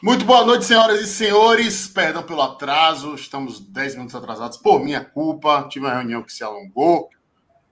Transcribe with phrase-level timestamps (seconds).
[0.00, 1.88] Muito boa noite, senhoras e senhores.
[1.88, 5.66] Perdão pelo atraso, estamos 10 minutos atrasados por minha culpa.
[5.68, 7.08] Tive uma reunião que se alongou,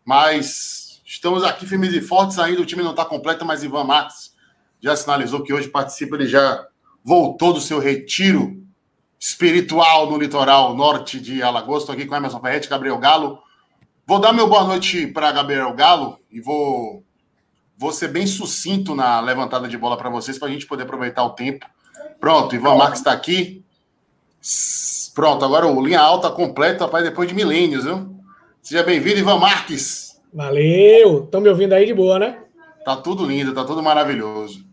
[0.04, 2.60] mas estamos aqui firmes e fortes ainda.
[2.60, 4.34] O time não está completo, mas Ivan Marques
[4.80, 6.16] já sinalizou que hoje participa.
[6.16, 6.66] Ele já
[7.04, 8.60] voltou do seu retiro
[9.20, 11.84] espiritual no litoral norte de Alagoas.
[11.84, 13.38] Estou aqui com Emerson Ferretti, Gabriel Galo.
[14.04, 17.04] Vou dar meu boa noite para Gabriel Galo e vou,
[17.78, 21.22] vou ser bem sucinto na levantada de bola para vocês, para a gente poder aproveitar
[21.22, 21.64] o tempo
[22.20, 23.64] Pronto, Ivan Marques está aqui.
[25.14, 28.14] Pronto, agora o linha alta completa, rapaz, depois de milênios, viu?
[28.62, 30.20] Seja bem-vindo, Ivan Marques.
[30.32, 31.24] Valeu!
[31.24, 32.38] Estão me ouvindo aí de boa, né?
[32.84, 34.64] Tá tudo lindo, tá tudo maravilhoso.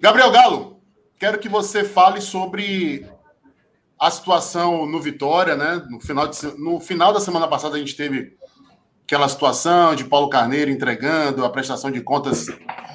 [0.00, 0.80] Gabriel Galo,
[1.18, 3.06] quero que você fale sobre
[3.98, 5.80] a situação no Vitória, né?
[5.88, 8.36] No final, de, no final da semana passada a gente teve
[9.04, 12.46] aquela situação de Paulo Carneiro entregando a prestação de contas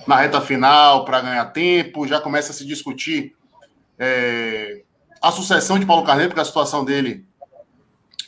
[0.08, 3.36] na reta final para ganhar tempo, já começa a se discutir
[3.98, 4.84] é,
[5.22, 7.26] a sucessão de Paulo Carneiro, porque a situação dele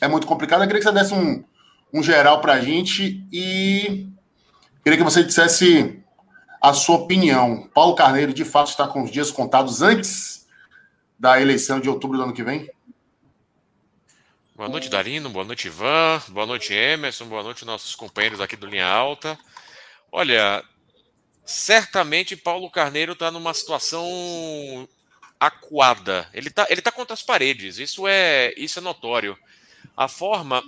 [0.00, 0.64] é muito complicada.
[0.64, 1.44] Eu queria que você desse um,
[1.92, 4.08] um geral para a gente e
[4.82, 6.02] queria que você dissesse
[6.60, 7.68] a sua opinião.
[7.74, 10.46] Paulo Carneiro, de fato, está com os dias contados antes
[11.18, 12.70] da eleição de outubro do ano que vem?
[14.54, 15.30] Boa noite, Darino.
[15.30, 16.20] Boa noite, Ivan.
[16.28, 17.26] Boa noite, Emerson.
[17.26, 19.38] Boa noite, nossos companheiros aqui do Linha Alta.
[20.12, 20.62] Olha,
[21.44, 24.06] certamente Paulo Carneiro está numa situação
[25.40, 26.28] acuada.
[26.34, 27.78] Ele está ele tá contra as paredes.
[27.78, 29.36] Isso é, isso é notório.
[29.96, 30.62] A forma.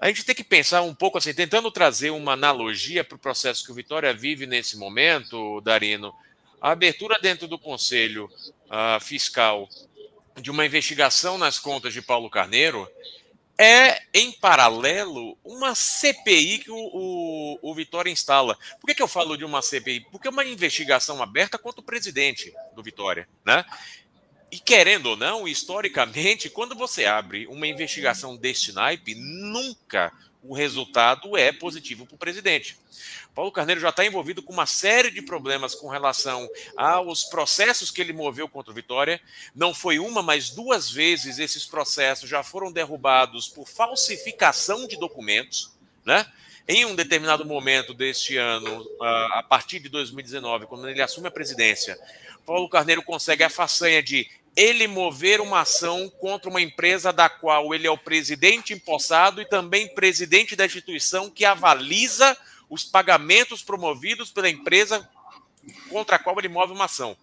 [0.00, 3.64] A gente tem que pensar um pouco assim, tentando trazer uma analogia para o processo
[3.64, 6.14] que o Vitória vive nesse momento, Darino.
[6.60, 8.30] A abertura dentro do Conselho
[8.66, 9.68] uh, Fiscal
[10.40, 12.88] de uma investigação nas contas de Paulo Carneiro
[13.60, 18.56] é, em paralelo, uma CPI que o, o, o, Vitória instala.
[18.80, 20.06] Por que, que eu falo de uma CPI?
[20.12, 23.28] Porque é uma investigação aberta contra o presidente do Vitória.
[23.44, 23.64] Né?
[24.50, 31.36] E querendo ou não, historicamente, quando você abre uma investigação deste naipe, nunca o resultado
[31.36, 32.78] é positivo para o presidente.
[33.34, 38.00] Paulo Carneiro já está envolvido com uma série de problemas com relação aos processos que
[38.00, 39.20] ele moveu contra o Vitória.
[39.54, 45.70] Não foi uma, mas duas vezes esses processos já foram derrubados por falsificação de documentos,
[46.04, 46.26] né?
[46.66, 51.98] Em um determinado momento deste ano, a partir de 2019, quando ele assume a presidência,
[52.44, 57.74] Paulo Carneiro consegue a façanha de ele mover uma ação contra uma empresa da qual
[57.74, 62.36] ele é o presidente empossado e também presidente da instituição que avaliza
[62.68, 65.08] os pagamentos promovidos pela empresa
[65.88, 67.16] contra a qual ele move uma ação.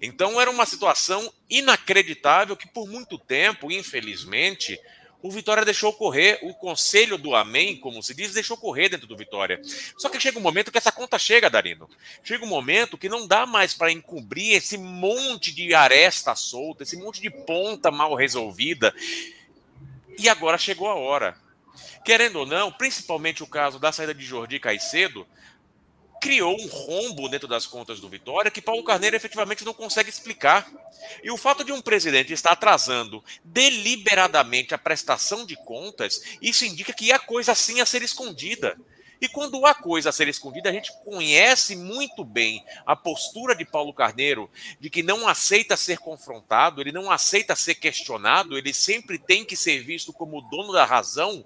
[0.00, 4.80] Então era uma situação inacreditável que por muito tempo, infelizmente,
[5.22, 9.16] o Vitória deixou correr, o conselho do Amém, como se diz, deixou correr dentro do
[9.16, 9.60] Vitória.
[9.98, 11.88] Só que chega um momento que essa conta chega, Darino.
[12.24, 16.96] Chega um momento que não dá mais para encobrir esse monte de aresta solta, esse
[16.96, 18.94] monte de ponta mal resolvida.
[20.18, 21.36] E agora chegou a hora.
[22.04, 25.26] Querendo ou não, principalmente o caso da saída de Jordi Caicedo,
[26.20, 30.70] criou um rombo dentro das contas do Vitória que Paulo Carneiro efetivamente não consegue explicar.
[31.24, 36.92] E o fato de um presidente estar atrasando deliberadamente a prestação de contas, isso indica
[36.92, 38.76] que há coisa assim a ser escondida.
[39.20, 43.66] E quando há coisa a ser escondida, a gente conhece muito bem a postura de
[43.66, 49.18] Paulo Carneiro, de que não aceita ser confrontado, ele não aceita ser questionado, ele sempre
[49.18, 51.44] tem que ser visto como dono da razão.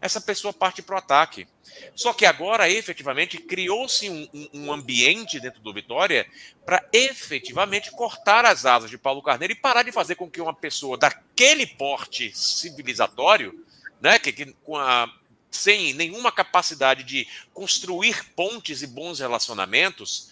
[0.00, 1.48] Essa pessoa parte para o ataque.
[1.94, 6.26] Só que agora, efetivamente, criou-se um, um, ambiente dentro do Vitória
[6.64, 10.54] para efetivamente cortar as asas de Paulo Carneiro e parar de fazer com que uma
[10.54, 13.64] pessoa daquele porte civilizatório,
[14.00, 15.12] né, que, que com a,
[15.50, 20.30] sem nenhuma capacidade de construir pontes e bons relacionamentos,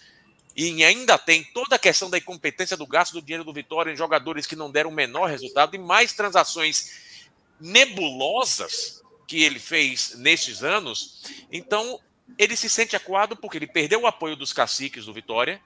[0.55, 3.97] e ainda tem toda a questão da incompetência do gasto do dinheiro do Vitória em
[3.97, 7.05] jogadores que não deram o menor resultado e mais transações
[7.59, 11.21] nebulosas que ele fez nesses anos,
[11.51, 11.99] então
[12.37, 15.61] ele se sente acuado porque ele perdeu o apoio dos caciques do Vitória,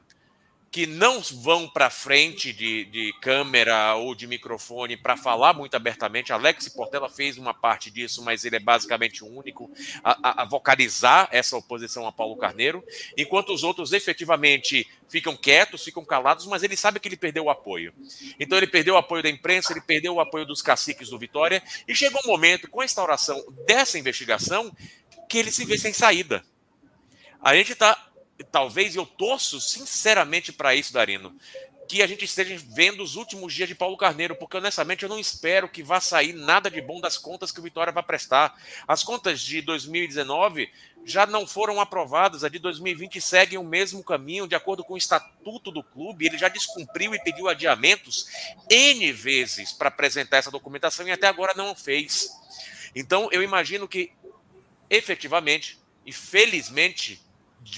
[0.72, 6.32] que não vão para frente de, de, câmera ou de microfone para falar muito abertamente.
[6.32, 9.70] Alex Portela fez uma parte disso, mas ele é basicamente o único
[10.02, 12.82] a, a, vocalizar essa oposição a Paulo Carneiro,
[13.18, 17.50] enquanto os outros efetivamente ficam quietos, ficam calados, mas ele sabe que ele perdeu o
[17.50, 17.94] apoio.
[18.40, 21.62] Então ele perdeu o apoio da imprensa, ele perdeu o apoio dos caciques do Vitória,
[21.86, 24.72] e chegou um momento, com a instauração dessa investigação,
[25.28, 26.46] que ele se vê sem saída.
[27.42, 28.11] A gente está
[28.44, 31.36] talvez eu torço sinceramente para isso, Darino,
[31.88, 35.20] que a gente esteja vendo os últimos dias de Paulo Carneiro, porque honestamente eu não
[35.20, 38.56] espero que vá sair nada de bom das contas que o Vitória vai prestar.
[38.88, 40.72] As contas de 2019
[41.04, 44.98] já não foram aprovadas, a de 2020 seguem o mesmo caminho, de acordo com o
[44.98, 46.26] estatuto do clube.
[46.26, 48.28] Ele já descumpriu e pediu adiamentos
[48.70, 52.30] N vezes para apresentar essa documentação e até agora não fez.
[52.96, 54.14] Então eu imagino que
[54.90, 57.22] efetivamente e felizmente,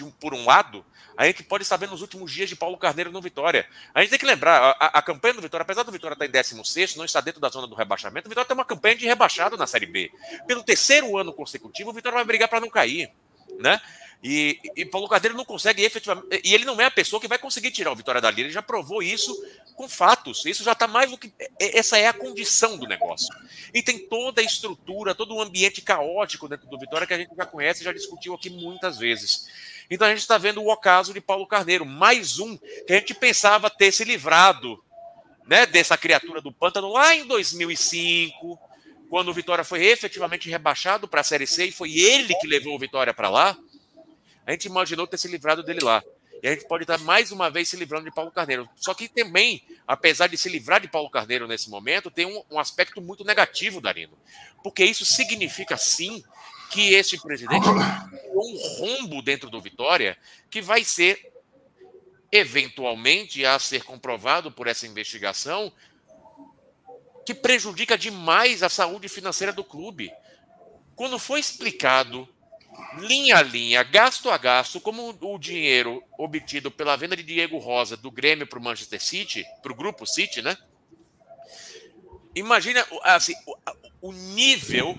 [0.01, 0.85] um, por um lado,
[1.18, 3.68] a gente pode saber nos últimos dias de Paulo Carneiro no Vitória.
[3.94, 6.31] A gente tem que lembrar, a, a campanha do Vitória, apesar do Vitória estar em
[6.31, 9.57] 16, não está dentro da zona do rebaixamento, o Vitória tem uma campanha de rebaixado
[9.57, 10.12] na Série B.
[10.47, 13.12] Pelo terceiro ano consecutivo, o Vitória vai brigar para não cair.
[13.59, 13.80] Né?
[14.24, 16.41] E, e, Paulo Carneiro não consegue efetivamente.
[16.45, 18.41] E ele não é a pessoa que vai conseguir tirar o Vitória dali.
[18.41, 19.35] Ele já provou isso
[19.75, 20.45] com fatos.
[20.45, 21.33] Isso já está mais do que.
[21.59, 23.27] Essa é a condição do negócio.
[23.74, 27.35] E tem toda a estrutura, todo o ambiente caótico dentro do Vitória que a gente
[27.35, 29.45] já conhece e já discutiu aqui muitas vezes.
[29.89, 33.13] Então a gente está vendo o ocaso de Paulo Carneiro, mais um que a gente
[33.13, 34.83] pensava ter se livrado
[35.45, 38.59] né, dessa criatura do pântano lá em 2005,
[39.09, 42.75] quando o Vitória foi efetivamente rebaixado para a Série C e foi ele que levou
[42.75, 43.57] o Vitória para lá.
[44.45, 46.03] A gente imaginou ter se livrado dele lá.
[46.41, 48.68] E a gente pode estar mais uma vez se livrando de Paulo Carneiro.
[48.75, 52.59] Só que também, apesar de se livrar de Paulo Carneiro nesse momento, tem um, um
[52.59, 54.18] aspecto muito negativo, Darino.
[54.62, 56.21] Porque isso significa, sim,
[56.73, 60.17] que esse presidente um rombo dentro do Vitória
[60.49, 61.31] que vai ser
[62.31, 65.71] eventualmente a ser comprovado por essa investigação
[67.25, 70.11] que prejudica demais a saúde financeira do clube.
[70.95, 72.27] Quando foi explicado
[72.97, 77.95] linha a linha, gasto a gasto, como o dinheiro obtido pela venda de Diego Rosa
[77.95, 80.57] do Grêmio para o Manchester City, para o grupo City, né?
[82.35, 83.35] Imagina assim,
[84.01, 84.97] o nível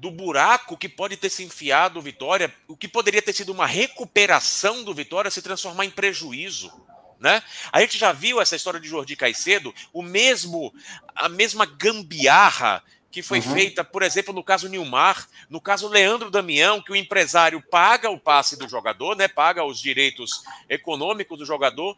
[0.00, 3.66] do buraco que pode ter se enfiado o Vitória, o que poderia ter sido uma
[3.66, 6.72] recuperação do Vitória se transformar em prejuízo.
[7.20, 7.42] Né?
[7.70, 10.72] A gente já viu essa história de Jordi Caicedo, o mesmo,
[11.14, 13.52] a mesma gambiarra que foi uhum.
[13.52, 18.18] feita, por exemplo, no caso Nilmar, no caso Leandro Damião, que o empresário paga o
[18.18, 21.94] passe do jogador, né, paga os direitos econômicos do jogador,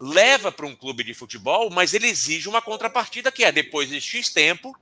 [0.00, 4.00] leva para um clube de futebol, mas ele exige uma contrapartida que é depois de
[4.00, 4.74] X tempo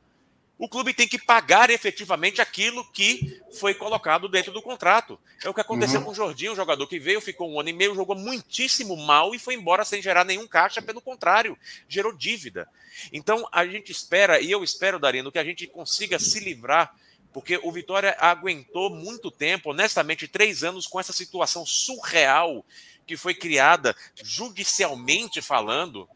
[0.60, 5.18] o clube tem que pagar efetivamente aquilo que foi colocado dentro do contrato.
[5.42, 6.04] É o que aconteceu uhum.
[6.04, 9.34] com o Jorginho, um jogador que veio, ficou um ano e meio, jogou muitíssimo mal
[9.34, 11.56] e foi embora sem gerar nenhum caixa, pelo contrário,
[11.88, 12.68] gerou dívida.
[13.10, 16.94] Então a gente espera, e eu espero, Darino, que a gente consiga se livrar,
[17.32, 22.66] porque o Vitória aguentou muito tempo, honestamente, três anos com essa situação surreal
[23.06, 26.06] que foi criada judicialmente falando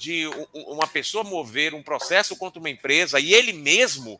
[0.00, 4.18] de uma pessoa mover um processo contra uma empresa e ele mesmo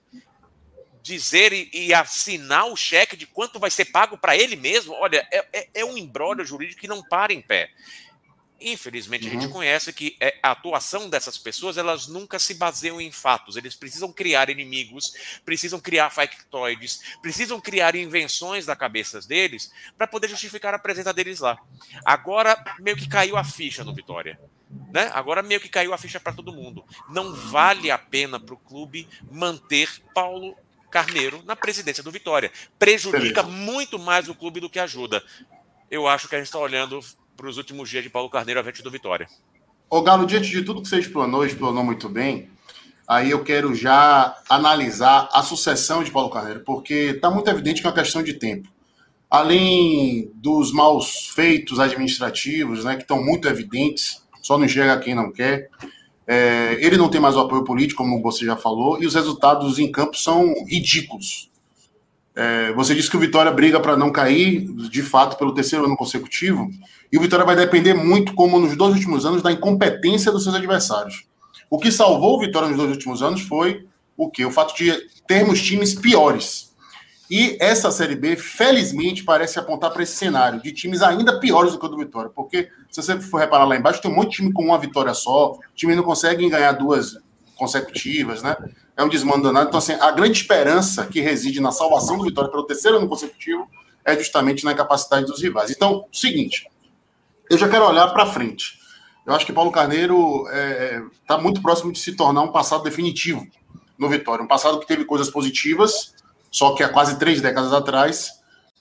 [1.03, 5.47] dizer e, assinar o cheque de quanto vai ser pago para ele mesmo, olha, é,
[5.55, 7.71] é, é um embrólio jurídico que não para em pé.
[8.61, 9.31] Infelizmente, uhum.
[9.31, 9.53] a gente uhum.
[9.53, 13.57] conhece que é, a atuação dessas pessoas, elas nunca se baseiam em fatos.
[13.57, 15.15] Eles precisam criar inimigos,
[15.45, 21.41] precisam criar factoides, precisam criar invenções da cabeça deles para poder justificar a presença deles
[21.41, 21.59] lá.
[22.05, 24.39] Agora, meio que caiu a ficha no Vitória.
[24.93, 25.11] Né?
[25.13, 26.85] Agora meio que caiu a ficha para todo mundo.
[27.09, 30.57] Não vale a pena para o clube manter Paulo
[30.91, 32.53] Carneiro na presidência do Vitória.
[32.79, 35.25] Prejudica muito mais o clube do que ajuda.
[35.91, 37.01] Eu acho que a gente está olhando
[37.41, 39.27] para os últimos dias de Paulo Carneiro à frente do Vitória.
[39.89, 42.51] Ô Galo, diante de tudo que você explanou, explanou muito bem,
[43.09, 47.87] aí eu quero já analisar a sucessão de Paulo Carneiro, porque está muito evidente que
[47.87, 48.69] é uma questão de tempo.
[49.31, 55.33] Além dos maus feitos administrativos, né, que estão muito evidentes, só não enxerga quem não
[55.33, 55.71] quer.
[56.27, 59.79] É, ele não tem mais o apoio político, como você já falou, e os resultados
[59.79, 61.50] em campo são ridículos.
[62.35, 65.97] É, você disse que o Vitória briga para não cair, de fato, pelo terceiro ano
[65.97, 66.71] consecutivo,
[67.13, 70.55] e o Vitória vai depender muito, como nos dois últimos anos, da incompetência dos seus
[70.55, 71.25] adversários.
[71.69, 74.45] O que salvou o Vitória nos dois últimos anos foi o quê?
[74.45, 74.93] O fato de
[75.27, 76.71] termos times piores.
[77.31, 81.79] E essa Série B, felizmente, parece apontar para esse cenário de times ainda piores do
[81.79, 82.31] que o do Vitória.
[82.35, 85.15] Porque, se você for reparar lá embaixo, tem um monte de time com uma vitória
[85.15, 85.53] só.
[85.53, 87.19] O time não consegue ganhar duas
[87.55, 88.57] consecutivas, né?
[89.01, 89.69] É um desmando danado.
[89.69, 93.67] Então, assim, a grande esperança que reside na salvação do Vitória pelo terceiro ano consecutivo
[94.05, 95.71] é justamente na incapacidade dos rivais.
[95.71, 96.69] Então, seguinte,
[97.49, 98.79] eu já quero olhar para frente.
[99.27, 102.85] Eu acho que Paulo Carneiro está é, tá muito próximo de se tornar um passado
[102.85, 103.47] definitivo
[103.99, 104.45] no Vitória.
[104.45, 106.15] Um passado que teve coisas positivas,
[106.51, 108.33] só que há quase três décadas atrás,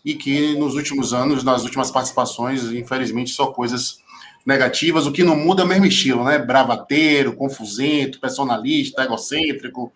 [0.03, 3.99] e que nos últimos anos, nas últimas participações, infelizmente, só coisas
[4.45, 6.37] negativas, o que não muda é o mesmo estilo, né?
[6.37, 9.93] Bravateiro, confusento, personalista, egocêntrico,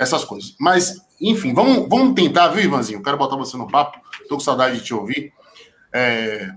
[0.00, 0.56] essas coisas.
[0.58, 3.02] Mas, enfim, vamos, vamos tentar, viu, Ivanzinho?
[3.02, 5.30] Quero botar você no papo, tô com saudade de te ouvir.
[5.92, 6.48] É...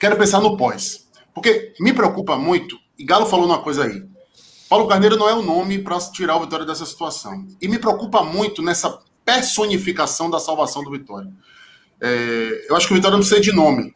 [0.00, 1.08] quero pensar no pós.
[1.32, 4.04] Porque me preocupa muito, e Galo falou uma coisa aí.
[4.68, 7.46] Paulo Carneiro não é o nome para tirar o Vitória dessa situação.
[7.62, 11.30] E me preocupa muito nessa personificação da salvação do Vitória.
[12.00, 13.94] É, eu acho que o Vitória não precisa de nome.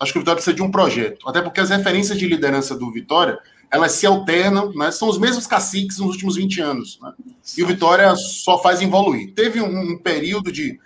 [0.00, 1.28] Acho que o Vitória precisa de um projeto.
[1.28, 3.38] Até porque as referências de liderança do Vitória,
[3.70, 4.90] elas se alternam, né?
[4.90, 6.98] são os mesmos caciques nos últimos 20 anos.
[7.00, 7.12] Né?
[7.56, 9.34] E o Vitória só faz evoluir.
[9.34, 10.78] Teve um, um período de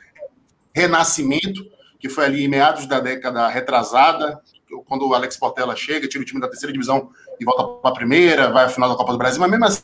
[0.75, 1.65] renascimento,
[2.01, 4.41] que foi ali em meados da década retrasada,
[4.87, 7.95] quando o Alex Portela chega, tira o time da terceira divisão e volta para a
[7.95, 9.83] primeira, vai à final da Copa do Brasil, mas mesmo assim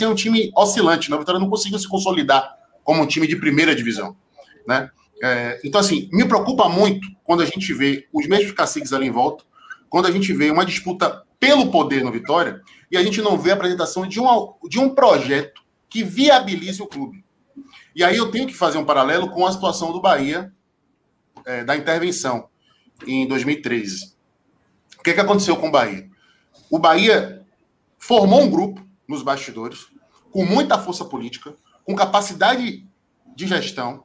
[0.00, 1.16] é um time oscilante, né?
[1.16, 4.16] O Vitória não conseguiu se consolidar como um time de primeira divisão,
[4.66, 4.90] né?
[5.22, 9.10] É, então, assim, me preocupa muito quando a gente vê os mesmos caciques ali em
[9.10, 9.44] volta,
[9.88, 13.50] quando a gente vê uma disputa pelo poder no Vitória e a gente não vê
[13.50, 17.24] a apresentação de, uma, de um projeto que viabilize o clube.
[17.94, 20.52] E aí eu tenho que fazer um paralelo com a situação do Bahia,
[21.44, 22.48] é, da intervenção
[23.06, 24.14] em 2013.
[24.98, 26.08] O que, que aconteceu com o Bahia?
[26.70, 27.44] O Bahia
[27.98, 29.86] formou um grupo nos bastidores,
[30.30, 32.86] com muita força política, com capacidade
[33.34, 34.04] de gestão,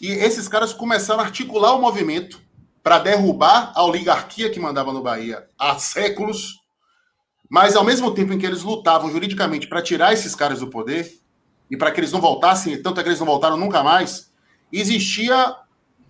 [0.00, 2.43] e esses caras começaram a articular o movimento
[2.84, 6.60] para derrubar a oligarquia que mandava no Bahia há séculos,
[7.48, 11.18] mas ao mesmo tempo em que eles lutavam juridicamente para tirar esses caras do poder
[11.70, 14.30] e para que eles não voltassem, tanto é que eles não voltaram nunca mais,
[14.70, 15.56] existia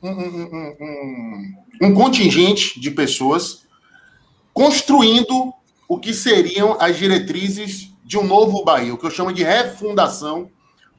[0.03, 3.65] um, um, um, um contingente de pessoas
[4.53, 5.55] construindo
[5.89, 10.51] o que seriam as diretrizes de um novo Bahia, o que eu chamo de refundação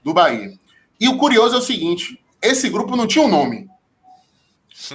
[0.01, 0.53] do Bahia.
[1.01, 3.67] E o curioso é o seguinte: esse grupo não tinha um nome.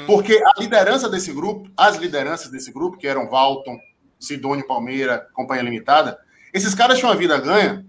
[0.07, 3.79] Porque a liderança desse grupo, as lideranças desse grupo, que eram Walton,
[4.19, 6.19] Sidônio Palmeira, Companhia Limitada,
[6.53, 7.85] esses caras tinham uma vida ganha,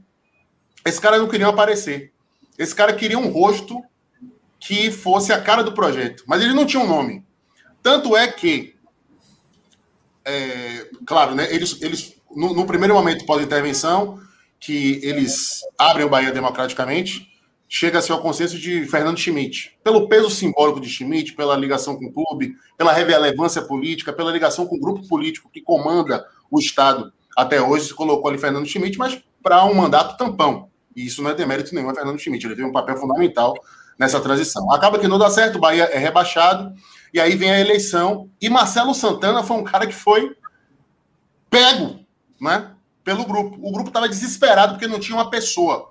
[0.85, 2.13] esses caras não queriam aparecer.
[2.57, 3.83] Esses caras queriam um rosto
[4.59, 7.25] que fosse a cara do projeto, mas eles não tinham nome.
[7.81, 8.75] Tanto é que,
[10.23, 14.19] é, claro, né, eles, eles no, no primeiro momento pós-intervenção,
[14.59, 17.30] que eles abrem o Bahia democraticamente,
[17.73, 19.79] chega-se ao consenso de Fernando Schmidt.
[19.81, 24.67] Pelo peso simbólico de Schmidt, pela ligação com o clube, pela relevância política, pela ligação
[24.67, 28.97] com o grupo político que comanda o Estado até hoje, se colocou ali Fernando Schmidt,
[28.97, 30.69] mas para um mandato tampão.
[30.93, 33.53] E isso não é demérito nenhum a Fernando Schmidt, ele teve um papel fundamental
[33.97, 34.69] nessa transição.
[34.73, 36.75] Acaba que não dá certo, o Bahia é rebaixado,
[37.13, 40.35] e aí vem a eleição, e Marcelo Santana foi um cara que foi
[41.49, 42.01] pego,
[42.41, 43.57] né, pelo grupo.
[43.61, 45.90] O grupo estava desesperado porque não tinha uma pessoa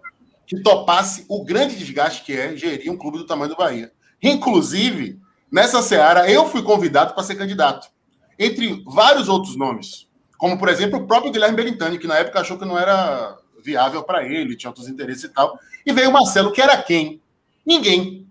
[0.50, 3.92] que topasse o grande desgaste que é gerir um clube do tamanho do Bahia.
[4.20, 5.16] Inclusive,
[5.48, 7.88] nessa seara, eu fui convidado para ser candidato,
[8.36, 12.58] entre vários outros nomes, como, por exemplo, o próprio Guilherme Belintani, que na época achou
[12.58, 15.56] que não era viável para ele, tinha outros interesses e tal.
[15.86, 17.22] E veio o Marcelo, que era quem?
[17.64, 18.26] Ninguém.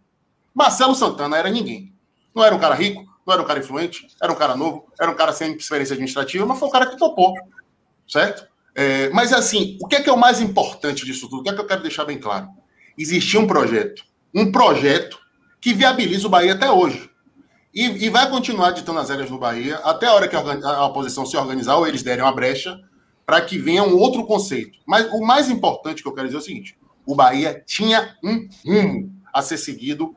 [0.53, 1.93] Marcelo Santana era ninguém.
[2.35, 5.09] Não era um cara rico, não era um cara influente, era um cara novo, era
[5.09, 7.33] um cara sem experiência administrativa, mas foi um cara que topou,
[8.05, 8.48] certo?
[8.81, 11.41] É, mas assim, o que é que é o mais importante disso tudo?
[11.41, 12.47] O que é que eu quero deixar bem claro?
[12.97, 15.19] Existia um projeto, um projeto
[15.59, 17.09] que viabiliza o Bahia até hoje.
[17.73, 20.85] E, e vai continuar ditando as regras no Bahia até a hora que a, a
[20.85, 22.79] oposição se organizar ou eles derem uma brecha
[23.25, 24.79] para que venha um outro conceito.
[24.87, 28.47] Mas o mais importante que eu quero dizer é o seguinte: o Bahia tinha um
[28.65, 30.15] rumo a ser seguido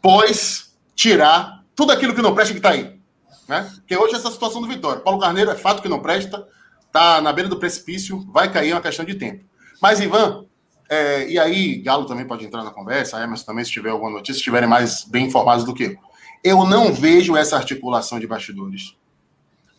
[0.00, 2.98] pós tirar tudo aquilo que não presta que está aí.
[3.46, 3.70] Né?
[3.76, 5.02] Porque hoje essa situação do Vitória.
[5.02, 6.48] Paulo Carneiro é fato que não presta,
[6.92, 9.42] está na beira do precipício, vai cair, é uma questão de tempo.
[9.80, 10.44] Mas, Ivan,
[10.90, 14.34] é, e aí, Galo também pode entrar na conversa, Emerson também, se tiver alguma notícia,
[14.34, 15.96] se estiverem mais bem informados do que eu.
[16.44, 18.94] Eu não vejo essa articulação de bastidores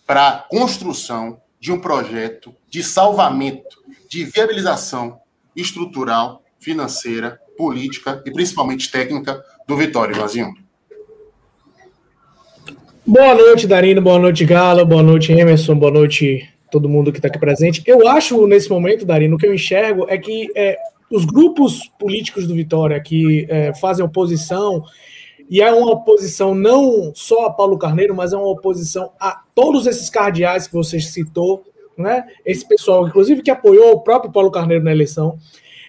[0.07, 3.77] para construção de um projeto de salvamento,
[4.09, 5.19] de viabilização
[5.55, 10.55] estrutural, financeira, política e principalmente técnica do Vitória, Ivanzinho.
[13.05, 14.01] Boa noite, Darino.
[14.01, 14.85] Boa noite, Galo.
[14.85, 15.75] Boa noite, Emerson.
[15.75, 17.83] Boa noite, todo mundo que está aqui presente.
[17.85, 20.75] Eu acho, nesse momento, Darino, o que eu enxergo é que é,
[21.11, 24.83] os grupos políticos do Vitória que é, fazem oposição,
[25.47, 29.85] e é uma oposição não só a Paulo Carneiro, mas é uma oposição a todos
[29.85, 31.63] esses cardeais que você citou,
[31.95, 32.25] né?
[32.43, 35.37] Esse pessoal, inclusive, que apoiou o próprio Paulo Carneiro na eleição.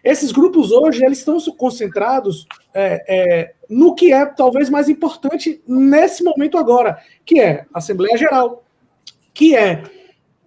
[0.02, 6.22] Esses grupos hoje eles estão concentrados é, é, no que é talvez mais importante nesse
[6.22, 8.62] momento agora, que é a Assembleia Geral,
[9.32, 9.82] que é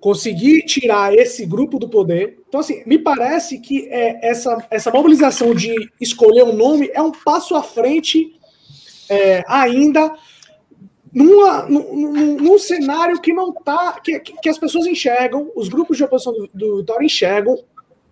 [0.07, 2.39] conseguir tirar esse grupo do poder.
[2.47, 7.11] Então, assim, me parece que é, essa, essa mobilização de escolher um nome é um
[7.11, 8.33] passo à frente
[9.09, 10.15] é, ainda
[11.13, 13.99] numa, num, num, cenário que não está.
[14.01, 17.57] Que, que, as pessoas enxergam, os grupos de oposição do, do Vitória enxergam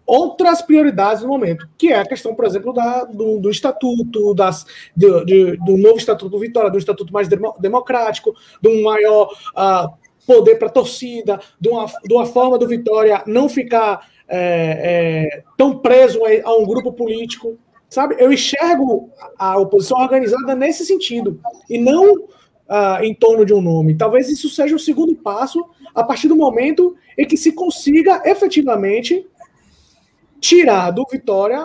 [0.05, 4.65] outras prioridades no momento, que é a questão, por exemplo, da, do, do estatuto, das,
[4.93, 10.04] do, de, do novo estatuto do Vitória, do estatuto mais democrático, de um maior uh,
[10.25, 15.43] poder para a torcida, de uma, de uma forma do Vitória não ficar é, é,
[15.57, 17.57] tão preso a, a um grupo político,
[17.89, 18.15] sabe?
[18.19, 21.39] Eu enxergo a oposição organizada nesse sentido,
[21.69, 22.25] e não
[22.65, 23.95] uh, em torno de um nome.
[23.95, 25.63] Talvez isso seja o segundo passo
[25.93, 29.25] a partir do momento em que se consiga efetivamente
[30.39, 31.59] tirar do Vitória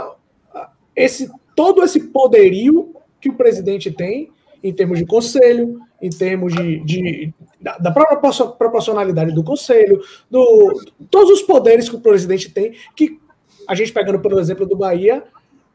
[0.55, 4.31] ah, esse todo esse poderio que o presidente tem
[4.62, 8.19] em termos de conselho, em termos de, de da, da, própria
[8.59, 10.80] proporcionalidade do conselho, do
[11.11, 13.19] todos os poderes que o presidente tem, que
[13.69, 15.23] a gente pegando pelo exemplo do Bahia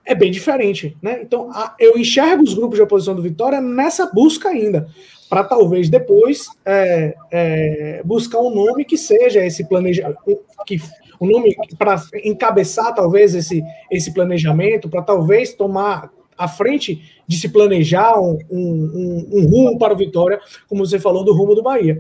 [0.04, 1.20] é bem diferente, né?
[1.22, 4.88] Então a, eu enxergo os grupos de oposição do Vitória nessa busca ainda,
[5.30, 10.20] para talvez depois é, é, buscar um nome que seja esse planejamento,
[10.66, 10.80] que
[11.20, 17.50] um nome para encabeçar talvez esse, esse planejamento, para talvez tomar à frente de se
[17.50, 22.00] planejar um, um, um, rumo para o Vitória, como você falou do rumo do Bahia.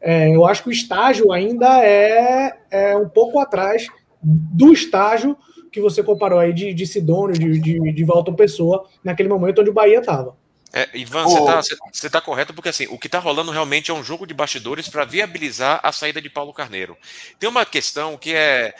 [0.00, 3.86] É, eu acho que o estágio ainda é, é um pouco atrás
[4.22, 5.36] do estágio
[5.70, 9.70] que você comparou aí de, de Sidônio, de, de, de Walton Pessoa, naquele momento onde
[9.70, 10.36] o Bahia estava.
[10.72, 14.04] É, Ivan, você está tá correto, porque assim, o que está rolando realmente é um
[14.04, 16.96] jogo de bastidores para viabilizar a saída de Paulo Carneiro.
[17.38, 18.74] Tem uma questão que é.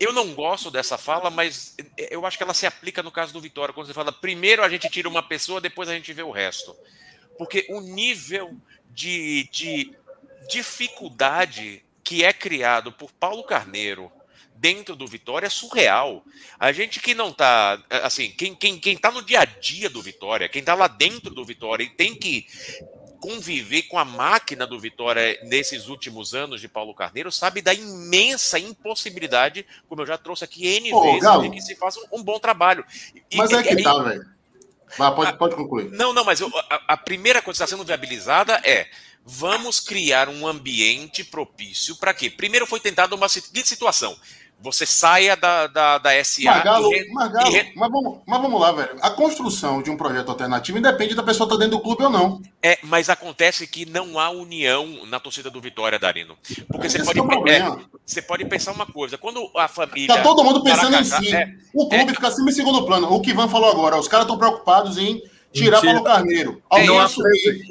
[0.00, 3.40] Eu não gosto dessa fala, mas eu acho que ela se aplica no caso do
[3.40, 6.30] Vitória, quando você fala primeiro a gente tira uma pessoa, depois a gente vê o
[6.30, 6.76] resto.
[7.36, 8.56] Porque o nível
[8.90, 9.92] de, de
[10.48, 14.10] dificuldade que é criado por Paulo Carneiro
[14.54, 16.24] dentro do Vitória é surreal.
[16.58, 20.02] A gente que não tá, assim, quem, quem, quem tá no dia a dia do
[20.02, 22.46] Vitória, quem tá lá dentro do Vitória e tem que
[23.20, 28.58] conviver com a máquina do Vitória nesses últimos anos de Paulo Carneiro, sabe da imensa
[28.58, 32.22] impossibilidade, como eu já trouxe aqui N Pô, vezes, Galo, de que se faça um,
[32.22, 32.84] bom trabalho.
[33.30, 34.26] E, mas é que e, tá, velho.
[34.96, 35.90] Pode, pode concluir.
[35.90, 38.88] Não, não, mas eu, a, a primeira coisa que está sendo viabilizada é
[39.24, 42.30] vamos criar um ambiente propício para quê?
[42.30, 44.18] Primeiro foi tentada uma situação
[44.60, 46.42] você saia da, da, da SA.
[46.44, 47.72] Magalo, e, Magalo, e...
[47.76, 48.96] mas, vamos, mas vamos lá, velho.
[49.00, 52.10] A construção de um projeto alternativo independe da pessoa estar tá dentro do clube ou
[52.10, 52.42] não.
[52.62, 56.36] É, mas acontece que não há união na torcida do Vitória, Darino.
[56.66, 60.16] Porque você pode, é, é você pode pensar uma coisa: quando a família.
[60.16, 61.34] Tá todo mundo pensando em si.
[61.34, 63.12] É, o clube é, fica sempre em segundo plano.
[63.12, 66.62] O que Ivan falou agora, os caras estão preocupados em tirar Paulo Carneiro.
[66.72, 67.06] É não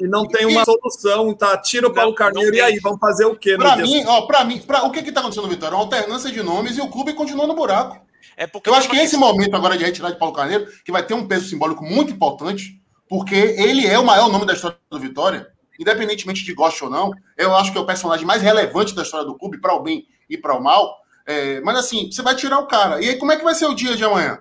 [0.00, 1.56] e não tem uma solução, tá?
[1.58, 3.56] Tira o Paulo Carneiro e aí, vamos fazer o quê?
[3.56, 5.76] Para mim, ó, para mim, pra, o que que tá acontecendo no Vitória?
[5.76, 8.00] Uma alternância de nomes e o clube continua no buraco.
[8.36, 11.04] É porque eu acho que esse momento agora de retirar de Paulo Carneiro, que vai
[11.04, 14.98] ter um peso simbólico muito importante, porque ele é o maior nome da história do
[14.98, 17.10] Vitória, independentemente de gosto ou não.
[17.36, 20.06] Eu acho que é o personagem mais relevante da história do clube, para o bem
[20.28, 20.96] e para o mal.
[21.26, 23.02] É, mas assim, você vai tirar o cara.
[23.02, 24.38] E aí, como é que vai ser o dia de amanhã?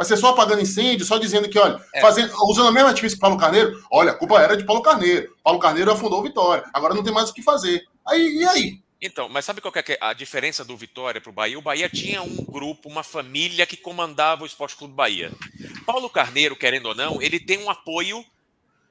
[0.00, 2.00] Vai ser só apagando incêndio, só dizendo que, olha, é.
[2.00, 5.36] fazendo, usando a mesma artifício que Paulo Carneiro, olha, a culpa era de Paulo Carneiro.
[5.44, 6.64] Paulo Carneiro afundou o Vitória.
[6.72, 7.86] Agora não tem mais o que fazer.
[8.08, 8.82] Aí, e aí?
[8.98, 11.58] Então, mas sabe qual é a diferença do Vitória para o Bahia?
[11.58, 15.30] O Bahia tinha um grupo, uma família que comandava o Esporte Clube Bahia.
[15.84, 18.24] Paulo Carneiro, querendo ou não, ele tem um apoio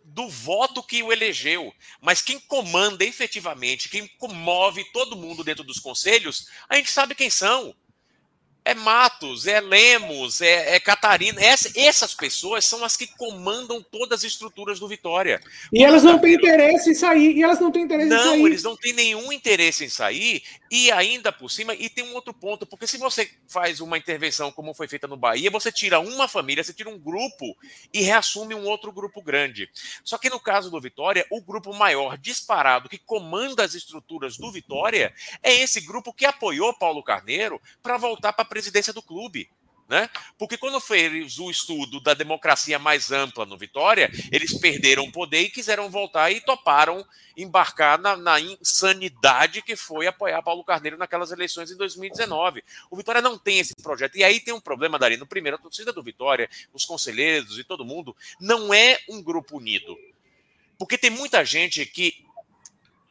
[0.04, 1.74] do voto que o elegeu.
[2.00, 7.32] Mas quem comanda efetivamente, quem comove todo mundo dentro dos conselhos, a gente sabe quem
[7.32, 7.74] são
[8.66, 11.42] é Matos, é Lemos, é, é Catarina.
[11.42, 15.42] Essa, essas pessoas são as que comandam todas as estruturas do Vitória.
[15.74, 17.36] E elas não têm interesse em sair.
[17.36, 18.38] E elas não têm interesse não, em sair.
[18.40, 20.44] Não, eles não têm nenhum interesse em sair.
[20.70, 24.52] E ainda por cima, e tem um outro ponto, porque se você faz uma intervenção
[24.52, 27.58] como foi feita no Bahia, você tira uma família, você tira um grupo
[27.92, 29.70] e reassume um outro grupo grande.
[30.04, 34.52] Só que no caso do Vitória, o grupo maior disparado que comanda as estruturas do
[34.52, 39.50] Vitória é esse grupo que apoiou Paulo Carneiro para voltar para presidência do clube.
[39.90, 40.08] Né?
[40.38, 45.42] Porque quando fez o estudo da democracia mais ampla no Vitória, eles perderam o poder
[45.42, 47.04] e quiseram voltar e toparam
[47.36, 52.64] embarcar na, na, insanidade que foi apoiar Paulo Carneiro naquelas eleições em 2019.
[52.92, 54.16] O Vitória não tem esse projeto.
[54.16, 55.26] E aí tem um problema, Darino.
[55.26, 59.98] Primeiro, a torcida do Vitória, os conselheiros e todo mundo, não é um grupo unido.
[60.78, 62.26] Porque tem muita gente que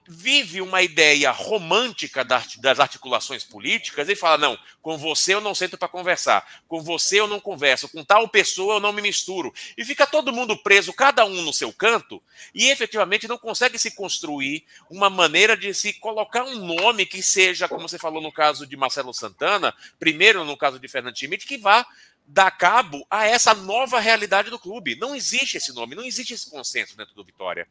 [0.08, 5.76] vive uma ideia romântica das articulações políticas e fala: não, com você eu não sento
[5.76, 9.52] para conversar, com você eu não converso, com tal pessoa eu não me misturo.
[9.76, 12.22] E fica todo mundo preso, cada um no seu canto,
[12.54, 17.68] e efetivamente não consegue se construir uma maneira de se colocar um nome que seja,
[17.68, 21.58] como você falou no caso de Marcelo Santana, primeiro no caso de Fernando Schmidt, que
[21.58, 21.86] vá
[22.30, 24.94] dar cabo a essa nova realidade do clube.
[24.96, 27.66] Não existe esse nome, não existe esse consenso dentro do Vitória.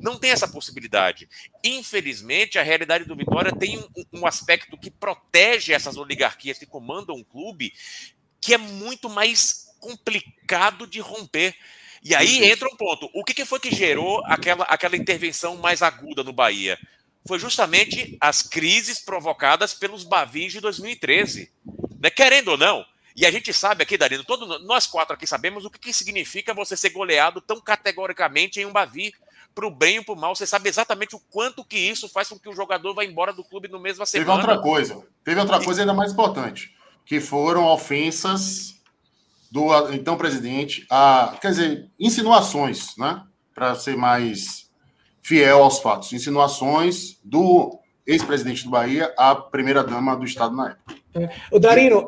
[0.00, 1.28] Não tem essa possibilidade.
[1.64, 7.16] Infelizmente, a realidade do Vitória tem um, um aspecto que protege essas oligarquias que comandam
[7.16, 7.72] o clube,
[8.38, 11.56] que é muito mais complicado de romper.
[12.04, 13.08] E aí entra um ponto.
[13.14, 16.78] O que, que foi que gerou aquela, aquela intervenção mais aguda no Bahia?
[17.26, 21.50] Foi justamente as crises provocadas pelos Bavis de 2013.
[21.98, 22.10] Né?
[22.10, 22.84] Querendo ou não,
[23.16, 26.54] e a gente sabe aqui, Darino, todos nós quatro aqui sabemos o que, que significa
[26.54, 29.12] você ser goleado tão categoricamente em um Bavi.
[29.54, 32.26] Para o bem ou para o mal, você sabe exatamente o quanto que isso faz
[32.26, 34.40] com que o jogador vá embora do clube no mesmo semana.
[34.40, 38.80] Teve outra coisa, teve outra coisa ainda mais importante, que foram ofensas
[39.50, 43.22] do então presidente, a, quer dizer, insinuações, né?
[43.54, 44.70] Para ser mais
[45.20, 50.94] fiel aos fatos, insinuações do ex-presidente do Bahia à primeira-dama do Estado na época.
[51.14, 51.28] É.
[51.50, 52.06] O Darino.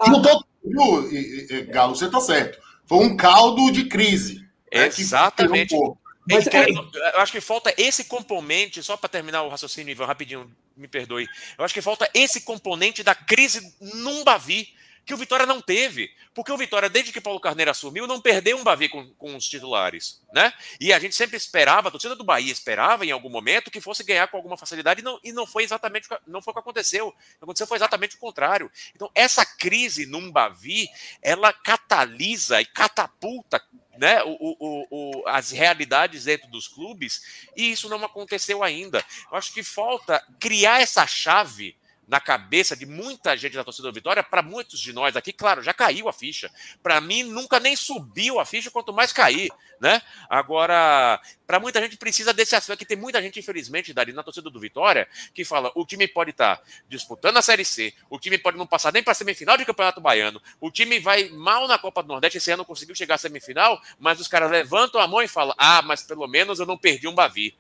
[0.64, 2.58] E, tô, Galo, você está certo.
[2.86, 4.40] Foi um caldo de crise.
[4.72, 5.74] Né, Exatamente.
[5.74, 5.96] Um
[6.28, 6.70] Mas, é...
[6.70, 11.28] Eu acho que falta esse componente, só para terminar o raciocínio, Ivan, rapidinho, me perdoe.
[11.58, 14.68] Eu acho que falta esse componente da crise num Bavi
[15.04, 16.10] que o Vitória não teve.
[16.34, 19.48] Porque o Vitória, desde que Paulo Carneiro assumiu, não perdeu um Bavi com, com os
[19.48, 20.20] titulares.
[20.32, 20.52] Né?
[20.80, 24.02] E a gente sempre esperava, a torcida do Bahia esperava em algum momento que fosse
[24.02, 27.08] ganhar com alguma facilidade, e não, e não foi exatamente não foi o que aconteceu.
[27.08, 28.70] O que aconteceu foi exatamente o contrário.
[28.94, 30.88] Então, essa crise num Bavi,
[31.22, 33.62] ela catalisa e catapulta
[33.96, 39.04] né, o, o, o, as realidades dentro dos clubes, e isso não aconteceu ainda.
[39.30, 43.94] Eu acho que falta criar essa chave na cabeça de muita gente da torcida do
[43.94, 46.50] Vitória, para muitos de nós aqui, claro, já caiu a ficha.
[46.82, 50.02] Para mim, nunca nem subiu a ficha, quanto mais cair, né?
[50.28, 54.50] Agora, para muita gente precisa desse aspecto, que tem muita gente, infelizmente, Dari, na torcida
[54.50, 58.38] do Vitória, que fala: o time pode estar tá disputando a Série C, o time
[58.38, 61.78] pode não passar nem para a semifinal de Campeonato Baiano, o time vai mal na
[61.78, 65.22] Copa do Nordeste, esse ano conseguiu chegar à semifinal, mas os caras levantam a mão
[65.22, 67.56] e falam: ah, mas pelo menos eu não perdi um Bavi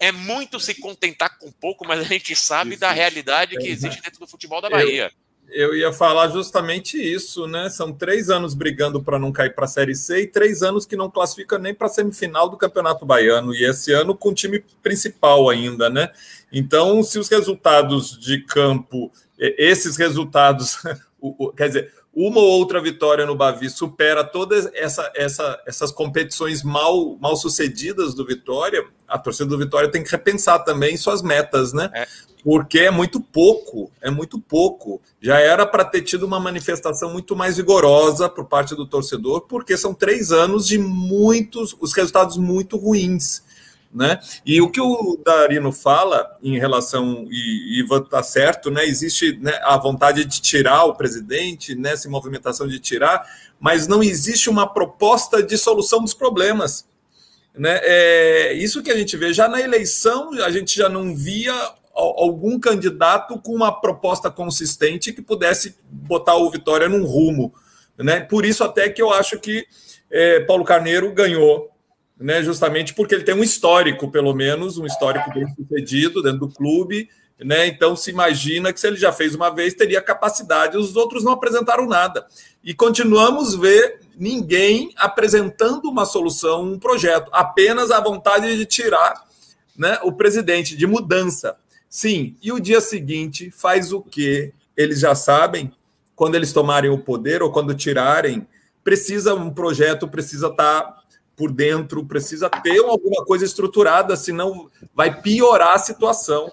[0.00, 2.80] é muito se contentar com pouco, mas a gente sabe existe.
[2.80, 5.12] da realidade que existe dentro do futebol da Bahia.
[5.46, 7.68] Eu, eu ia falar justamente isso, né?
[7.68, 10.96] São três anos brigando para não cair para a Série C e três anos que
[10.96, 13.54] não classifica nem para a semifinal do Campeonato Baiano.
[13.54, 16.10] E esse ano com o time principal ainda, né?
[16.50, 20.78] Então, se os resultados de campo, esses resultados,
[21.56, 27.16] quer dizer, uma ou outra vitória no Bavi supera todas essa, essa, essas competições mal,
[27.20, 31.88] mal sucedidas do Vitória, a torcida do Vitória tem que repensar também suas metas, né?
[31.94, 32.06] É.
[32.42, 35.00] Porque é muito pouco, é muito pouco.
[35.20, 39.76] Já era para ter tido uma manifestação muito mais vigorosa por parte do torcedor, porque
[39.76, 43.42] são três anos de muitos, os resultados muito ruins.
[43.92, 44.20] Né?
[44.46, 48.84] E o que o Darino fala em relação, e Ivan está certo, né?
[48.86, 53.26] existe né, a vontade de tirar o presidente, né, movimentação de tirar,
[53.58, 56.86] mas não existe uma proposta de solução dos problemas.
[57.52, 57.80] Né?
[57.82, 61.52] É, isso que a gente vê, já na eleição, a gente já não via
[61.92, 67.52] algum candidato com uma proposta consistente que pudesse botar o Vitória num rumo.
[67.98, 68.20] Né?
[68.20, 69.66] Por isso, até que eu acho que
[70.10, 71.70] é, Paulo Carneiro ganhou
[72.20, 76.48] né, justamente porque ele tem um histórico, pelo menos, um histórico bem sucedido dentro do
[76.50, 77.08] clube.
[77.42, 77.66] Né?
[77.66, 81.32] Então se imagina que se ele já fez uma vez, teria capacidade, os outros não
[81.32, 82.26] apresentaram nada.
[82.62, 89.24] E continuamos ver ninguém apresentando uma solução, um projeto, apenas a vontade de tirar
[89.74, 91.56] né, o presidente, de mudança.
[91.88, 95.72] Sim, e o dia seguinte faz o que eles já sabem,
[96.14, 98.46] quando eles tomarem o poder ou quando tirarem,
[98.84, 100.99] precisa um projeto, precisa estar tá
[101.40, 106.52] por dentro, precisa ter alguma coisa estruturada, senão vai piorar a situação.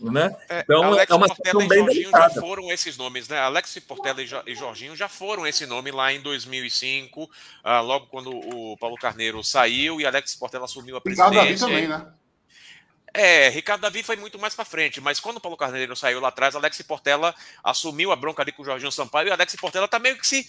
[0.00, 0.36] Né?
[0.48, 2.34] É, então, Alex é uma Portela e Jorginho delicada.
[2.34, 3.38] já foram esses nomes, né?
[3.38, 7.30] Alex Portela e Jorginho já foram esse nome lá em 2005,
[7.62, 11.40] ah, logo quando o Paulo Carneiro saiu e Alex Portela assumiu a presidência.
[11.40, 12.04] Davi também, né?
[13.18, 16.28] É, Ricardo Davi foi muito mais para frente, mas quando o Paulo Carneiro saiu lá
[16.28, 19.98] atrás, Alex Portela assumiu a bronca ali com o Jorginho Sampaio e Alex Portela tá
[19.98, 20.46] meio que se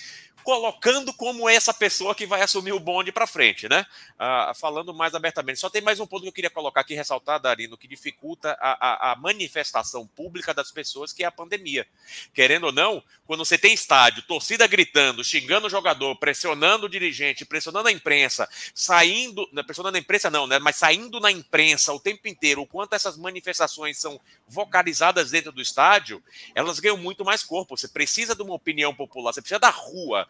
[0.48, 3.86] colocando como essa pessoa que vai assumir o bonde para frente, né?
[4.18, 5.60] Ah, falando mais abertamente.
[5.60, 9.10] Só tem mais um ponto que eu queria colocar aqui, ressaltar, Darino, que dificulta a,
[9.10, 11.86] a, a, manifestação pública das pessoas, que é a pandemia.
[12.34, 17.44] Querendo ou não, quando você tem estádio, torcida gritando, xingando o jogador, pressionando o dirigente,
[17.44, 20.60] pressionando a imprensa, saindo, pressionando a imprensa não, né?
[20.60, 25.62] Mas saindo na imprensa o tempo inteiro, o quanto essas manifestações são vocalizadas dentro do
[25.62, 26.24] estádio,
[26.56, 27.78] elas ganham muito mais corpo.
[27.78, 30.28] Você precisa de uma opinião popular, você precisa da rua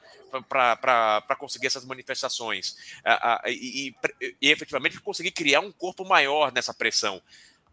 [0.48, 2.78] para conseguir essas manifestações
[3.46, 7.22] e, e, e, efetivamente conseguir criar um corpo maior nessa pressão.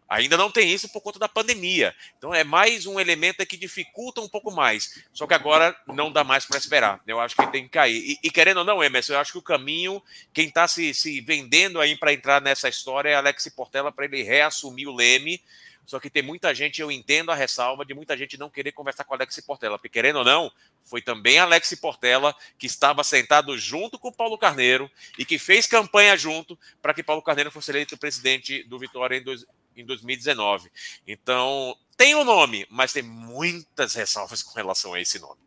[0.07, 1.95] Ainda não tem isso por conta da pandemia.
[2.17, 5.03] Então é mais um elemento que dificulta um pouco mais.
[5.11, 7.01] Só que agora não dá mais para esperar.
[7.07, 7.97] Eu acho que tem que cair.
[7.97, 11.21] E, e, querendo ou não, Emerson, eu acho que o caminho, quem está se, se
[11.21, 15.41] vendendo aí para entrar nessa história é Alex Portela para ele reassumir o Leme.
[15.85, 19.03] Só que tem muita gente, eu entendo a ressalva de muita gente não querer conversar
[19.03, 20.51] com Alex Portela, porque querendo ou não,
[20.83, 26.17] foi também Alex Portela que estava sentado junto com Paulo Carneiro e que fez campanha
[26.17, 30.69] junto para que Paulo Carneiro fosse eleito presidente do Vitória em, dois, em 2019.
[31.07, 35.45] Então, tem o um nome, mas tem muitas ressalvas com relação a esse nome.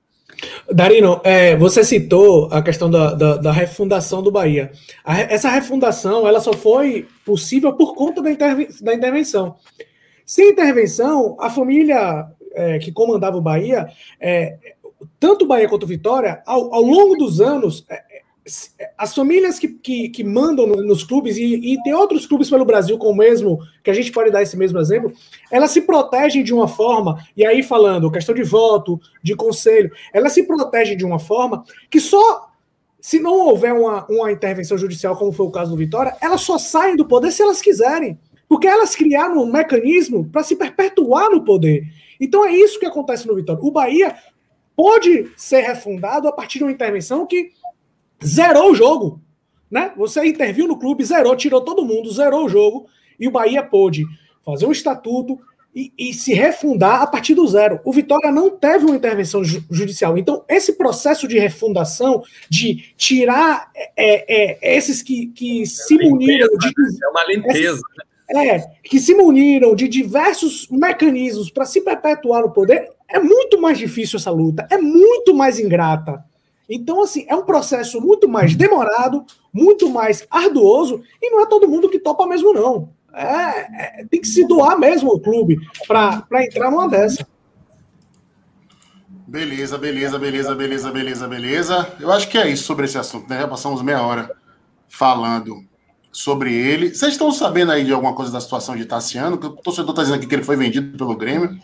[0.70, 4.70] Darino, é, você citou a questão da, da, da refundação do Bahia.
[5.04, 9.56] A, essa refundação ela só foi possível por conta da, interve, da intervenção.
[10.24, 13.88] Sem intervenção, a família é, que comandava o Bahia,
[14.20, 14.58] é,
[15.18, 18.04] tanto o Bahia quanto o Vitória, ao, ao longo dos anos, é,
[18.96, 22.96] as famílias que, que, que mandam nos clubes, e, e, tem outros clubes pelo Brasil
[22.98, 25.12] com o mesmo, que a gente pode dar esse mesmo exemplo,
[25.50, 30.32] elas se protegem de uma forma, e aí falando questão de voto, de conselho, elas
[30.32, 32.48] se protegem de uma forma que só,
[33.00, 36.58] se não houver uma, uma intervenção judicial, como foi o caso do Vitória, elas só
[36.58, 38.18] saem do poder se elas quiserem.
[38.48, 41.82] Porque elas criaram um mecanismo para se perpetuar no poder.
[42.18, 43.62] Então é isso que acontece no Vitória.
[43.62, 44.16] O Bahia
[44.74, 47.50] pode ser refundado a partir de uma intervenção que
[48.24, 49.20] zerou o jogo.
[49.70, 49.92] Né?
[49.96, 52.86] Você interviu no clube, zerou, tirou todo mundo, zerou o jogo,
[53.18, 54.04] e o Bahia pôde
[54.44, 55.38] fazer um estatuto
[55.74, 57.80] e, e se refundar a partir do zero.
[57.84, 60.16] O Vitória não teve uma intervenção ju judicial.
[60.16, 65.94] Então, esse processo de refundação, de tirar é, é, é esses que, que é se
[65.94, 66.48] muniram.
[66.48, 66.98] De, né?
[67.02, 67.80] é uma limpeza.
[68.30, 73.78] é, que se muniram de diversos mecanismos para se perpetuar no poder, é muito mais
[73.78, 76.24] difícil essa luta, é muito mais ingrata.
[76.68, 81.68] Então, assim, é um processo muito mais demorado, muito mais arduoso, e não é todo
[81.68, 82.90] mundo que topa mesmo, não.
[83.14, 87.26] É, é tem que se doar mesmo o clube para entrar numa dessa.
[89.26, 91.96] Beleza, beleza, beleza, beleza, beleza, beleza.
[92.00, 93.40] Eu acho que é isso sobre esse assunto, né?
[93.40, 94.34] Já passamos meia hora
[94.88, 95.64] falando
[96.10, 96.94] sobre ele.
[96.94, 99.36] Vocês estão sabendo aí de alguma coisa da situação de Tassiano?
[99.38, 101.58] Que o torcedor está dizendo aqui que ele foi vendido pelo Grêmio.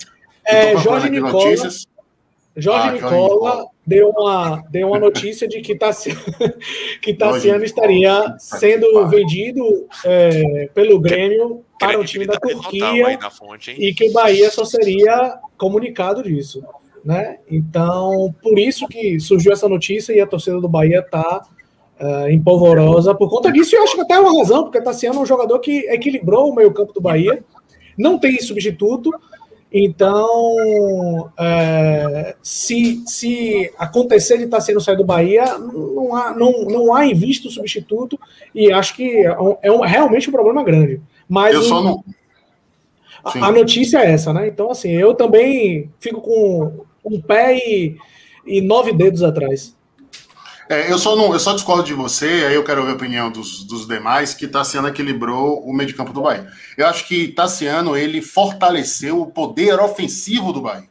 [0.44, 1.56] É, Jorge Nicola.
[2.56, 6.20] Jorge ah, Nicola deu uma, deu uma notícia de que Tassiano,
[7.02, 9.62] que Tassiano estaria sendo vendido
[10.04, 15.38] é, pelo Grêmio para o time da Turquia fonte, e que o Bahia só seria
[15.58, 16.62] comunicado disso.
[17.04, 17.38] Né?
[17.50, 21.46] Então, por isso que surgiu essa notícia e a torcida do Bahia está
[22.00, 23.74] uh, empolvorosa por conta disso.
[23.74, 26.50] E eu acho que até é uma razão, porque Tassiano é um jogador que equilibrou
[26.50, 27.44] o meio-campo do Bahia,
[27.98, 29.10] não tem substituto,
[29.76, 36.94] então, é, se, se acontecer de estar sendo saído do Bahia, não há, não, não
[36.94, 38.16] há em vista substituto,
[38.54, 41.00] e acho que é, um, é um, realmente um problema grande.
[41.28, 42.04] Mas eu só não...
[43.24, 44.46] a, a, notícia é essa, né?
[44.46, 47.96] Então, assim, eu também fico com um pé e,
[48.46, 49.76] e nove dedos atrás.
[50.68, 53.30] É, eu, só não, eu só discordo de você, aí eu quero ver a opinião
[53.30, 56.48] dos, dos demais, que Tassiano equilibrou o meio de campo do Bahia.
[56.76, 60.88] Eu acho que Tassiano ele fortaleceu o poder ofensivo do Bahia.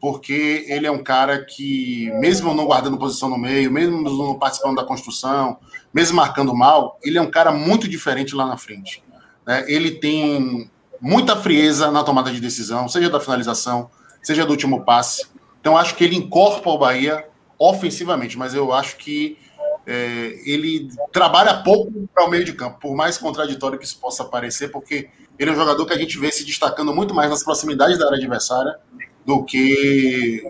[0.00, 4.76] Porque ele é um cara que, mesmo não guardando posição no meio, mesmo não participando
[4.76, 5.58] da construção,
[5.92, 9.02] mesmo marcando mal, ele é um cara muito diferente lá na frente.
[9.46, 13.88] É, ele tem muita frieza na tomada de decisão, seja da finalização,
[14.22, 15.26] seja do último passe.
[15.60, 17.24] Então, acho que ele encorpa o Bahia
[17.58, 19.38] ofensivamente, mas eu acho que
[19.86, 24.24] é, ele trabalha pouco para o meio de campo, por mais contraditório que isso possa
[24.24, 27.44] parecer, porque ele é um jogador que a gente vê se destacando muito mais nas
[27.44, 28.76] proximidades da área adversária
[29.24, 30.42] do que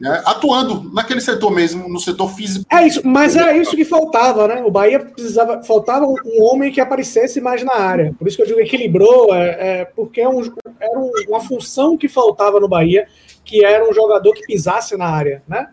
[0.00, 2.64] né, atuando naquele setor mesmo, no setor físico.
[2.72, 4.62] É isso, mas é isso que faltava, né?
[4.64, 8.14] O Bahia precisava, faltava um homem que aparecesse mais na área.
[8.18, 10.40] Por isso que eu digo equilibrou, é, é porque é um,
[10.80, 10.98] era
[11.28, 13.06] uma função que faltava no Bahia,
[13.44, 15.68] que era um jogador que pisasse na área, né?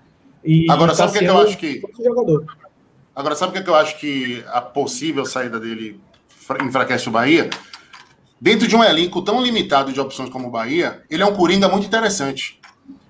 [0.47, 1.81] E Agora, sabe o que, é que eu acho que.
[3.13, 5.99] Agora, sabe o que, é que eu acho que a possível saída dele
[6.61, 7.49] enfraquece o Bahia?
[8.39, 11.67] Dentro de um elenco tão limitado de opções como o Bahia, ele é um Coringa
[11.67, 12.61] muito interessante.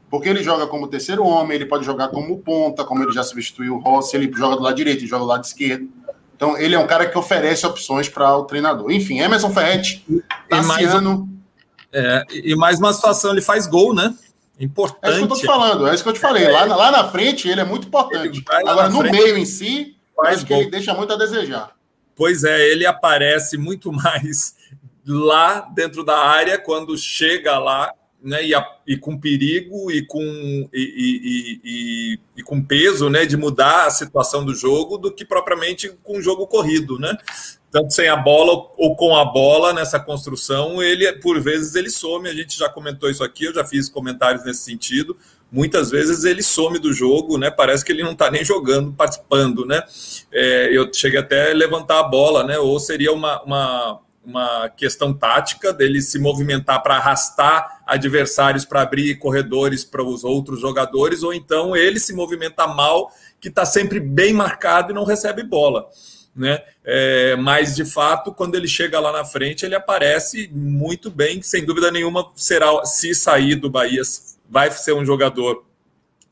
[0.09, 3.75] Porque ele joga como terceiro homem, ele pode jogar como ponta, como ele já substituiu
[3.75, 5.87] o Rossi, ele joga do lado direito, ele joga do lado esquerdo.
[6.35, 8.89] Então, ele é um cara que oferece opções para o treinador.
[8.89, 10.03] Enfim, Emerson Ferretti,
[10.49, 11.27] Tassiano.
[11.91, 14.15] E mais, é, e mais uma situação, ele faz gol, né?
[14.59, 15.05] Importante.
[15.05, 16.47] É isso que eu tô te falando, é isso que eu te falei.
[16.47, 18.43] Lá, lá na frente ele é muito importante.
[18.49, 21.71] Agora, no frente, meio em si, acho que ele deixa muito a desejar.
[22.15, 24.55] Pois é, ele aparece muito mais
[25.05, 30.19] lá dentro da área quando chega lá né, e, a, e, com perigo e com,
[30.73, 35.89] e, e, e, com peso né, de mudar a situação do jogo do que propriamente
[36.03, 36.97] com o jogo corrido.
[36.97, 37.15] Né?
[37.71, 42.29] Tanto sem a bola ou com a bola nessa construção, ele por vezes ele some.
[42.29, 45.17] A gente já comentou isso aqui, eu já fiz comentários nesse sentido.
[45.51, 47.51] Muitas vezes ele some do jogo, né?
[47.51, 49.81] Parece que ele não está nem jogando, participando, né?
[50.31, 52.57] É, eu cheguei até a levantar a bola, né?
[52.57, 59.15] Ou seria uma, uma uma questão tática dele se movimentar para arrastar adversários para abrir
[59.15, 64.33] corredores para os outros jogadores, ou então ele se movimenta mal, que está sempre bem
[64.33, 65.87] marcado e não recebe bola.
[66.37, 66.61] Né?
[66.85, 71.65] É, mas de fato, quando ele chega lá na frente, ele aparece muito bem, sem
[71.65, 74.03] dúvida nenhuma, será se sair do Bahia,
[74.47, 75.65] vai ser um jogador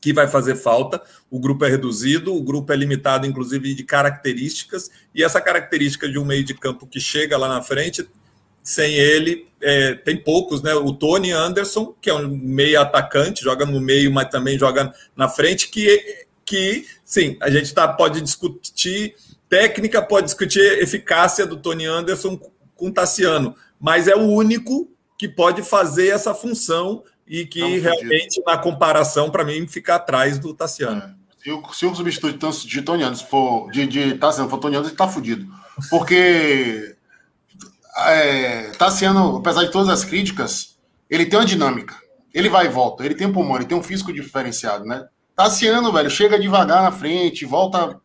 [0.00, 1.02] que vai fazer falta.
[1.28, 6.16] O grupo é reduzido, o grupo é limitado, inclusive, de características, e essa característica de
[6.16, 8.08] um meio de campo que chega lá na frente,
[8.62, 10.72] sem ele, é, tem poucos, né?
[10.74, 15.28] O Tony Anderson, que é um meio atacante, joga no meio, mas também joga na
[15.28, 19.16] frente, que, que sim, a gente tá, pode discutir
[19.48, 22.38] técnica, pode discutir eficácia do Tony Anderson
[22.74, 28.42] com o Tassiano, mas é o único que pode fazer essa função e que realmente,
[28.46, 31.02] na comparação, para mim, fica atrás do Tassiano.
[31.02, 31.14] É.
[31.42, 34.90] Se, o, se o substituto de Tony Anderson for de, de Tassiano for Tony Anderson,
[34.90, 35.46] ele tá fudido.
[35.90, 36.96] Porque
[37.98, 40.76] é, Tassiano, apesar de todas as críticas,
[41.08, 41.94] ele tem uma dinâmica.
[42.34, 45.06] Ele vai e volta, ele tem um pulmão, ele tem um físico diferenciado, né?
[45.34, 48.00] Tassiano, velho, chega devagar na frente, volta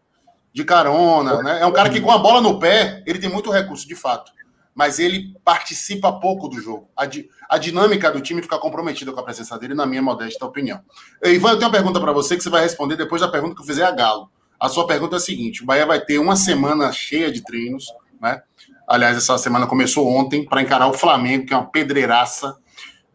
[0.53, 1.61] de carona, né?
[1.61, 4.31] É um cara que com a bola no pé, ele tem muito recurso, de fato
[4.73, 6.89] mas ele participa pouco do jogo.
[6.95, 10.45] A, di, a, dinâmica do time fica comprometida com a presença dele, na minha modesta
[10.45, 10.79] opinião.
[11.23, 13.61] Ivan, eu tenho uma pergunta para você que você vai responder depois da pergunta que
[13.61, 14.29] eu fizer a Galo.
[14.59, 17.85] A sua pergunta é a seguinte: o Bahia vai ter uma semana cheia de treinos,
[18.19, 18.41] né?
[18.87, 22.57] Aliás, essa semana começou ontem para encarar o Flamengo, que é uma pedreiraça,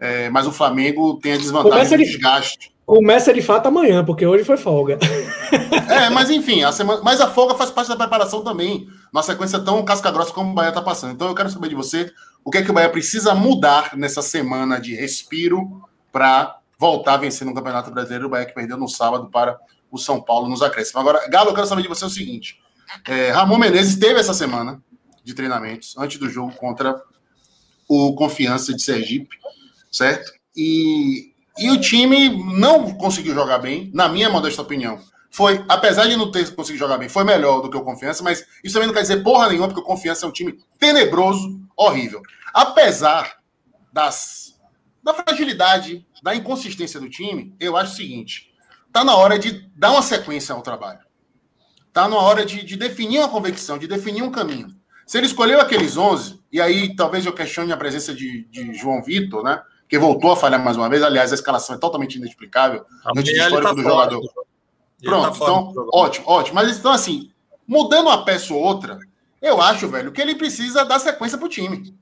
[0.01, 2.76] é, mas o Flamengo tem a desvantagem do desgaste.
[2.87, 4.97] Começa de fato amanhã, porque hoje foi folga.
[5.89, 8.89] É, mas enfim, a semana, mas a folga faz parte da preparação também.
[9.13, 11.13] Uma sequência tão casca-grossa como o Bahia está passando.
[11.13, 12.13] Então eu quero saber de você
[12.45, 17.17] o que é que o Bahia precisa mudar nessa semana de respiro para voltar a
[17.17, 18.27] vencer no Campeonato Brasileiro.
[18.27, 19.59] O Bahia que perdeu no sábado para
[19.91, 21.01] o São Paulo nos acréscimos.
[21.01, 22.61] Agora, Galo, eu quero saber de você o seguinte:
[23.07, 24.83] é, Ramon Menezes teve essa semana
[25.25, 27.01] de treinamentos antes do jogo contra
[27.89, 29.37] o Confiança de Sergipe,
[29.91, 30.33] certo?
[30.55, 34.99] E e o time não conseguiu jogar bem, na minha modesta opinião.
[35.31, 38.47] Foi, apesar de não ter conseguido jogar bem, foi melhor do que o Confiança, mas
[38.65, 42.23] isso também não quer dizer porra nenhuma, porque o Confiança é um time tenebroso, horrível.
[42.55, 43.39] Apesar
[43.93, 44.59] das,
[45.03, 48.53] da fragilidade, da inconsistência do time, eu acho o seguinte:
[48.93, 51.01] tá na hora de dar uma sequência ao trabalho.
[51.93, 54.69] Tá na hora de, de definir uma convicção, de definir um caminho.
[55.07, 59.03] Se ele escolheu aqueles 11, e aí talvez eu questione a presença de, de João
[59.03, 59.63] Vitor, né?
[59.89, 61.03] Que voltou a falhar mais uma vez.
[61.03, 64.47] Aliás, a escalação é totalmente inexplicável no histórico tá do fora, jogador.
[65.03, 66.55] Pronto, tá então, ótimo, ótimo.
[66.55, 67.31] Mas então, assim,
[67.67, 68.99] mudando uma peça ou outra,
[69.41, 71.95] eu acho, velho, que ele precisa dar sequência pro time.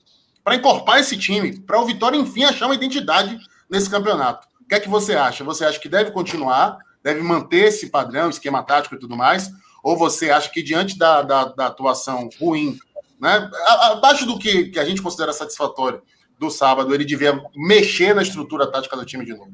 [0.42, 4.46] Para encorpar esse time, para o Vitória, enfim, achar uma identidade nesse campeonato.
[4.60, 5.44] O que é que você acha?
[5.44, 9.50] Você acha que deve continuar, deve manter esse padrão, esquema tático e tudo mais?
[9.82, 12.78] Ou você acha que, diante da, da, da atuação ruim,
[13.20, 13.50] né,
[13.90, 16.02] abaixo do que, que a gente considera satisfatório,
[16.38, 19.52] do sábado, ele devia mexer na estrutura tática do time de novo.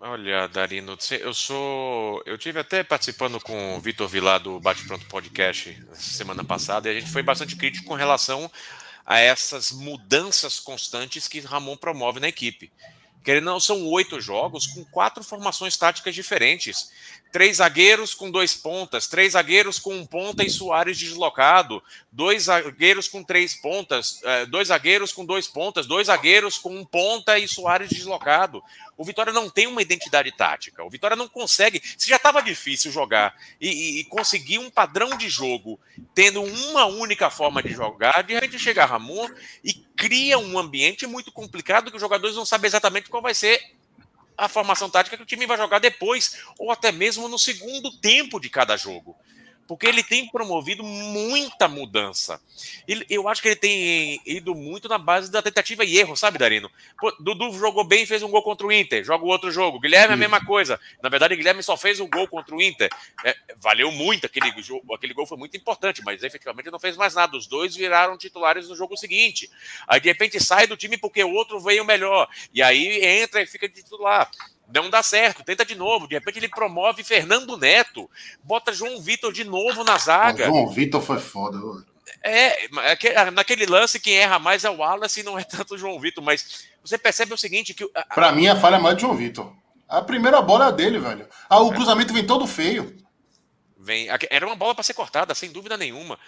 [0.00, 2.22] Olha, Darino, eu sou.
[2.26, 6.96] Eu tive até participando com o Vitor Vilar do Bate Pronto Podcast semana passada, e
[6.96, 8.50] a gente foi bastante crítico com relação
[9.06, 12.70] a essas mudanças constantes que Ramon promove na equipe.
[13.24, 16.90] Querendo não, são oito jogos com quatro formações táticas diferentes
[17.34, 21.82] três zagueiros com dois pontas, três zagueiros com um ponta e Soares deslocado,
[22.12, 26.84] dois zagueiros com três pontas, é, dois zagueiros com dois pontas, dois zagueiros com um
[26.84, 28.62] ponta e Soares deslocado.
[28.96, 30.84] O Vitória não tem uma identidade tática.
[30.84, 31.82] O Vitória não consegue.
[31.96, 35.78] Se já estava difícil jogar e, e, e, conseguir um padrão de jogo,
[36.14, 39.28] tendo uma única forma de jogar, de repente chega Ramon
[39.62, 43.60] e cria um ambiente muito complicado que os jogadores não sabem exatamente qual vai ser
[44.36, 48.40] a formação tática que o time vai jogar depois, ou até mesmo no segundo tempo
[48.40, 49.16] de cada jogo
[49.66, 52.40] porque ele tem promovido muita mudança.
[52.86, 56.38] Ele, eu acho que ele tem ido muito na base da tentativa e erro, sabe,
[56.38, 56.70] Darino?
[56.98, 59.80] Pô, Dudu jogou bem e fez um gol contra o Inter, joga o outro jogo.
[59.80, 60.78] Guilherme é a mesma coisa.
[61.02, 62.90] Na verdade, Guilherme só fez um gol contra o Inter.
[63.24, 67.14] É, valeu muito aquele jogo, aquele gol foi muito importante, mas efetivamente não fez mais
[67.14, 67.36] nada.
[67.36, 69.50] Os dois viraram titulares no jogo seguinte.
[69.86, 72.28] Aí de repente sai do time porque o outro veio melhor.
[72.52, 74.30] E aí entra e fica titular
[74.72, 76.06] não dá certo, tenta de novo.
[76.06, 78.10] De repente ele promove Fernando Neto,
[78.42, 80.44] bota João Vitor de novo na zaga.
[80.50, 81.58] O João Vitor foi foda.
[81.58, 81.84] Mano.
[82.22, 82.68] É,
[83.32, 86.22] naquele lance, quem erra mais é o Wallace e não é tanto o João Vitor,
[86.22, 87.86] mas você percebe o seguinte: que.
[88.14, 89.52] Para mim, a falha é mais de João Vitor.
[89.88, 91.28] A primeira bola é dele, velho.
[91.48, 92.96] Ah, o cruzamento vem todo feio.
[93.84, 96.18] Vem, era uma bola para ser cortada, sem dúvida nenhuma.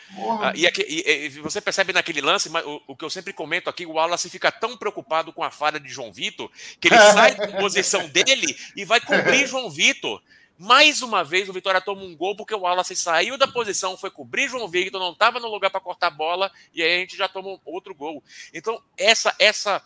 [0.42, 3.87] Ah, e, e, e, você percebe naquele lance, o, o, que eu sempre comento aqui,
[3.87, 7.48] o Wallace fica tão preocupado com a falha de João Vitor, que ele sai da
[7.59, 10.21] posição dele e vai cobrir João Vitor.
[10.59, 14.11] Mais uma vez o Vitória toma um gol porque o Wallace saiu da posição, foi
[14.11, 17.17] cobrir João Victor, não estava no lugar para cortar a bola e aí a gente
[17.17, 18.23] já toma outro gol.
[18.52, 19.83] Então, essa essa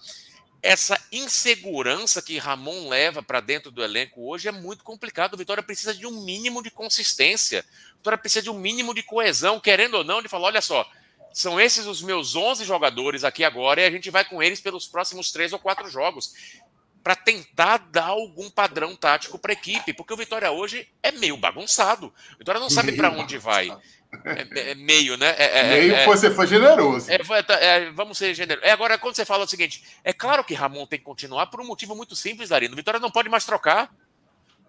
[0.63, 5.35] essa insegurança que Ramon leva para dentro do elenco hoje é muito complicado.
[5.35, 7.65] O Vitória precisa de um mínimo de consistência.
[7.95, 10.89] O Vitória precisa de um mínimo de coesão, querendo ou não, de falar, olha só,
[11.33, 14.87] são esses os meus 11 jogadores aqui agora e a gente vai com eles pelos
[14.87, 16.35] próximos três ou quatro jogos
[17.03, 21.37] para tentar dar algum padrão tático para a equipe, porque o Vitória hoje é meio
[21.37, 22.13] bagunçado.
[22.35, 23.75] O Vitória não sabe para onde vai.
[24.25, 25.35] É, é, é, meio, né?
[25.39, 27.07] É, é meio é, você foi generoso.
[27.47, 27.59] Tá,
[27.95, 28.69] vamos ser generosos.
[28.69, 31.61] É, agora, quando você fala o seguinte, é claro que Ramon tem que continuar por
[31.61, 32.75] um motivo muito simples, Arino.
[32.75, 33.91] O Vitória não pode mais trocar.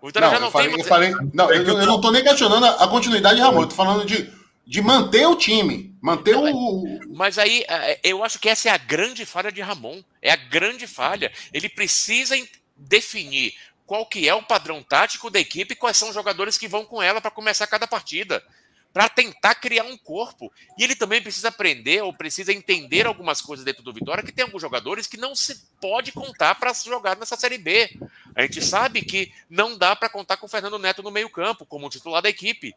[0.02, 0.86] O Vitória não, já não falei, tem mais.
[0.86, 3.68] Eu falei, não, eu, eu não estou nem questionando a, a continuidade de Ramon, eu
[3.68, 4.32] tô falando de,
[4.66, 5.96] de manter o time.
[6.02, 7.00] Manter não, o.
[7.14, 7.66] Mas aí,
[8.04, 10.02] eu acho que essa é a grande falha de Ramon.
[10.22, 11.32] É a grande falha.
[11.52, 12.36] Ele precisa
[12.78, 13.54] definir
[13.88, 16.86] qual que é o padrão tático da equipe e quais são os jogadores que vão
[16.86, 18.42] com ela para começar cada partida
[18.94, 20.52] para tentar criar um corpo.
[20.78, 24.44] E ele também precisa aprender ou precisa entender algumas coisas dentro do Vitória, que tem
[24.44, 27.90] alguns jogadores que não se pode contar para jogar nessa Série B.
[28.36, 31.90] A gente sabe que não dá para contar com o Fernando Neto no meio-campo, como
[31.90, 32.76] titular da equipe.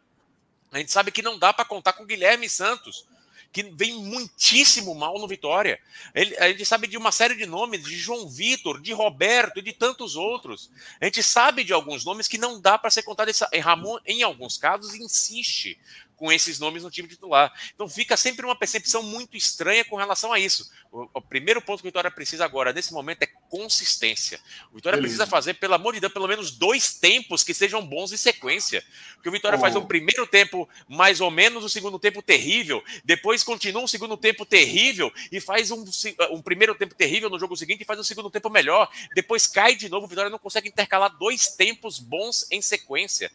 [0.72, 3.06] A gente sabe que não dá para contar com o Guilherme Santos,
[3.52, 5.78] que vem muitíssimo mal no Vitória.
[6.14, 9.62] Ele, a gente sabe de uma série de nomes, de João Vitor, de Roberto e
[9.62, 10.70] de tantos outros.
[11.00, 13.30] A gente sabe de alguns nomes que não dá para ser contado.
[13.62, 15.78] Ramon, em alguns casos, insiste
[16.24, 17.52] com esses nomes no time titular.
[17.74, 20.70] Então fica sempre uma percepção muito estranha com relação a isso.
[20.90, 24.40] O, o primeiro ponto que o Vitória precisa agora, nesse momento, é consistência.
[24.72, 25.16] O Vitória Beleza.
[25.16, 28.82] precisa fazer, pelo amor de Deus, pelo menos dois tempos que sejam bons em sequência.
[29.16, 29.60] Porque o Vitória oh.
[29.60, 33.86] faz um primeiro tempo mais ou menos, o um segundo tempo terrível, depois continua um
[33.86, 35.84] segundo tempo terrível e faz um,
[36.30, 38.90] um primeiro tempo terrível no jogo seguinte e faz um segundo tempo melhor.
[39.14, 43.30] Depois cai de novo, o Vitória não consegue intercalar dois tempos bons em sequência.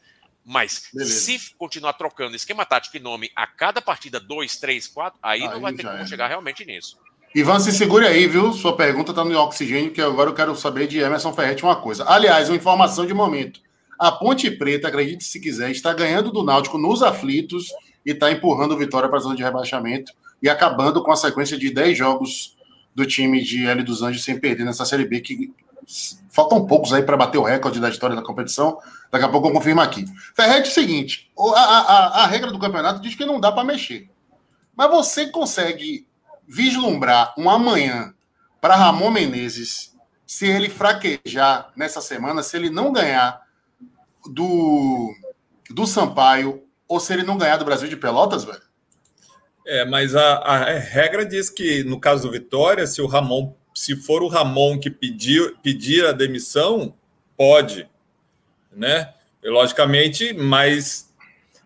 [0.49, 1.13] Mas Beleza.
[1.13, 5.47] se continuar trocando esquema tático e nome a cada partida 2, 3, 4, aí, aí
[5.47, 6.07] não vai ter como é.
[6.07, 6.97] chegar realmente nisso.
[7.35, 8.51] Ivan, se segure aí, viu?
[8.51, 12.03] Sua pergunta está no oxigênio, que agora eu quero saber de Emerson Ferretti uma coisa.
[12.09, 13.61] Aliás, uma informação de momento.
[13.99, 17.67] A Ponte Preta, acredite se quiser, está ganhando do Náutico nos aflitos
[18.03, 21.69] e está empurrando Vitória para a zona de rebaixamento e acabando com a sequência de
[21.69, 22.57] 10 jogos
[22.95, 25.53] do time de L dos Anjos sem perder nessa Série B, que
[26.29, 28.79] faltam poucos aí para bater o recorde da história da competição.
[29.11, 30.05] Daqui a pouco eu confirmo aqui.
[30.35, 34.09] Ferretti, é seguinte: a, a, a regra do campeonato diz que não dá para mexer.
[34.75, 36.07] Mas você consegue
[36.47, 38.13] vislumbrar um amanhã
[38.61, 43.41] para Ramon Menezes se ele fraquejar nessa semana, se ele não ganhar
[44.31, 45.13] do,
[45.69, 48.61] do Sampaio ou se ele não ganhar do Brasil de Pelotas, velho?
[49.65, 53.95] É, mas a, a regra diz que no caso do Vitória, se o Ramon, se
[53.95, 56.93] for o Ramon que pedir, pedir a demissão,
[57.37, 57.87] pode
[58.75, 59.13] né?
[59.41, 61.09] E, logicamente, mas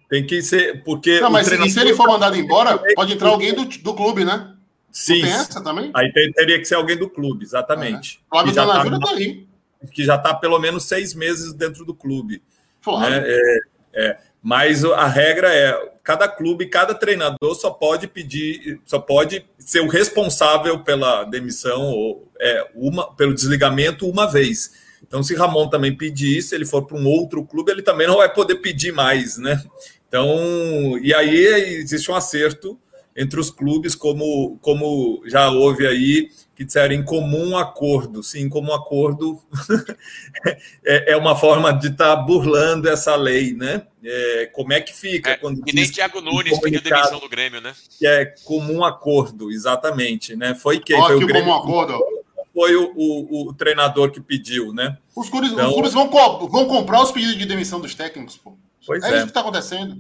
[0.08, 0.84] tem que ser.
[0.84, 1.20] Porque.
[1.20, 1.74] Não, mas treinador...
[1.74, 4.56] se ele for mandado embora, pode entrar alguém do, do clube, né?
[4.92, 5.22] Sim.
[5.22, 5.90] tem essa também?
[5.96, 8.22] Aí teria que ser alguém do clube, exatamente.
[8.24, 8.30] É.
[8.30, 9.48] Flávio já tá, tá aí.
[9.92, 12.44] Que já está pelo menos seis meses dentro do clube.
[12.86, 13.24] Né?
[13.26, 13.60] É,
[13.96, 19.80] é, mas a regra é: cada clube, cada treinador só pode pedir, só pode ser
[19.80, 24.72] o responsável pela demissão ou é, uma, pelo desligamento uma vez.
[25.02, 28.18] Então, se Ramon também pedir, se ele for para um outro clube, ele também não
[28.18, 29.64] vai poder pedir mais, né?
[30.08, 32.78] Então, e aí existe um acerto
[33.16, 38.22] entre os clubes, como, como já houve aí, que disseram em comum acordo.
[38.24, 39.42] Sim, comum acordo
[40.86, 43.84] é, é, uma forma de estar tá burlando essa lei, né?
[44.04, 45.32] É, como é que fica?
[45.32, 47.74] É, quando e nem Thiago Nunes pediu demissão do Grêmio, né?
[47.98, 50.54] Que é comum acordo, exatamente, né?
[50.56, 50.98] Foi quem?
[50.98, 51.46] Foi que o Grêmio.
[51.46, 52.14] comum acordo
[52.54, 54.96] foi o, o, o treinador que pediu, né?
[55.16, 58.38] Os clubes, então, os clubes vão, co vão comprar os pedidos de demissão dos técnicos,
[58.38, 58.56] pô.
[58.86, 59.16] Pois é, é.
[59.16, 60.00] isso que está acontecendo.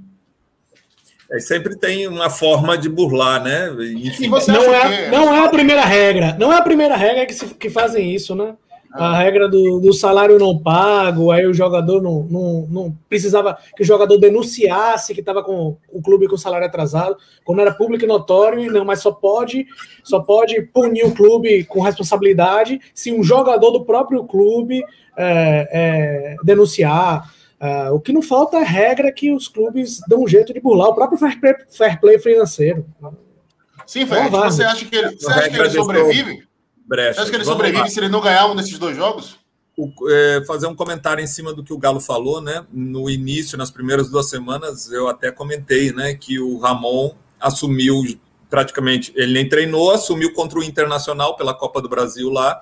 [1.33, 3.69] É, sempre tem uma forma de burlar, né?
[3.95, 6.35] Enfim, não, é, não é a primeira regra.
[6.39, 8.55] Não é a primeira regra que, se, que fazem isso, né?
[8.93, 13.81] a regra do, do, salário não pago, aí o jogador não, não, não precisava que
[13.81, 18.07] o jogador denunciasse que estava com o clube com salário atrasado, quando era público e
[18.07, 19.65] notório, não, mas só pode,
[20.03, 24.83] só pode punir o clube com responsabilidade se um jogador do próprio clube
[25.17, 27.33] é, é, denunciar.
[27.63, 30.89] É, o que não falta é regra que os clubes dão um jeito de burlar
[30.89, 32.85] o próprio fair play, fair play financeiro.
[33.87, 36.47] Sim, Fred, você acha que ele, você acha que ele sobrevive?
[36.85, 37.15] brechas.
[37.15, 39.37] Você acha que ele sobrevive se ele não ganhar um desses dois jogos?
[39.77, 42.65] O, é, fazer um comentário em cima do que o Galo falou, né?
[42.71, 48.03] No início, nas primeiras duas semanas, eu até comentei, né, que o Ramon assumiu
[48.49, 52.61] praticamente, ele nem treinou, assumiu contra o Internacional pela Copa do Brasil lá,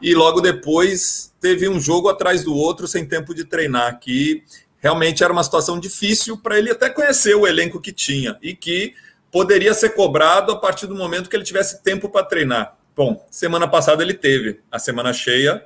[0.00, 4.42] e logo depois teve um jogo atrás do outro sem tempo de treinar, que
[4.80, 8.94] realmente era uma situação difícil para ele até conhecer o elenco que tinha e que
[9.30, 12.76] poderia ser cobrado a partir do momento que ele tivesse tempo para treinar.
[12.96, 15.64] Bom, semana passada ele teve a semana cheia,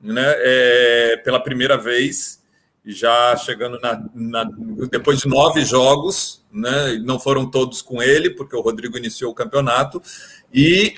[0.00, 2.42] né, é, pela primeira vez,
[2.84, 4.50] já chegando na, na,
[4.90, 9.34] depois de nove jogos, né, não foram todos com ele, porque o Rodrigo iniciou o
[9.34, 10.02] campeonato,
[10.52, 10.94] e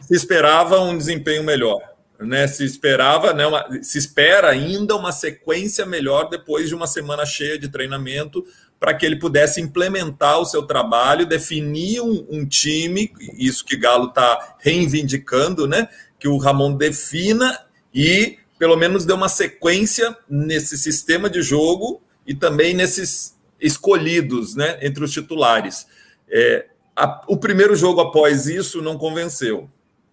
[0.00, 1.89] se esperava um desempenho melhor.
[2.20, 7.24] Né, se esperava, né, uma, se espera ainda uma sequência melhor depois de uma semana
[7.24, 8.44] cheia de treinamento
[8.78, 14.08] para que ele pudesse implementar o seu trabalho, definir um, um time, isso que Galo
[14.08, 17.58] está reivindicando, né, que o Ramon defina
[17.94, 24.78] e pelo menos dê uma sequência nesse sistema de jogo e também nesses escolhidos né,
[24.82, 25.86] entre os titulares.
[26.28, 29.68] É, a, o primeiro jogo após isso não convenceu.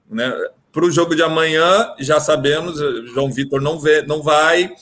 [0.10, 0.32] Né?
[0.78, 2.78] Para o jogo de amanhã, já sabemos,
[3.11, 4.75] João Vitor não, vê, não vai,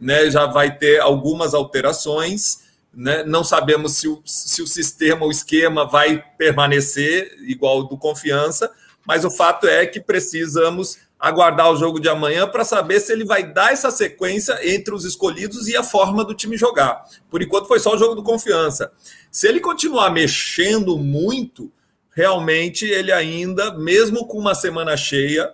[0.00, 2.60] né, já vai ter algumas alterações.
[2.90, 3.22] Né?
[3.24, 8.70] Não sabemos se o, se o sistema, o esquema vai permanecer igual do confiança,
[9.06, 13.26] mas o fato é que precisamos aguardar o jogo de amanhã para saber se ele
[13.26, 17.04] vai dar essa sequência entre os escolhidos e a forma do time jogar.
[17.28, 18.90] Por enquanto foi só o jogo do confiança.
[19.30, 21.70] Se ele continuar mexendo muito,
[22.14, 25.52] realmente ele ainda, mesmo com uma semana cheia,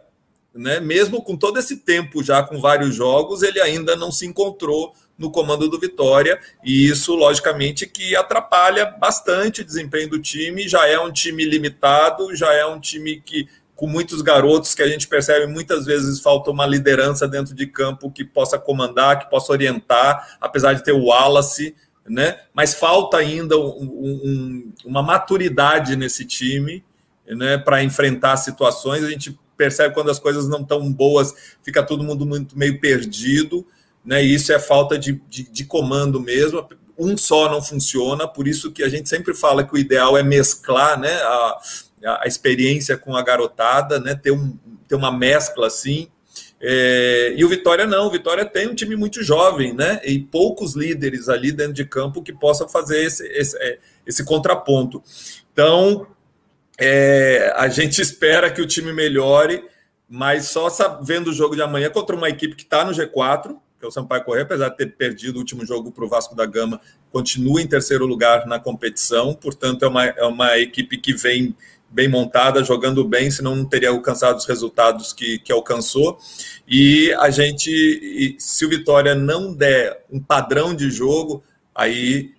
[0.54, 4.92] né, mesmo com todo esse tempo já com vários jogos, ele ainda não se encontrou
[5.16, 10.68] no comando do Vitória, e isso, logicamente, que atrapalha bastante o desempenho do time.
[10.68, 14.88] Já é um time limitado, já é um time que com muitos garotos que a
[14.88, 19.52] gente percebe muitas vezes falta uma liderança dentro de campo que possa comandar, que possa
[19.52, 21.76] orientar, apesar de ter o Wallace,
[22.08, 22.40] né?
[22.52, 26.84] Mas falta ainda um, um, uma maturidade nesse time,
[27.26, 27.58] né?
[27.58, 29.04] Para enfrentar situações.
[29.04, 33.66] A gente percebe quando as coisas não estão boas, fica todo mundo muito meio perdido,
[34.04, 34.24] né?
[34.24, 36.66] E isso é falta de, de, de comando mesmo.
[36.96, 40.22] Um só não funciona, por isso que a gente sempre fala que o ideal é
[40.22, 41.12] mesclar, né?
[41.12, 41.60] A,
[42.22, 44.14] a, experiência com a garotada, né?
[44.14, 44.56] Ter, um,
[44.86, 46.08] ter uma mescla assim.
[46.60, 50.00] É, e o Vitória não, o Vitória tem um time muito jovem, né?
[50.04, 55.02] E poucos líderes ali dentro de campo que possam fazer esse, esse, é, esse contraponto.
[55.52, 56.06] Então,
[56.78, 59.64] é, a gente espera que o time melhore,
[60.08, 60.68] mas só
[61.02, 63.92] vendo o jogo de amanhã contra uma equipe que está no G4, que é o
[63.92, 66.80] Sampaio Correia, apesar de ter perdido o último jogo para o Vasco da Gama,
[67.12, 71.54] continua em terceiro lugar na competição, portanto, é uma, é uma equipe que vem
[71.90, 76.18] bem montada, jogando bem, senão não teria alcançado os resultados que, que alcançou.
[76.66, 81.42] E a gente, se o Vitória não der um padrão de jogo,
[81.74, 82.32] aí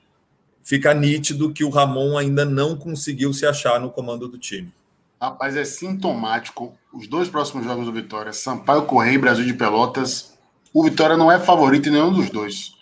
[0.63, 4.71] fica nítido que o Ramon ainda não conseguiu se achar no comando do time.
[5.19, 6.77] Rapaz, é sintomático.
[6.93, 10.37] Os dois próximos jogos do Vitória, Sampaio Correia e Brasil de Pelotas,
[10.73, 12.73] o Vitória não é favorito em nenhum dos dois.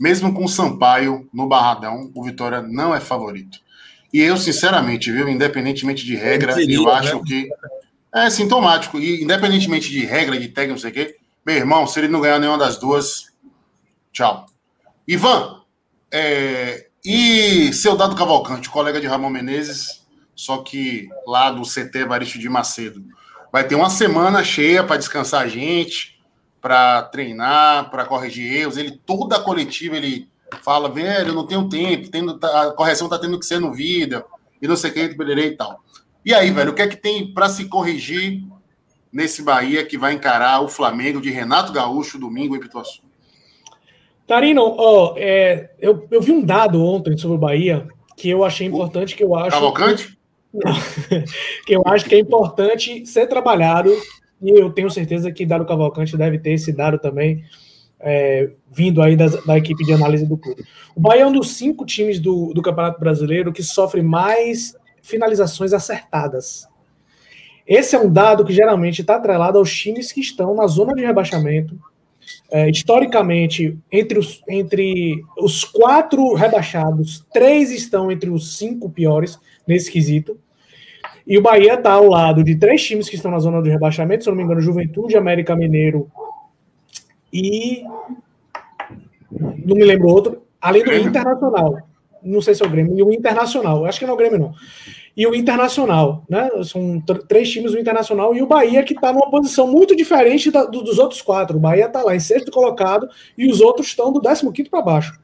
[0.00, 3.58] Mesmo com o Sampaio no Barradão, o Vitória não é favorito.
[4.12, 7.22] E eu, sinceramente, viu, independentemente de regra, eu, eu acho né?
[7.26, 7.48] que
[8.14, 8.98] é sintomático.
[8.98, 12.20] E independentemente de regra, de técnico, não sei o quê, meu irmão, se ele não
[12.20, 13.32] ganhar nenhuma das duas,
[14.12, 14.46] tchau.
[15.08, 15.62] Ivan,
[16.12, 20.02] é, e seu Dado Cavalcante, colega de Ramon Menezes,
[20.34, 23.02] só que lá do CT Varisto de Macedo,
[23.50, 26.20] vai ter uma semana cheia para descansar a gente,
[26.60, 28.76] para treinar, para corrigir erros.
[28.76, 33.08] Ele, toda a coletiva, ele fala, velho, eu não tenho tempo, tendo, tá, a correção
[33.08, 34.24] tá tendo que ser no vídeo,
[34.60, 35.80] e não sei o que, e tal.
[36.24, 38.42] E aí, velho, o que é que tem para se corrigir
[39.12, 43.02] nesse Bahia que vai encarar o Flamengo de Renato Gaúcho domingo em Pituaçu?
[44.26, 47.86] Tarino, ó, é, eu, eu vi um dado ontem sobre o Bahia
[48.16, 49.50] que eu achei importante, que eu acho.
[49.50, 50.16] Cavalcante?
[50.52, 51.24] Que,
[51.66, 53.90] que eu acho que é importante ser trabalhado,
[54.40, 57.44] e eu tenho certeza que Dado Cavalcante deve ter esse dado também
[58.02, 60.64] é, vindo aí das, da equipe de análise do clube.
[60.94, 65.72] O Bahia é um dos cinco times do, do Campeonato Brasileiro que sofre mais finalizações
[65.72, 66.66] acertadas.
[67.66, 71.04] Esse é um dado que geralmente está atrelado aos times que estão na zona de
[71.04, 71.78] rebaixamento.
[72.50, 79.90] É, historicamente, entre os, entre os quatro rebaixados, três estão entre os cinco piores nesse
[79.90, 80.38] quesito.
[81.26, 84.24] E o Bahia está ao lado de três times que estão na zona de rebaixamento,
[84.24, 86.10] se não me engano, Juventude, América Mineiro
[87.32, 87.84] e
[89.64, 91.08] não me lembro outro, além do Grêmio.
[91.08, 91.78] Internacional.
[92.22, 93.84] Não sei se é o Grêmio, e o Internacional.
[93.84, 94.54] Acho que não é o Grêmio, não.
[95.16, 96.50] e o Internacional, né?
[96.64, 100.64] São três times do Internacional e o Bahia que está numa posição muito diferente da,
[100.64, 101.56] do, dos outros quatro.
[101.56, 105.20] O Bahia está lá em sexto colocado e os outros estão do 15 para baixo.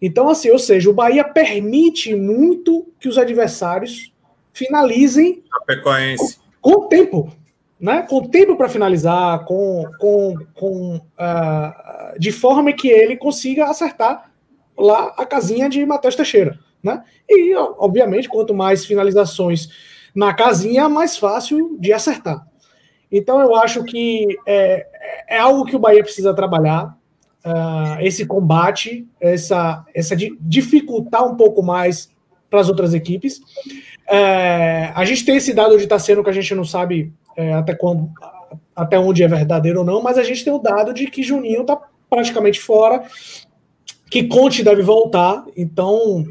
[0.00, 4.12] Então, assim, ou seja, o Bahia permite muito que os adversários
[4.52, 5.42] finalizem
[6.60, 7.30] com, com tempo,
[7.80, 8.02] né?
[8.02, 14.30] Com tempo para finalizar, com, com, com uh, de forma que ele consiga acertar
[14.76, 16.58] lá a casinha de Matheus Teixeira.
[16.82, 17.02] Né?
[17.28, 19.68] E, obviamente, quanto mais finalizações
[20.14, 22.46] na casinha, mais fácil de acertar.
[23.10, 24.86] Então, eu acho que é,
[25.28, 26.96] é algo que o Bahia precisa trabalhar.
[27.44, 32.10] Uh, esse combate, essa, essa dificultar um pouco mais
[32.50, 33.40] para as outras equipes.
[34.06, 37.74] É, a gente tem esse dado de Tassiano que a gente não sabe é, até,
[37.74, 38.10] quando,
[38.74, 41.62] até onde é verdadeiro ou não, mas a gente tem o dado de que Juninho
[41.62, 41.78] está
[42.08, 43.02] praticamente fora,
[44.10, 46.24] que Conte deve voltar, então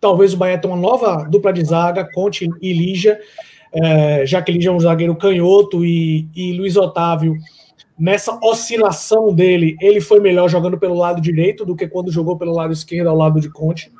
[0.00, 3.20] talvez o Bahia tenha uma nova dupla de zaga, Conte e Lígia,
[3.72, 7.36] é, já que Lígia é um zagueiro canhoto e, e Luiz Otávio,
[7.98, 12.52] nessa oscilação dele, ele foi melhor jogando pelo lado direito do que quando jogou pelo
[12.52, 13.92] lado esquerdo ao lado de Conte.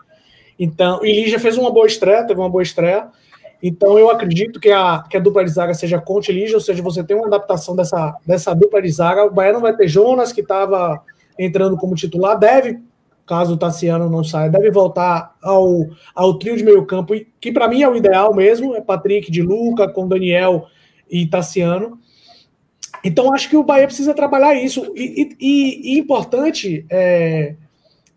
[0.59, 3.09] Então, e Lígia fez uma boa estreia, teve uma boa estreia.
[3.63, 6.61] Então, eu acredito que a, que a dupla de zaga seja Conte e Lígia, ou
[6.61, 9.25] seja, você tem uma adaptação dessa, dessa dupla de zaga.
[9.25, 11.03] O Bahia não vai ter Jonas, que estava
[11.39, 12.81] entrando como titular, deve
[13.29, 17.69] caso o Tassiano não saia, deve voltar ao, ao trio de meio campo, que para
[17.69, 20.67] mim é o ideal mesmo, é Patrick de Luca, com Daniel
[21.11, 21.99] e Tassiano.
[23.05, 24.93] Então acho que o Bahia precisa trabalhar isso.
[24.97, 27.55] E, e, e importante é,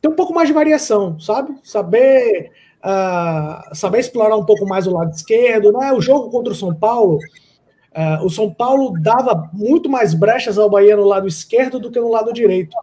[0.01, 1.53] ter um pouco mais de variação, sabe?
[1.61, 2.51] Saber,
[2.83, 5.71] uh, saber explorar um pouco mais o lado esquerdo.
[5.71, 5.91] Né?
[5.93, 10.69] O jogo contra o São Paulo, uh, o São Paulo dava muito mais brechas ao
[10.69, 12.75] Bahia no lado esquerdo do que no lado direito.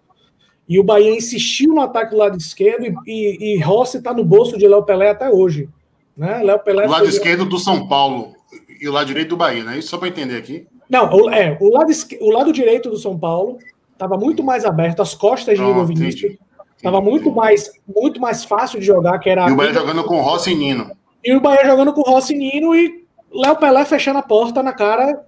[0.68, 4.24] E o Bahia insistiu no ataque do lado esquerdo e, e, e Rossi está no
[4.24, 5.68] bolso de Léo Pelé até hoje.
[6.16, 6.42] Né?
[6.42, 7.08] Léo Pelé o lado foi...
[7.08, 8.34] esquerdo do São Paulo
[8.80, 9.78] e o lado direito do Bahia, né?
[9.78, 10.66] Isso só para entender aqui.
[10.88, 13.58] Não, o, é, o lado, o lado direito do São Paulo
[13.92, 16.36] estava muito mais aberto, as costas de Igor Vinícius.
[16.78, 19.48] Estava muito mais, muito mais fácil de jogar, que era.
[19.48, 20.90] E o Bahia jogando com Rossi e Nino.
[21.24, 24.72] E o Bahia jogando com Rossi e Nino e Léo Pelé fechando a porta na
[24.72, 25.26] cara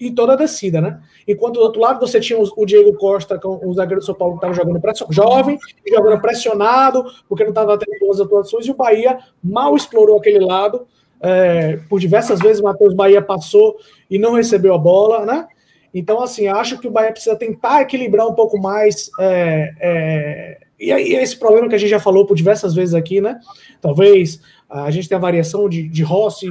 [0.00, 1.00] em toda a descida, né?
[1.26, 4.34] Enquanto do outro lado você tinha o Diego Costa, com o zagueiro do São Paulo
[4.34, 8.74] que estava jogando pressionado, jovem, jogando pressionado, porque não estava tendo boas atuações, e o
[8.74, 10.86] Bahia mal explorou aquele lado.
[11.20, 13.76] É, por diversas vezes, o Matheus Bahia passou
[14.08, 15.48] e não recebeu a bola, né?
[15.92, 19.10] Então, assim, acho que o Bahia precisa tentar equilibrar um pouco mais.
[19.18, 23.20] É, é, e aí, esse problema que a gente já falou por diversas vezes aqui,
[23.20, 23.38] né?
[23.80, 26.46] Talvez a gente tenha variação de, de Rossi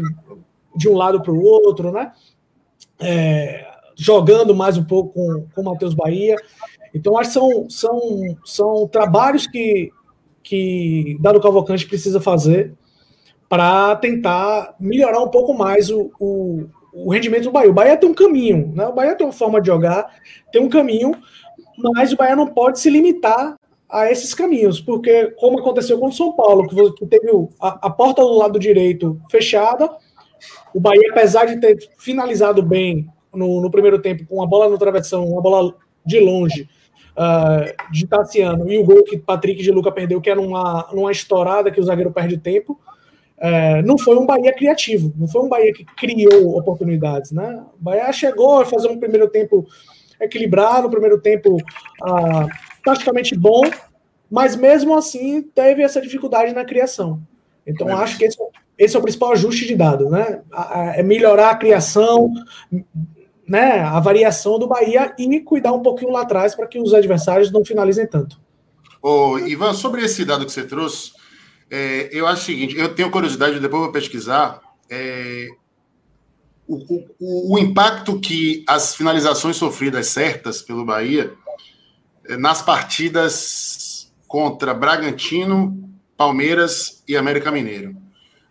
[0.75, 2.11] de um lado para o outro, né?
[2.99, 3.65] é,
[3.95, 6.35] jogando mais um pouco com, com o Matheus Bahia.
[6.93, 9.91] Então, acho que são, são, são trabalhos que,
[10.41, 12.73] que Dado Cavalcante precisa fazer
[13.47, 17.69] para tentar melhorar um pouco mais o, o, o, rendimento do Bahia.
[17.69, 18.87] O Bahia tem um caminho, né?
[18.87, 20.05] O Bahia tem uma forma de jogar,
[20.51, 21.11] tem um caminho,
[21.77, 23.55] mas o Bahia não pode se limitar
[23.89, 27.29] a esses caminhos, porque como aconteceu com o São Paulo, que teve
[27.59, 29.89] a, a porta do lado direito fechada,
[30.73, 34.77] o Bahia, apesar de ter finalizado bem no, no primeiro tempo, com a bola no
[34.77, 35.73] travessão, uma bola
[36.05, 36.69] de longe,
[37.17, 41.11] uh, de Tassiano, e o gol que Patrick de Luca perdeu, que era uma, uma
[41.11, 42.79] estourada que o zagueiro perde tempo,
[43.37, 47.31] uh, não foi um Bahia criativo, não foi um Bahia que criou oportunidades.
[47.31, 47.63] Né?
[47.79, 49.65] O Bahia chegou a fazer um primeiro tempo
[50.19, 52.47] equilibrado, no primeiro tempo uh,
[52.87, 53.63] praticamente bom,
[54.31, 57.21] mas mesmo assim teve essa dificuldade na criação.
[57.65, 58.37] Então, acho que esse,
[58.77, 60.41] esse é o principal ajuste de dado, né?
[60.95, 62.31] É melhorar a criação,
[63.45, 63.81] né?
[63.81, 67.65] A variação do Bahia e cuidar um pouquinho lá atrás para que os adversários não
[67.65, 68.39] finalizem tanto.
[69.01, 71.11] Ô, Ivan, sobre esse dado que você trouxe,
[71.69, 74.61] é, eu acho o seguinte: eu tenho curiosidade, depois vou pesquisar.
[74.89, 75.49] É,
[76.65, 81.46] o, o, o, impacto que as finalizações sofridas certas pelo Bahia é,
[82.37, 88.07] nas partidas contra Bragantino, Palmeiras e América Mineiro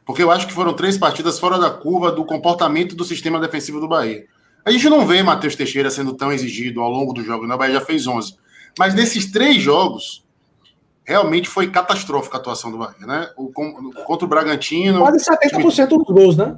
[0.07, 3.81] porque eu acho que foram três partidas fora da curva do comportamento do sistema defensivo
[3.81, 4.24] do Bahia.
[4.64, 7.57] A gente não vê Matheus Teixeira sendo tão exigido ao longo do jogo, né?
[7.57, 8.37] o Bahia já fez 11.
[8.79, 10.24] Mas nesses três jogos,
[11.05, 13.31] realmente foi catastrófica a atuação do Bahia, né?
[13.37, 15.01] O, contra o Bragantino.
[15.01, 16.05] Quase 70% time...
[16.05, 16.57] dos gols, né?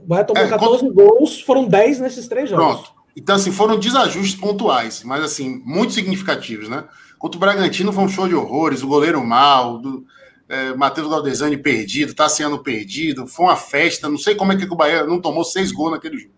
[0.00, 1.04] O Bahia tomou é, 14 contra...
[1.04, 2.80] gols, foram 10 nesses três jogos.
[2.80, 2.97] Pronto.
[3.16, 6.84] Então, assim, foram desajustes pontuais, mas, assim, muito significativos, né?
[7.18, 10.06] Contra o Bragantino foi um show de horrores, o goleiro mal, do
[10.48, 14.76] é, Matheus Galdesani perdido, sendo perdido, foi uma festa, não sei como é que o
[14.76, 16.34] Bahia não tomou seis gols naquele jogo.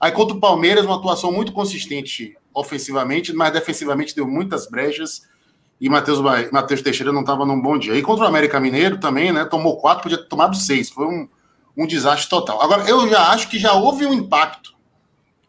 [0.00, 5.22] Aí contra o Palmeiras, uma atuação muito consistente ofensivamente, mas defensivamente deu muitas brechas
[5.80, 6.20] e Matheus,
[6.52, 7.96] Matheus Teixeira não estava num bom dia.
[7.96, 9.44] E contra o América Mineiro também, né?
[9.44, 10.88] Tomou quatro, podia ter tomado seis.
[10.88, 11.28] Foi um,
[11.76, 12.62] um desastre total.
[12.62, 14.71] Agora, eu já acho que já houve um impacto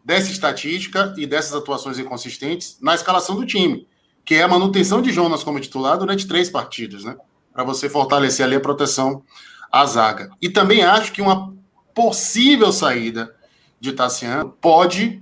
[0.03, 3.87] dessa estatística e dessas atuações inconsistentes na escalação do time,
[4.25, 7.15] que é a manutenção de Jonas como titular durante três partidas, né?
[7.53, 9.23] Para você fortalecer ali a proteção
[9.71, 10.31] à zaga.
[10.41, 11.53] E também acho que uma
[11.93, 13.33] possível saída
[13.79, 15.21] de Tassiano pode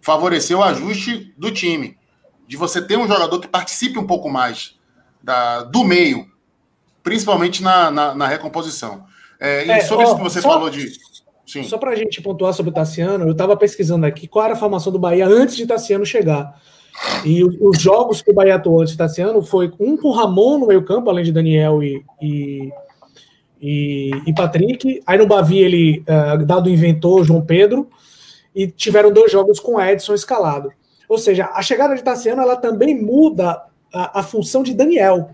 [0.00, 1.96] favorecer o ajuste do time,
[2.46, 4.78] de você ter um jogador que participe um pouco mais
[5.22, 6.30] da, do meio,
[7.02, 9.06] principalmente na, na, na recomposição.
[9.38, 10.90] É, e é, sobre ó, isso que você só, falou de.
[11.50, 11.64] Sim.
[11.64, 14.56] Só para a gente pontuar sobre o Tassiano, eu estava pesquisando aqui qual era a
[14.56, 16.62] formação do Bahia antes de Tassiano chegar.
[17.24, 20.68] E os jogos que o Bahia atuou antes de Tassiano foi um com Ramon no
[20.68, 22.70] meio-campo, além de Daniel e, e,
[23.60, 25.02] e, e, Patrick.
[25.04, 27.90] Aí no Bavi ele, uh, dado inventor, João Pedro.
[28.54, 30.70] E tiveram dois jogos com Edson escalado.
[31.08, 33.60] Ou seja, a chegada de Tassiano ela também muda
[33.92, 35.30] a, a função de Daniel.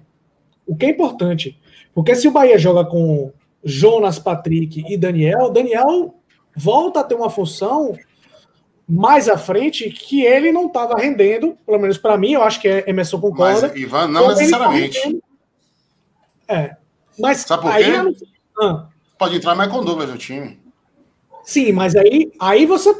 [0.66, 1.60] O que é importante.
[1.94, 3.32] Porque se o Bahia joga com
[3.66, 6.14] Jonas, Patrick e Daniel, Daniel
[6.56, 7.98] volta a ter uma função
[8.88, 12.68] mais à frente que ele não estava rendendo, pelo menos para mim, eu acho que
[12.68, 13.68] é Emerson concorda.
[13.68, 15.20] Mas, Ivan, não necessariamente.
[16.46, 16.76] é.
[17.18, 17.90] Mas Sabe por quê?
[17.90, 18.14] Não...
[18.60, 18.88] Ah.
[19.18, 20.60] Pode entrar mais com Douglas no time.
[21.42, 22.94] Sim, mas aí, aí você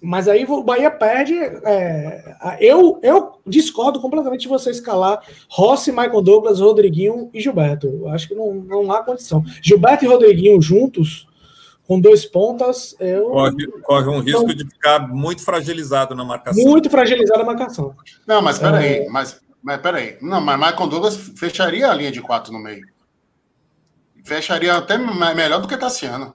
[0.00, 1.34] mas aí o Bahia perde.
[1.34, 5.20] É, eu, eu discordo completamente de você escalar
[5.50, 7.88] Rossi, Michael Douglas, Rodriguinho e Gilberto.
[7.88, 9.44] Eu acho que não, não há condição.
[9.60, 11.26] Gilberto e Rodriguinho juntos,
[11.86, 13.30] com dois pontas, eu.
[13.30, 16.62] Corre, corre um risco não, de ficar muito fragilizado na marcação.
[16.62, 17.94] Muito fragilizado na marcação.
[18.26, 19.08] Não, mas peraí, é...
[19.08, 20.16] mas, mas peraí.
[20.22, 22.86] Não, mas Michael Douglas fecharia a linha de quatro no meio.
[24.22, 26.34] Fecharia até melhor do que Tassiano.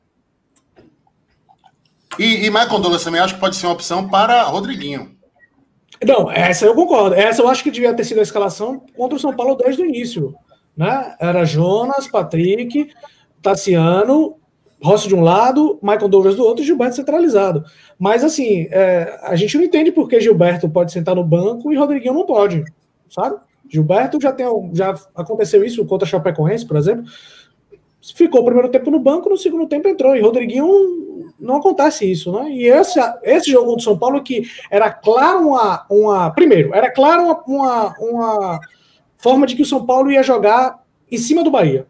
[2.19, 5.15] E, e Michael Douglas também acho que pode ser uma opção para Rodriguinho.
[6.05, 7.15] Não, essa eu concordo.
[7.15, 9.85] Essa eu acho que devia ter sido a escalação contra o São Paulo desde o
[9.85, 10.35] início.
[10.75, 11.15] Né?
[11.19, 12.89] Era Jonas, Patrick,
[13.41, 14.37] Tassiano,
[14.83, 17.63] Rossi de um lado, Michael Douglas do outro e Gilberto centralizado.
[17.97, 21.77] Mas assim, é, a gente não entende por que Gilberto pode sentar no banco e
[21.77, 22.65] Rodriguinho não pode,
[23.09, 23.37] sabe?
[23.69, 27.05] Gilberto já tem já aconteceu isso contra a Chapecoense, por exemplo.
[28.15, 30.15] Ficou o primeiro tempo no banco, no segundo tempo entrou.
[30.15, 32.51] E Rodriguinho não acontece isso, né?
[32.51, 37.23] E esse, esse jogo do São Paulo que era claro uma, uma primeiro, era claro
[37.23, 38.59] uma, uma, uma
[39.17, 41.85] forma de que o São Paulo ia jogar em cima do Bahia.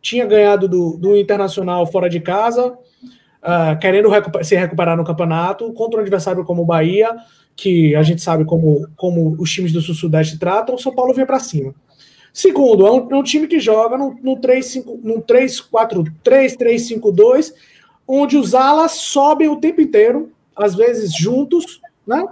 [0.00, 5.72] Tinha ganhado do, do Internacional fora de casa, uh, querendo recuper se recuperar no campeonato,
[5.72, 7.10] contra um adversário como o Bahia,
[7.56, 11.26] que a gente sabe como, como os times do Sul-Sudeste tratam, o São Paulo vinha
[11.26, 11.74] para cima.
[12.34, 17.54] Segundo, é um, um, time que joga no 3-4-3, 3-5-2
[18.08, 22.22] onde os alas sobem o tempo inteiro, às vezes juntos, né?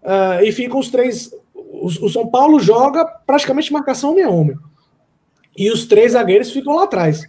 [0.00, 1.34] Uh, e ficam os três.
[1.52, 4.56] O, o, São Paulo joga praticamente marcação homem a homem.
[5.56, 7.28] E os três zagueiros ficam lá atrás.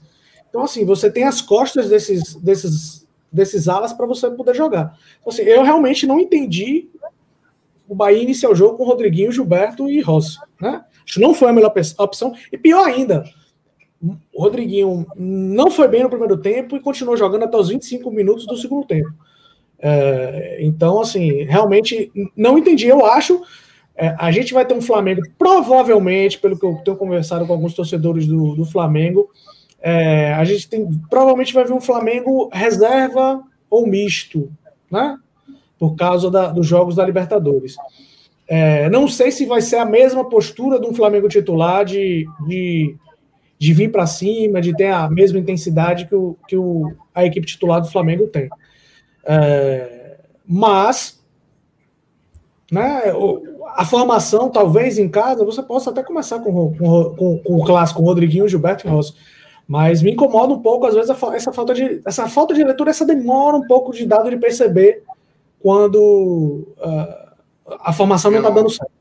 [0.50, 4.96] Então, assim, você tem as costas desses, desses, desses alas para você poder jogar.
[5.20, 6.88] Então, assim, eu realmente não entendi
[7.88, 10.38] o Bahia iniciar o jogo com Rodriguinho, Gilberto e Rossi.
[10.62, 10.84] Né?
[11.10, 12.36] Acho que não foi a melhor opção.
[12.52, 13.24] E pior ainda,
[14.32, 18.46] o Rodriguinho não foi bem no primeiro tempo e continuou jogando até os 25 minutos
[18.46, 19.10] do segundo tempo.
[19.80, 22.88] É, então, assim, realmente não entendi.
[22.88, 23.42] Eu acho.
[23.96, 27.74] É, a gente vai ter um Flamengo, provavelmente, pelo que eu tenho conversado com alguns
[27.74, 29.30] torcedores do, do Flamengo,
[29.82, 34.50] é, a gente tem provavelmente vai ver um Flamengo reserva ou misto,
[34.92, 35.18] né?
[35.78, 37.76] Por causa da, dos jogos da Libertadores.
[38.50, 42.98] É, não sei se vai ser a mesma postura de um Flamengo titular de, de
[43.60, 47.46] de vir para cima, de ter a mesma intensidade que, o, que o, a equipe
[47.46, 48.50] titular do Flamengo tem.
[49.26, 51.22] É, mas,
[52.72, 53.14] né,
[53.76, 58.02] a formação, talvez em casa, você possa até começar com, com, com, com o clássico,
[58.02, 59.14] o Rodriguinho, Gilberto e Rossi.
[59.68, 63.06] Mas me incomoda um pouco, às vezes, essa falta de, essa falta de leitura, essa
[63.06, 65.04] demora um pouco de dado de perceber
[65.62, 67.29] quando uh,
[67.82, 68.92] a formação não está dando certo.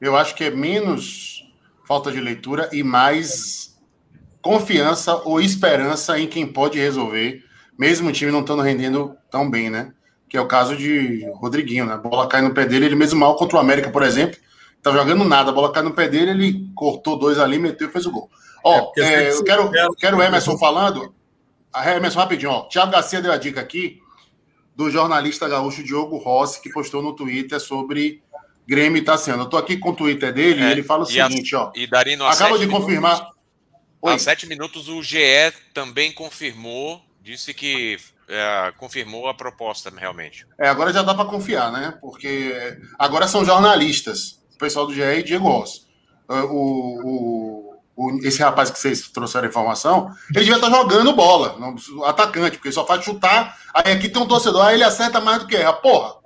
[0.00, 1.44] Eu acho que é menos
[1.84, 3.76] falta de leitura e mais
[4.42, 7.42] confiança ou esperança em quem pode resolver,
[7.78, 9.92] mesmo o time não estando rendendo tão bem, né?
[10.28, 11.94] Que é o caso de Rodriguinho, né?
[11.94, 14.38] A bola cai no pé dele, ele mesmo mal contra o América, por exemplo,
[14.82, 17.92] tá jogando nada, a bola cai no pé dele, ele cortou dois ali, meteu e
[17.92, 18.30] fez o gol.
[18.64, 21.14] Ó, é, é, eu quero, quero o Emerson falando.
[21.72, 22.68] A Emerson, rapidinho, ó.
[22.68, 24.00] Tiago Garcia deu a dica aqui
[24.76, 28.22] do jornalista gaúcho Diogo Rossi, que postou no Twitter sobre
[28.68, 29.44] Grêmio e Tassiano.
[29.44, 31.72] Eu tô aqui com o Twitter dele é, e ele fala o seguinte, a, ó.
[31.74, 33.30] E Darino, acaba de confirmar.
[34.02, 34.12] Oi.
[34.12, 35.18] Há sete minutos o GE
[35.72, 37.96] também confirmou, disse que
[38.28, 40.46] é, confirmou a proposta realmente.
[40.58, 41.96] É, agora já dá para confiar, né?
[42.00, 42.54] Porque
[42.98, 45.86] agora são jornalistas, o pessoal do GE e Diego Ross.
[46.28, 46.50] É, o,
[47.04, 47.75] o,
[48.22, 52.68] esse rapaz que vocês trouxeram a informação, ele devia estar jogando bola, não, atacante, porque
[52.68, 53.56] ele só faz chutar.
[53.72, 55.72] Aí aqui tem um torcedor, aí ele acerta mais do que erra.
[55.72, 56.16] Porra!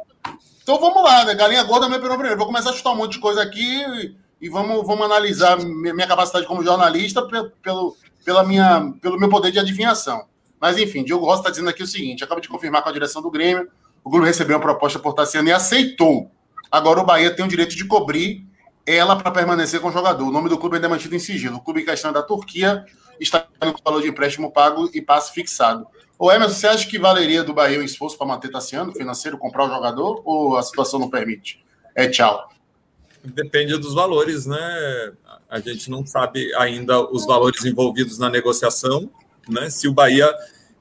[0.63, 1.35] Então vamos lá, né?
[1.35, 2.37] Galinha gorda me pegou primeiro.
[2.37, 6.07] Vou começar a chutar um monte de coisa aqui e, e vamos, vamos analisar minha
[6.07, 7.23] capacidade como jornalista
[7.63, 10.25] pelo, pela minha, pelo meu poder de adivinhação.
[10.61, 13.23] Mas enfim, Diogo Rossi está dizendo aqui o seguinte: acaba de confirmar com a direção
[13.23, 13.69] do Grêmio.
[14.05, 16.31] O Grêmio recebeu uma proposta por Tassiano e aceitou.
[16.71, 18.47] Agora o Bahia tem o direito de cobrir
[18.95, 20.27] ela para permanecer com o jogador.
[20.27, 21.57] O nome do clube ainda é mantido em sigilo.
[21.57, 22.85] O clube em questão é da Turquia
[23.21, 25.87] está no valor de empréstimo pago e passe fixado.
[26.19, 29.67] Ô Emerson, você acha que valeria do Bahia o esforço para manter Tassiano financeiro, comprar
[29.67, 31.65] o jogador, ou a situação não permite?
[31.95, 32.49] É tchau.
[33.23, 35.13] Depende dos valores, né?
[35.49, 39.11] A gente não sabe ainda os valores envolvidos na negociação,
[39.49, 39.69] né?
[39.69, 40.31] Se o Bahia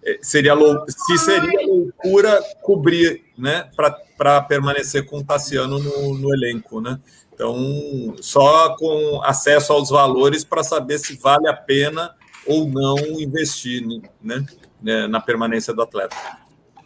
[0.05, 0.53] eh, seria
[0.87, 3.69] se seria loucura cobrir, né,
[4.17, 6.99] para permanecer com o Tassiano no, no elenco, né?
[7.39, 12.13] Então, só com acesso aos valores para saber se vale a pena
[12.45, 13.81] ou não investir
[14.21, 14.45] né,
[14.81, 16.17] né na permanência do atleta.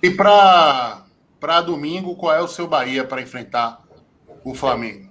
[0.03, 1.01] E para
[1.65, 3.83] domingo, qual é o seu Bahia para enfrentar
[4.43, 5.09] o Flamengo?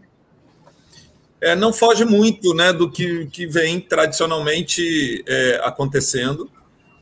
[1.41, 6.49] É, não foge muito né, do que, que vem tradicionalmente é, acontecendo,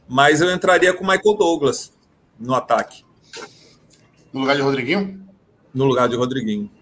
[0.09, 1.93] mas eu entraria com o Michael Douglas
[2.38, 3.05] no ataque.
[4.32, 5.28] No lugar de Rodriguinho?
[5.74, 6.79] No lugar de Rodriguinho.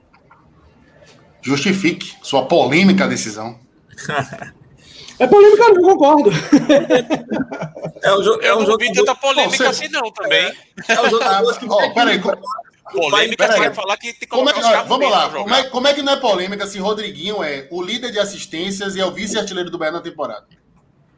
[1.48, 3.58] Justifique sua polêmica decisão.
[5.18, 6.30] É polêmica, não concordo.
[8.02, 8.84] É um, jo é um jogo.
[8.94, 10.52] tanta polêmica Bom, assim, não, também.
[10.86, 11.24] É, é um jogo.
[11.28, 12.20] Ah, oh, peraí.
[12.92, 13.58] Polêmica peraí.
[13.60, 16.02] vai falar que tem que como é que, Vamos lá, como é, como é, que
[16.02, 19.78] não é polêmica se Rodriguinho é o líder de assistências e é o vice-artilheiro do
[19.78, 20.46] Bahia na temporada?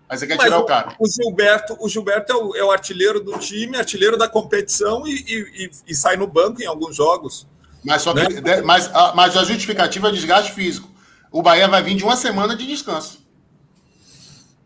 [0.08, 0.96] Aí você quer Mas tirar o, o cara.
[0.98, 5.12] O Gilberto, o Gilberto é o, é o, artilheiro do time, artilheiro da competição e,
[5.12, 7.46] e, e, e sai no banco em alguns jogos.
[7.84, 8.60] Mas, só que, né?
[8.62, 10.88] mas, a, mas a justificativa é desgaste físico.
[11.30, 13.20] O Bahia vai vir de uma semana de descanso.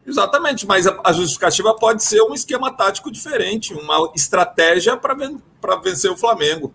[0.07, 5.41] Exatamente, mas a, a justificativa pode ser um esquema tático diferente, uma estratégia para ven
[5.83, 6.75] vencer o Flamengo.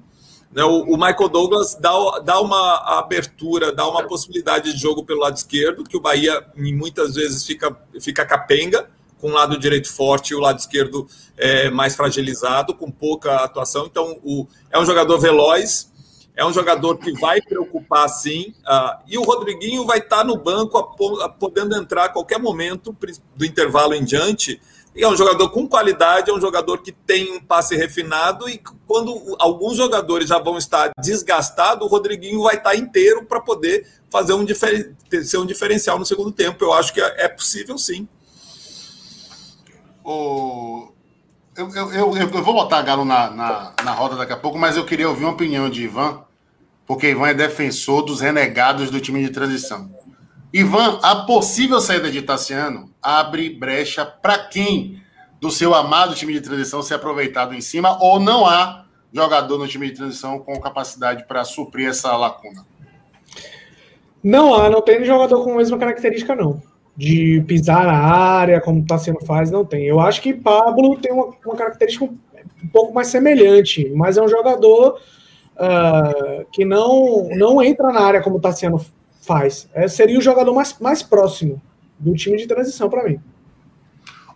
[0.52, 1.92] Né, o, o, Michael Douglas dá,
[2.24, 7.14] dá uma abertura, dá uma possibilidade de jogo pelo lado esquerdo, que o Bahia muitas
[7.14, 11.96] vezes fica, fica capenga, com o lado direito forte e o lado esquerdo é, mais
[11.96, 13.86] fragilizado, com pouca atuação.
[13.86, 15.89] Então, o, é um jogador veloz,
[16.40, 18.54] é um jogador que vai preocupar sim.
[18.60, 20.82] Uh, e o Rodriguinho vai estar no banco,
[21.38, 22.96] podendo entrar a qualquer momento
[23.36, 24.62] do intervalo em diante.
[24.96, 28.48] E é um jogador com qualidade, é um jogador que tem um passe refinado.
[28.48, 33.86] E quando alguns jogadores já vão estar desgastados, o Rodriguinho vai estar inteiro para poder
[34.10, 36.64] fazer um ser um diferencial no segundo tempo.
[36.64, 38.08] Eu acho que é, é possível sim.
[40.06, 40.88] O...
[41.58, 44.78] Eu, eu, eu, eu, vou botar Galo na, na, na roda daqui a pouco, mas
[44.78, 46.24] eu queria ouvir uma opinião de Ivan
[46.90, 49.92] porque Ivan é defensor dos renegados do time de transição.
[50.52, 55.00] Ivan, a possível saída de Tassiano abre brecha para quem
[55.40, 59.68] do seu amado time de transição ser aproveitado em cima ou não há jogador no
[59.68, 62.66] time de transição com capacidade para suprir essa lacuna?
[64.24, 66.60] Não há, não tem jogador com a mesma característica, não.
[66.98, 69.86] De pisar na área, como Tassiano faz, não tem.
[69.86, 74.28] Eu acho que Pablo tem uma, uma característica um pouco mais semelhante, mas é um
[74.28, 75.00] jogador
[75.60, 78.84] uh, que não, não entra na área como o Tassiano
[79.22, 79.70] faz.
[79.74, 81.62] É, seria o jogador mais, mais próximo
[82.00, 83.20] do time de transição para mim.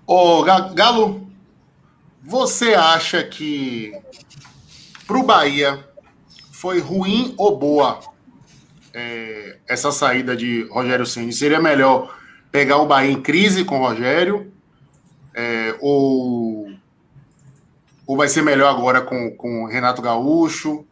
[0.06, 1.28] Ô, Galo,
[2.22, 3.94] você acha que
[5.08, 5.84] para o Bahia
[6.52, 8.00] foi ruim ou boa
[8.94, 11.32] é, essa saída de Rogério Ceni?
[11.32, 12.16] Seria melhor
[12.52, 14.52] pegar o Bahia em crise com o Rogério
[15.34, 16.70] é, ou,
[18.06, 20.86] ou vai ser melhor agora com, com Renato Gaúcho?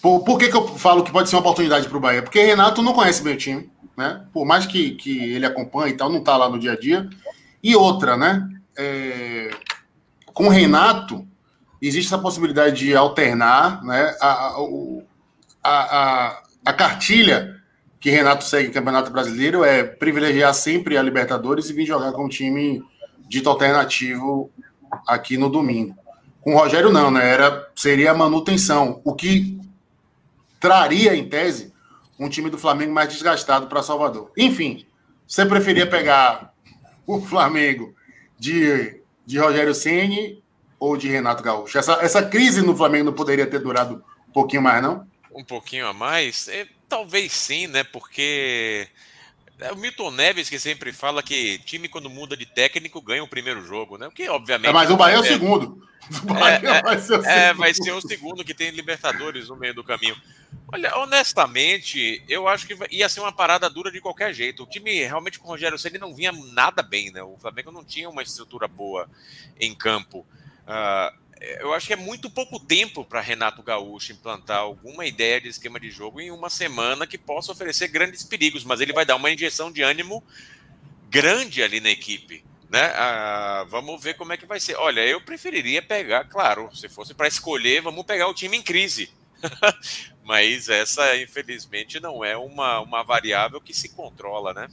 [0.00, 2.22] Por, por que, que eu falo que pode ser uma oportunidade para o Bahia?
[2.22, 4.24] Porque Renato não conhece o time, né?
[4.32, 7.08] Por mais que, que ele acompanhe e tal, não está lá no dia a dia.
[7.62, 8.48] E outra, né?
[8.76, 9.50] É,
[10.32, 11.26] com Renato,
[11.82, 14.16] existe essa possibilidade de alternar, né?
[14.20, 14.66] A, a,
[15.62, 17.60] a, a cartilha
[18.00, 22.24] que Renato segue no Campeonato Brasileiro é privilegiar sempre a Libertadores e vir jogar com
[22.24, 22.82] um time
[23.28, 24.50] dito alternativo
[25.06, 25.94] aqui no domingo.
[26.40, 27.28] Com o Rogério não, né?
[27.30, 29.02] Era, seria a manutenção.
[29.04, 29.59] O que
[30.60, 31.72] traria, em tese,
[32.18, 34.30] um time do Flamengo mais desgastado para Salvador.
[34.36, 34.86] Enfim,
[35.26, 36.52] você preferia pegar
[37.06, 37.94] o Flamengo
[38.38, 40.42] de, de Rogério Ceni
[40.78, 41.78] ou de Renato Gaúcho?
[41.78, 45.06] Essa, essa crise no Flamengo não poderia ter durado um pouquinho mais, não?
[45.32, 46.46] Um pouquinho a mais?
[46.48, 47.82] É, talvez sim, né?
[47.84, 48.86] Porque
[49.58, 53.28] é o Milton Neves que sempre fala que time quando muda de técnico ganha o
[53.28, 54.06] primeiro jogo, né?
[54.06, 54.70] Porque obviamente.
[54.70, 55.82] É, mas o Bahia é o segundo.
[56.50, 57.58] É, é, vai, ser o é, segundo.
[57.58, 60.16] vai ser o segundo que tem Libertadores no meio do caminho.
[60.72, 64.62] Olha, honestamente, eu acho que ia ser uma parada dura de qualquer jeito.
[64.62, 67.22] O time realmente com o Rogério Ceni não vinha nada bem, né?
[67.22, 69.08] O Flamengo não tinha uma estrutura boa
[69.58, 70.26] em campo.
[70.66, 71.20] Uh,
[71.58, 75.80] eu acho que é muito pouco tempo para Renato Gaúcho implantar alguma ideia de esquema
[75.80, 79.30] de jogo em uma semana que possa oferecer grandes perigos, mas ele vai dar uma
[79.30, 80.22] injeção de ânimo
[81.08, 82.44] grande ali na equipe.
[82.70, 82.84] Né?
[82.94, 84.76] Ah, vamos ver como é que vai ser.
[84.76, 89.10] Olha, eu preferiria pegar, claro, se fosse para escolher, vamos pegar o time em crise.
[90.22, 94.68] Mas essa, infelizmente, não é uma, uma variável que se controla, né?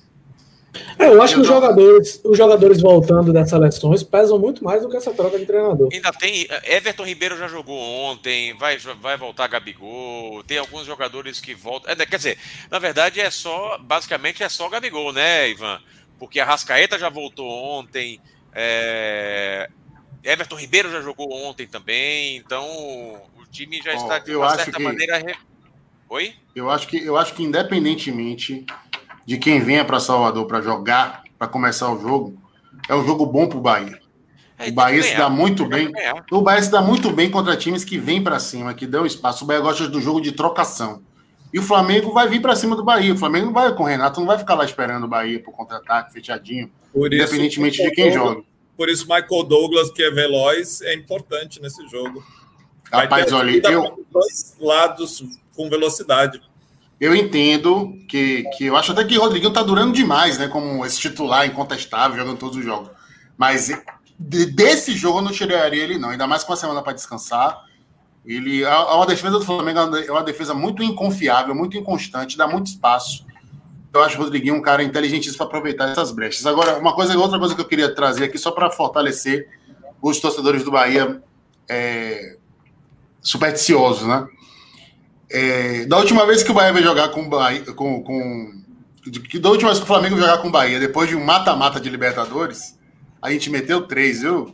[1.00, 4.90] É, eu acho que os jogadores, os jogadores voltando das seleções pesam muito mais do
[4.90, 5.90] que essa troca de treinador.
[5.92, 6.48] Ainda tem.
[6.66, 10.44] Everton Ribeiro já jogou ontem, vai, vai voltar Gabigol.
[10.44, 11.92] Tem alguns jogadores que voltam.
[11.92, 12.38] É, quer dizer,
[12.70, 13.80] na verdade é só.
[13.80, 15.80] Basicamente é só Gabigol, né, Ivan?
[16.20, 18.20] Porque a Rascaeta já voltou ontem.
[18.54, 19.70] É...
[20.24, 22.38] Everton Ribeiro já jogou ontem também.
[22.38, 24.84] Então o time já está de uma certa que...
[24.84, 25.22] maneira.
[26.10, 26.34] Oi?
[26.56, 28.66] Eu acho que eu acho que independentemente
[29.26, 32.42] de quem venha para Salvador para jogar, para começar o jogo,
[32.88, 34.00] é um jogo bom para o Bahia.
[34.58, 35.92] É, o Bahia se dá muito bem.
[36.32, 39.44] O Bahia se dá muito bem contra times que vêm para cima, que dão espaço.
[39.44, 41.04] O Bahia gosta do jogo de trocação.
[41.54, 43.14] E o Flamengo vai vir para cima do Bahia.
[43.14, 45.54] O Flamengo não vai com o Renato, não vai ficar lá esperando o Bahia para
[45.54, 48.42] contra-ataque, fechadinho, Por independentemente de quem joga.
[48.76, 52.24] Por isso, Michael Douglas, que é veloz, é importante nesse jogo.
[52.92, 54.06] Rapaz, olha, eu.
[54.12, 55.24] Dois lados
[55.56, 56.42] com velocidade.
[57.00, 60.48] Eu entendo que, que eu acho até que o Rodriguinho tá durando demais, né?
[60.48, 62.90] Como esse titular incontestável, jogando todos os jogos.
[63.38, 63.70] Mas
[64.18, 66.10] de, desse jogo eu não tiraria ele, não.
[66.10, 67.67] Ainda mais com uma semana para descansar.
[68.28, 72.68] Ele, a, a defesa do Flamengo é uma defesa muito inconfiável, muito inconstante, dá muito
[72.68, 73.26] espaço.
[73.94, 76.46] Eu acho o Rodriguinho um cara inteligentíssimo para aproveitar essas brechas.
[76.46, 79.48] Agora, uma coisa, outra coisa que eu queria trazer aqui, só para fortalecer
[80.02, 81.24] os torcedores do Bahia
[81.70, 82.38] é,
[83.22, 84.28] supersticiosos, né?
[85.30, 88.64] É, da última vez que o Bahia vai jogar com o Bahia, com, com
[89.40, 91.90] da última vez que o Flamengo jogar com o Bahia, depois de um mata-mata de
[91.90, 92.78] Libertadores,
[93.22, 94.54] a gente meteu três, viu?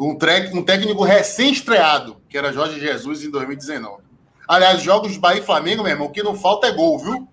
[0.00, 4.02] Um, tre um técnico recém-estreado, que era Jorge Jesus em 2019.
[4.48, 7.28] Aliás, jogos de Bahia e Flamengo, meu irmão, o que não falta é gol, viu?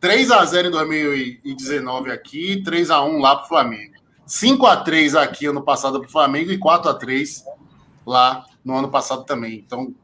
[0.00, 3.94] 3 a 0 em 2019 aqui, 3 a 1 lá pro Flamengo.
[4.26, 7.44] 5 a 3 aqui ano passado pro Flamengo e 4 a 3
[8.04, 9.64] lá no ano passado também.
[9.64, 9.94] Então,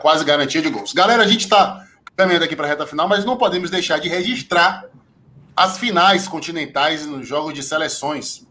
[0.00, 0.92] quase garantia de gols.
[0.92, 4.08] Galera, a gente está caminhando aqui para a reta final, mas não podemos deixar de
[4.08, 4.84] registrar
[5.56, 8.46] as finais continentais nos jogos de seleções.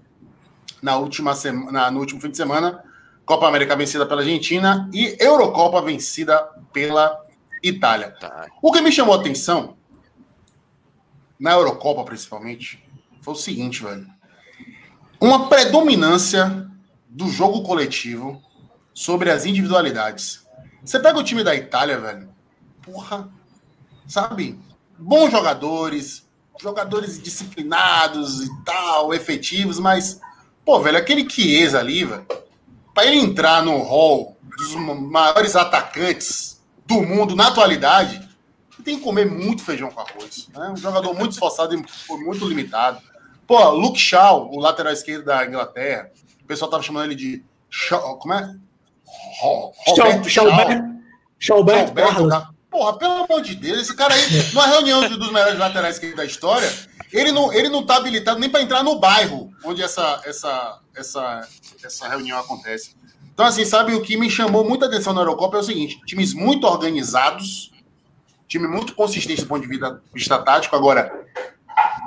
[0.82, 2.84] Na última semana, no último fim de semana,
[3.26, 6.40] Copa América vencida pela Argentina e Eurocopa vencida
[6.72, 7.24] pela
[7.62, 8.12] Itália.
[8.12, 8.48] Tá.
[8.62, 9.78] O que me chamou a atenção,
[11.40, 12.84] na Eurocopa principalmente,
[13.22, 14.06] foi o seguinte, velho.
[15.20, 16.68] Uma predominância
[17.08, 18.42] do jogo coletivo
[18.94, 20.46] sobre as individualidades.
[20.84, 22.30] Você pega o time da Itália, velho.
[22.82, 23.30] Porra.
[24.06, 24.60] Sabe?
[25.00, 26.28] Bons jogadores,
[26.60, 30.20] jogadores disciplinados e tal, efetivos, mas,
[30.66, 32.26] pô, velho, aquele Chiesa ali, velho,
[32.94, 38.22] pra ele entrar no hall dos maiores atacantes do mundo na atualidade,
[38.84, 40.50] tem que comer muito feijão com arroz.
[40.54, 40.70] Né?
[40.70, 41.84] Um jogador muito esforçado e
[42.24, 43.02] muito limitado.
[43.48, 48.18] Pô, Luke Shaw, o lateral esquerdo da Inglaterra, o pessoal tava chamando ele de Shaw,
[48.18, 48.56] como é?
[49.86, 50.30] Roberto
[51.40, 56.26] Chalberto Porra, pelo amor de Deus, esse cara aí, numa reunião dos melhores laterais da
[56.26, 56.68] história,
[57.12, 61.48] ele não, ele não tá habilitado nem para entrar no bairro onde essa, essa, essa,
[61.84, 62.96] essa reunião acontece.
[63.32, 66.34] Então, assim, sabe, o que me chamou muita atenção na Eurocopa é o seguinte: times
[66.34, 67.72] muito organizados,
[68.48, 69.80] time muito consistente do ponto de
[70.12, 71.28] vista tático, agora,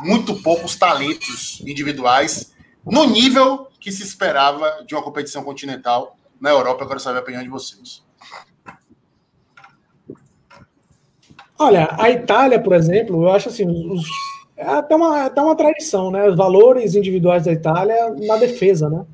[0.01, 2.53] muito poucos talentos individuais
[2.85, 6.83] no nível que se esperava de uma competição continental na Europa.
[6.83, 8.05] Eu quero saber a opinião de vocês.
[11.59, 14.05] Olha, a Itália, por exemplo, eu acho assim, os,
[14.57, 16.29] é até uma, até uma tradição, né?
[16.29, 19.05] Os valores individuais da Itália na defesa, né?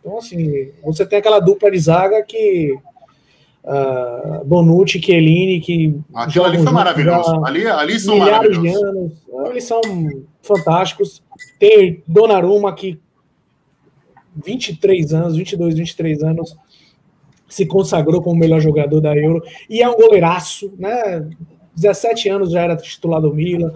[0.00, 2.76] Então, assim, você tem aquela dupla de zaga que.
[3.64, 5.94] Uh, Bonucci, Chiellini, que.
[6.14, 7.44] Aquilo ali foi maravilhoso.
[7.44, 9.12] Ali, ali são milhares de anos.
[9.50, 9.80] Eles são
[10.42, 11.22] fantásticos.
[11.58, 12.98] Tem Donnarumma, que
[14.34, 16.56] 23 anos, 22, 23 anos,
[17.48, 21.28] se consagrou como o melhor jogador da Euro e é um goleiraço, né?
[21.78, 23.72] 17 anos já era titular do Milan,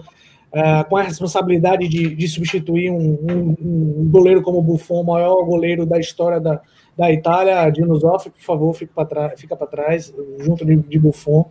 [0.51, 5.43] uh, com a responsabilidade de, de substituir um, um, um, goleiro como Buffon, o maior
[5.43, 6.61] goleiro da história da,
[6.97, 11.49] da Itália, Dino Zoff, por favor, fica para fica trás, junto de, de Buffon.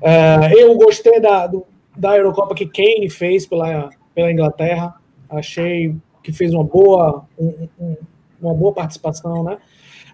[0.00, 4.94] Uh, eu gostei da, do, da Eurocopa que Kane fez pela, pela Inglaterra,
[5.28, 7.96] achei que fez uma boa, um,
[8.40, 9.58] uma boa participação, né?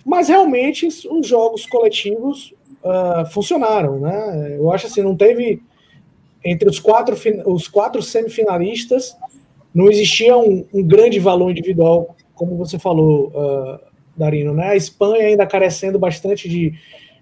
[0.05, 4.57] Mas realmente os jogos coletivos uh, funcionaram, né?
[4.59, 5.63] Eu acho assim, não teve
[6.45, 7.17] entre os quatro,
[7.47, 9.17] os quatro semifinalistas,
[9.75, 13.79] não existia um, um grande valor individual, como você falou, uh,
[14.17, 14.69] Darino, né?
[14.69, 16.73] A Espanha ainda carecendo bastante de,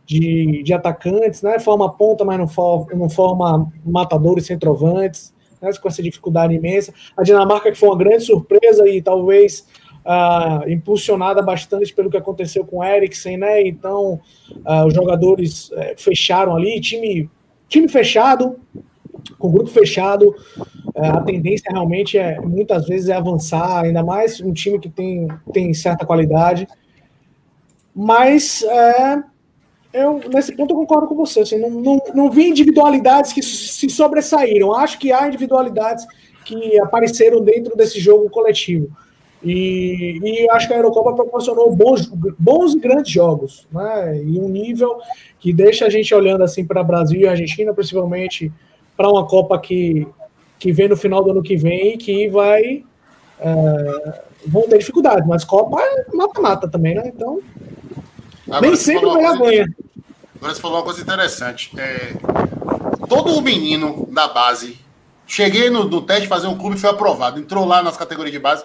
[0.07, 1.59] de, de atacantes, né?
[1.59, 5.71] Forma ponta, mas não forma, não forma matadores centroavantes, né?
[5.81, 6.93] com essa dificuldade imensa.
[7.17, 9.67] A Dinamarca, que foi uma grande surpresa e talvez
[10.05, 13.67] uh, impulsionada bastante pelo que aconteceu com o Eriksen, né?
[13.67, 17.31] Então, uh, os jogadores uh, fecharam ali, time,
[17.69, 18.57] time fechado,
[19.39, 20.35] com grupo fechado,
[20.95, 25.29] é, a tendência realmente é muitas vezes é avançar, ainda mais um time que tem,
[25.53, 26.69] tem certa qualidade.
[27.95, 29.23] Mas é,
[29.93, 31.41] eu, nesse ponto eu concordo com você.
[31.41, 34.75] Assim, não, não, não vi individualidades que se sobressaíram.
[34.75, 36.07] Acho que há individualidades
[36.45, 38.89] que apareceram dentro desse jogo coletivo.
[39.45, 42.07] E, e acho que a Eurocopa proporcionou bons,
[42.39, 44.23] bons e grandes jogos, né?
[44.25, 44.99] E um nível
[45.39, 48.51] que deixa a gente olhando assim para Brasil e Argentina, principalmente
[48.97, 50.09] para uma Copa que,
[50.59, 52.83] que vem no final do ano que vem e que vai.
[53.39, 57.03] É, vão ter dificuldade, mas Copa é mata-mata também, né?
[57.07, 57.41] Então.
[58.47, 59.67] Agora nem sempre o melhor ganha.
[60.37, 61.71] Agora você falou uma coisa interessante.
[61.79, 62.13] É,
[63.09, 64.79] todo menino da base.
[65.27, 67.41] Cheguei no, no teste fazer um clube foi aprovado.
[67.41, 68.65] Entrou lá nas categorias de base.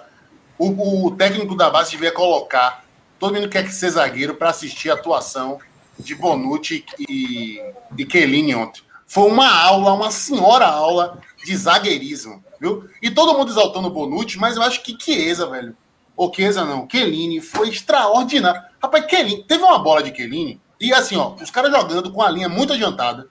[0.60, 2.84] O, o técnico da base devia colocar
[3.18, 5.60] todo mundo que quer ser zagueiro para assistir a atuação
[5.98, 7.62] de Bonucci e,
[7.98, 8.84] e Kelini ontem.
[9.08, 12.88] Foi uma aula, uma senhora aula de zagueirismo, viu?
[13.02, 15.76] E todo mundo exaltando o Bonucci, mas eu acho que Chiesa, velho.
[16.16, 18.62] Ou Chiesa não, Kelini foi extraordinário.
[18.82, 22.30] Rapaz, Kelini, teve uma bola de Kelini, e assim, ó, os caras jogando com a
[22.30, 23.28] linha muito adiantada.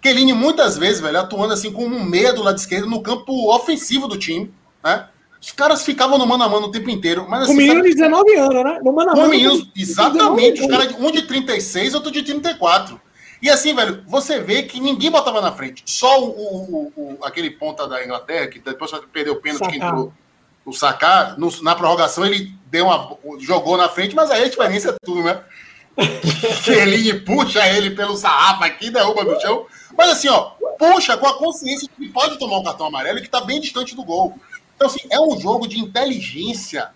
[0.00, 4.06] Kelini muitas vezes, velho, atuando assim com um medo lá de esquerda no campo ofensivo
[4.06, 4.52] do time,
[4.82, 5.08] né?
[5.40, 7.26] Os caras ficavam no mano a mano o tempo inteiro.
[7.28, 8.80] Mas, assim, com menino de 19 anos, né?
[8.82, 9.26] No mano a mano.
[9.26, 10.60] Com meninos, exatamente.
[10.60, 13.00] Os caras, um de 36, outro de 34.
[13.40, 15.82] E assim, velho, você vê que ninguém botava na frente.
[15.86, 20.12] Só o, o, o aquele ponta da Inglaterra, que depois perdeu o pênalti que entrou
[20.68, 24.94] o sacar, na prorrogação ele deu uma, jogou na frente, mas aí a diferença é
[25.02, 25.40] tudo, né?
[26.68, 29.66] ele puxa ele pelo sarrafo aqui, derruba no chão.
[29.96, 33.30] Mas assim, ó, puxa com a consciência que pode tomar um cartão amarelo e que
[33.30, 34.38] tá bem distante do gol.
[34.78, 36.92] Então, assim, é um jogo de inteligência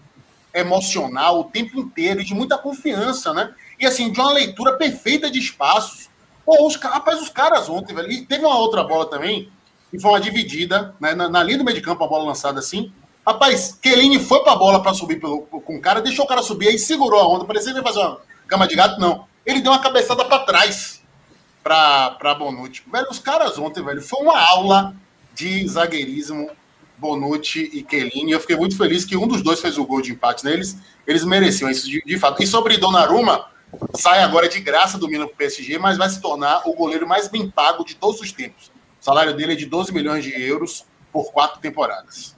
[0.55, 3.53] emocional o tempo inteiro e de muita confiança, né?
[3.77, 6.09] E assim, de uma leitura perfeita de espaços.
[6.47, 8.09] Pô, os, rapaz, os caras ontem, velho.
[8.09, 9.51] E teve uma outra bola também,
[9.91, 12.61] que foi uma dividida, né, na, na linha do meio de campo, a bola lançada
[12.61, 12.93] assim.
[13.27, 16.69] Rapaz, Kelini foi pra bola para subir pelo, com o cara, deixou o cara subir
[16.69, 17.45] aí, segurou a onda.
[17.45, 19.27] Parecia que ia fazer uma cama de gato, não.
[19.45, 21.03] Ele deu uma cabeçada para trás
[21.65, 22.85] pra, pra Bonucci.
[22.87, 24.95] Velho, os caras ontem, velho, foi uma aula
[25.35, 26.49] de zagueirismo,
[27.03, 28.31] Bonucci e Kelini.
[28.31, 30.53] Eu fiquei muito feliz que um dos dois fez o gol de empate, né?
[31.05, 32.41] Eles, mereciam isso de, de fato.
[32.41, 33.47] E sobre Donnarumma,
[33.97, 37.07] sai agora de graça do Milan para o PSG, mas vai se tornar o goleiro
[37.07, 38.71] mais bem pago de todos os tempos.
[39.01, 42.37] O salário dele é de 12 milhões de euros por quatro temporadas.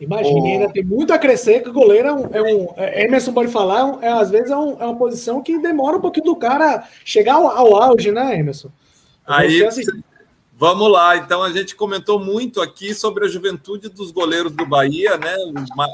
[0.00, 0.46] Imagina, o...
[0.46, 2.28] ainda tem muito a crescer, que o goleiro é um.
[2.32, 5.58] É um é, Emerson pode falar, é, às vezes é, um, é, uma posição que
[5.58, 8.70] demora um pouquinho do cara chegar ao, ao auge, né, Emerson?
[9.26, 9.60] Aí.
[10.60, 11.16] Vamos lá.
[11.16, 15.34] Então, a gente comentou muito aqui sobre a juventude dos goleiros do Bahia, né?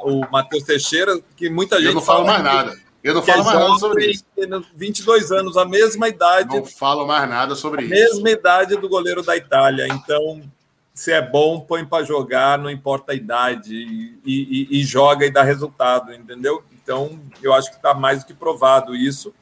[0.03, 1.91] O, o Matheus Teixeira, que muita gente.
[1.91, 2.77] Eu não falo mais nada.
[3.05, 4.25] Eu não falo mais nada sobre isso.
[4.75, 6.57] 22 anos, a mesma idade.
[6.57, 7.91] Não falo mais nada sobre isso.
[7.91, 9.87] Mesma idade do goleiro da Itália.
[9.87, 10.43] Então,
[10.93, 15.31] se é bom, põe para jogar, não importa a idade, e, e, e, joga e
[15.31, 16.64] dá resultado, entendeu?
[16.83, 19.33] Então, eu acho que está mais do que provado isso,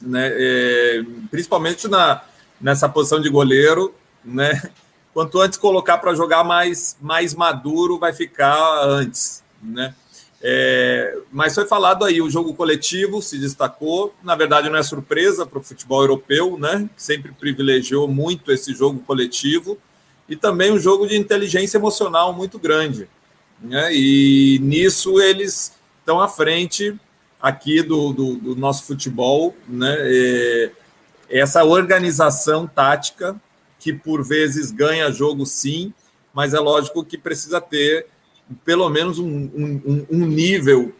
[0.00, 0.30] né?
[0.32, 2.22] É, principalmente na,
[2.58, 3.94] nessa posição de goleiro,
[4.24, 4.70] né?
[5.12, 9.94] Quanto antes colocar para jogar mais, mais maduro, vai ficar antes, né?
[10.40, 14.14] É, mas foi falado aí, o jogo coletivo se destacou.
[14.22, 16.88] Na verdade, não é surpresa para o futebol europeu, né?
[16.96, 19.76] Sempre privilegiou muito esse jogo coletivo
[20.28, 23.08] e também um jogo de inteligência emocional muito grande.
[23.60, 23.92] Né?
[23.92, 26.94] E nisso eles estão à frente
[27.40, 29.96] aqui do, do, do nosso futebol, né?
[29.98, 30.70] É,
[31.30, 33.36] essa organização tática
[33.78, 35.92] que por vezes ganha jogo sim,
[36.32, 38.06] mas é lógico que precisa ter
[38.64, 40.94] pelo menos um, um, um nível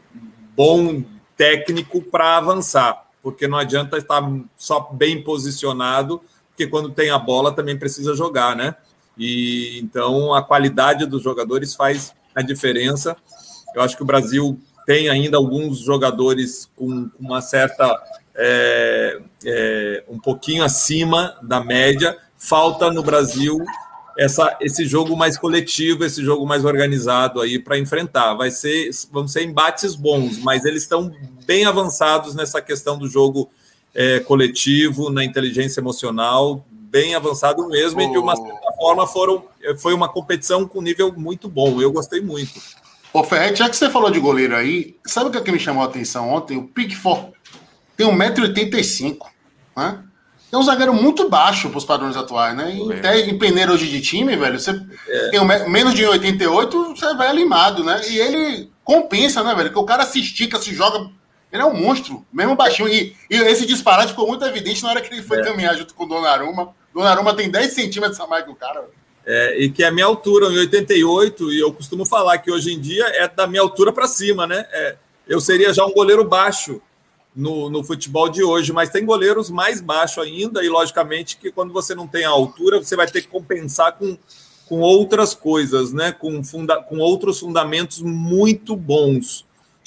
[0.55, 1.03] bom
[1.37, 4.23] técnico para avançar, porque não adianta estar
[4.57, 8.75] só bem posicionado, porque quando tem a bola também precisa jogar, né?
[9.17, 13.17] E então a qualidade dos jogadores faz a diferença.
[13.75, 18.01] Eu acho que o Brasil tem ainda alguns jogadores com uma certa
[18.35, 22.17] é, é, um pouquinho acima da média.
[22.39, 23.65] Falta no Brasil
[24.19, 28.35] essa, esse jogo mais coletivo, esse jogo mais organizado aí para enfrentar.
[28.35, 31.15] Vai ser, vão ser embates bons, mas eles estão
[31.47, 33.49] bem avançados nessa questão do jogo
[33.95, 38.03] é, coletivo, na inteligência emocional, bem avançado mesmo, oh.
[38.03, 39.45] e de uma certa forma, foram,
[39.79, 41.81] foi uma competição com nível muito bom.
[41.81, 42.61] Eu gostei muito.
[43.13, 45.61] Ô, Ferret, já que você falou de goleiro aí, sabe o que, é que me
[45.61, 46.57] chamou a atenção ontem?
[46.57, 47.33] O Pickford
[47.97, 49.19] tem 1,85m,
[49.77, 50.03] né?
[50.51, 52.71] É um zagueiro muito baixo para os padrões atuais, né?
[52.73, 53.21] Em, é.
[53.21, 54.71] em peneira hoje de time, velho, você
[55.09, 55.29] é.
[55.29, 58.01] tem um, menos de 88, você vai animado, né?
[58.09, 59.71] E ele compensa, né, velho?
[59.71, 61.11] Que o cara se estica, se joga.
[61.53, 62.89] Ele é um monstro, mesmo baixinho.
[62.89, 65.43] E, e esse disparate ficou muito evidente na hora que ele foi é.
[65.43, 66.75] caminhar junto com o Donnarumma.
[66.95, 68.99] Donnarumma tem 10 centímetros a mais que o cara, velho.
[69.27, 72.73] É, e que é a minha altura, em 88, e eu costumo falar que hoje
[72.73, 74.65] em dia é da minha altura para cima, né?
[74.73, 74.97] É,
[75.29, 76.81] eu seria já um goleiro baixo
[77.39, 81.73] no, no futebol de hoje, mas tem goleiros mais baixos ainda, e logicamente que quando
[81.73, 84.19] você não tem a altura, você vai ter que compensar com,
[84.67, 86.11] com outras coisas, né?
[86.11, 89.47] Com, funda, com outros fundamentos muito bons,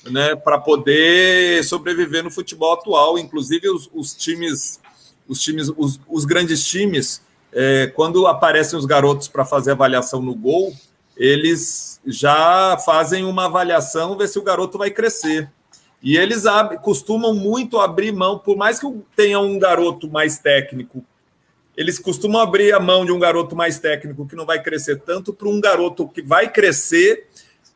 [0.09, 0.33] né?
[0.33, 3.19] Para poder sobreviver no futebol atual.
[3.19, 4.79] Inclusive, os, os times,
[5.27, 7.21] os times, os, os grandes times,
[7.51, 10.73] é, quando aparecem os garotos para fazer avaliação no gol,
[11.17, 15.51] eles já fazem uma avaliação, ver se o garoto vai crescer.
[16.01, 16.43] E eles
[16.81, 21.05] costumam muito abrir mão, por mais que tenha um garoto mais técnico,
[21.77, 25.33] eles costumam abrir a mão de um garoto mais técnico que não vai crescer tanto
[25.33, 27.27] para um garoto que vai crescer,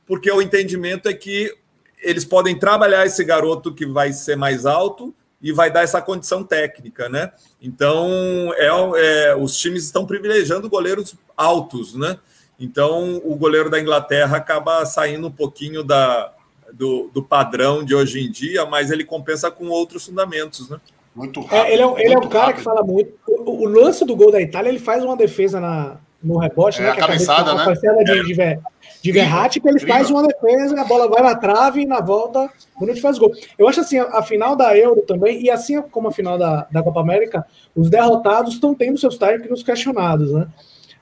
[0.06, 1.56] porque o entendimento é que
[2.00, 6.44] eles podem trabalhar esse garoto que vai ser mais alto e vai dar essa condição
[6.44, 7.32] técnica, né?
[7.62, 12.18] Então, é, é, os times estão privilegiando goleiros altos, né?
[12.60, 16.32] Então, o goleiro da Inglaterra acaba saindo um pouquinho da,
[16.78, 20.78] do, do padrão de hoje em dia, mas ele compensa com outros fundamentos, né?
[21.16, 21.58] Muito rápido.
[21.58, 22.58] É, ele é, ele é um cara rápido.
[22.58, 23.14] que fala muito.
[23.28, 26.84] O, o, lance do gol da Itália, ele faz uma defesa na, no rebote, é,
[26.84, 26.90] né?
[26.90, 27.64] A é cabeçada, né?
[27.64, 28.60] A de, de, de,
[29.02, 32.50] de Verratti, que ele faz uma defesa, a bola vai na trave e na volta,
[32.76, 33.32] o Nunes faz gol.
[33.58, 36.68] Eu acho assim, a, a, final da Euro também, e assim como a final da,
[36.70, 40.48] da Copa América, os derrotados estão tendo seus técnicos questionados, né?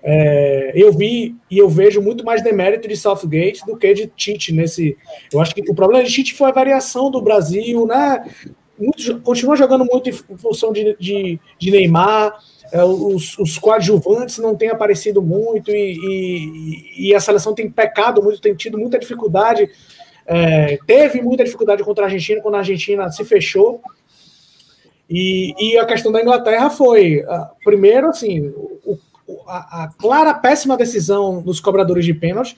[0.05, 4.51] É, eu vi e eu vejo muito mais demérito de Southgate do que de Tite
[4.51, 4.97] nesse.
[5.31, 8.30] Eu acho que o problema de Tite foi a variação do Brasil, né?
[8.77, 12.38] Muito, continua jogando muito em função de, de, de Neymar.
[12.73, 18.21] É, os, os, coadjuvantes não têm aparecido muito e, e, e, a seleção tem pecado
[18.21, 19.69] muito, tem tido muita dificuldade.
[20.25, 23.81] É, teve muita dificuldade contra a Argentina quando a Argentina se fechou.
[25.09, 28.51] E, e a questão da Inglaterra foi, uh, primeiro, assim,
[28.84, 28.97] o,
[29.47, 32.57] a, a, clara péssima decisão dos cobradores de pênalti,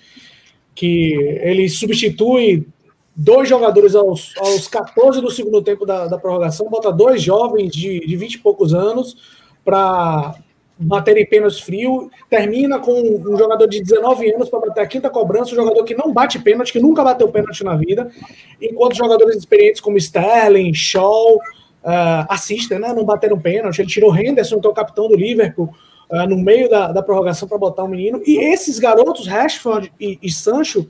[0.73, 2.67] que ele substitui
[3.15, 7.99] dois jogadores aos, aos 14 do segundo tempo da, da prorrogação, bota dois jovens de,
[7.99, 9.15] de 20 e poucos anos
[9.63, 10.35] para
[10.77, 15.53] baterem pênalti frio, termina com um jogador de 19 anos para bater a quinta cobrança,
[15.53, 18.11] um jogador que não bate pênalti, que nunca bateu pênalti na vida,
[18.61, 24.59] enquanto jogadores experientes como Sterling, Shaw, uh, assistem, né, não bateram pênalti, ele tirou Henderson,
[24.59, 25.73] que é o capitão do Liverpool,
[26.09, 28.21] uh, no meio da, da prorrogação para botar o um menino.
[28.25, 30.87] E esses garotos, Rashford e, e Sancho,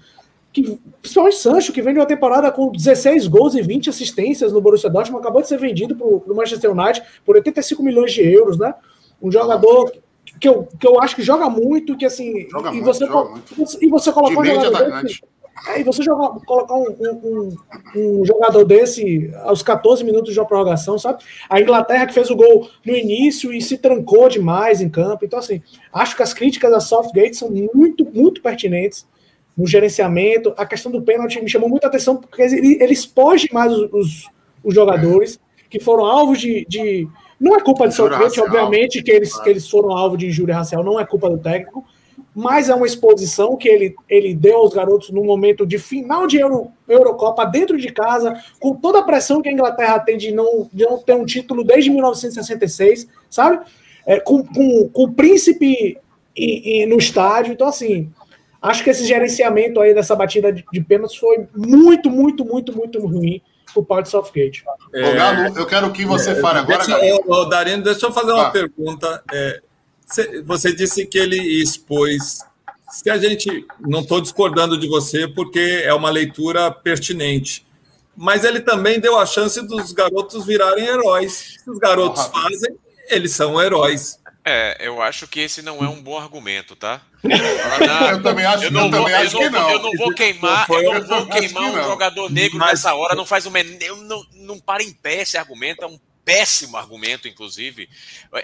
[0.51, 4.61] que, principalmente Sancho, que vem de uma temporada com 16 gols e 20 assistências no
[4.61, 8.57] Borussia Dortmund, acabou de ser vendido para o Manchester United por 85 milhões de euros,
[8.57, 8.73] né?
[9.21, 9.91] Um jogador
[10.39, 12.47] que eu, que eu acho que joga muito, que assim.
[12.49, 13.77] Joga e, muito, você, joga muito.
[13.81, 15.21] e você colocou um jogador desse,
[15.67, 17.57] é, e você joga, colocar um, um,
[17.95, 21.23] um, jogador desse aos 14 minutos de uma prorrogação, sabe?
[21.49, 25.23] A Inglaterra que fez o gol no início e se trancou demais em campo.
[25.23, 25.61] Então, assim,
[25.93, 29.07] acho que as críticas a Southgate são muito, muito pertinentes
[29.57, 30.53] no gerenciamento.
[30.57, 34.29] A questão do pênalti me chamou muita atenção porque ele, ele expõe mais os, os,
[34.61, 36.65] os, jogadores que foram alvos de.
[36.67, 37.07] de
[37.39, 40.83] não é culpa de Southgate, obviamente, que eles, que eles foram alvo de injúria racial,
[40.83, 41.85] não é culpa do técnico
[42.35, 46.37] mas é uma exposição que ele, ele deu aos garotos no momento de final de
[46.37, 50.69] Euro, Eurocopa, dentro de casa, com toda a pressão que a Inglaterra tem de não,
[50.71, 53.65] de não ter um título desde 1966, sabe?
[54.05, 55.97] É, com, com, com o príncipe
[56.35, 57.53] e, e no estádio.
[57.53, 58.11] Então, assim,
[58.61, 62.99] acho que esse gerenciamento aí dessa batida de, de pênaltis foi muito, muito, muito, muito
[62.99, 63.41] ruim
[63.73, 64.63] por parte do Southgate.
[64.93, 66.85] É, Ô, Galo, eu quero que você é, fale agora.
[66.85, 68.51] Deixa, ô, Darino, deixa eu fazer uma ah.
[68.51, 69.23] pergunta.
[69.33, 69.61] É,
[70.45, 72.39] você disse que ele expôs.
[72.89, 73.65] Se a gente.
[73.79, 77.65] Não estou discordando de você, porque é uma leitura pertinente.
[78.15, 81.57] Mas ele também deu a chance dos garotos virarem heróis.
[81.61, 82.77] Se os garotos fazem,
[83.09, 84.19] eles são heróis.
[84.47, 87.01] É, eu acho que esse não é um bom argumento, tá?
[88.11, 89.71] eu também acho, eu não eu vou, também acho que não.
[89.71, 93.25] Eu não vou queimar, eu não vou queimar um jogador negro Mas, nessa hora, não
[93.25, 93.51] faz um.
[93.81, 97.87] Eu não, não para em pé esse argumento, é um péssimo argumento, inclusive.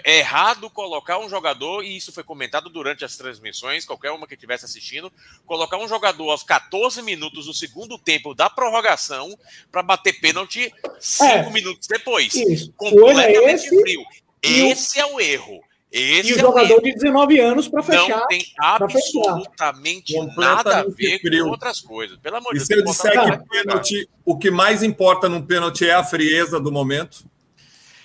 [0.04, 4.34] É errado colocar um jogador, e isso foi comentado durante as transmissões, qualquer uma que
[4.34, 5.12] estivesse assistindo,
[5.44, 9.36] colocar um jogador aos 14 minutos do segundo tempo da prorrogação
[9.70, 12.32] para bater pênalti 5 é, minutos depois.
[12.32, 12.72] Isso.
[12.76, 14.02] Completamente é frio.
[14.40, 15.60] Esse é o erro.
[15.90, 18.08] Esse e o é jogador de 19 anos para fechar.
[18.08, 21.44] Não tem absolutamente nada a ver frio.
[21.44, 22.16] com outras coisas.
[22.16, 22.70] Pelo amor de Deus.
[22.70, 26.58] E se eu disser que pênalti, o que mais importa num pênalti é a frieza
[26.58, 27.30] do momento?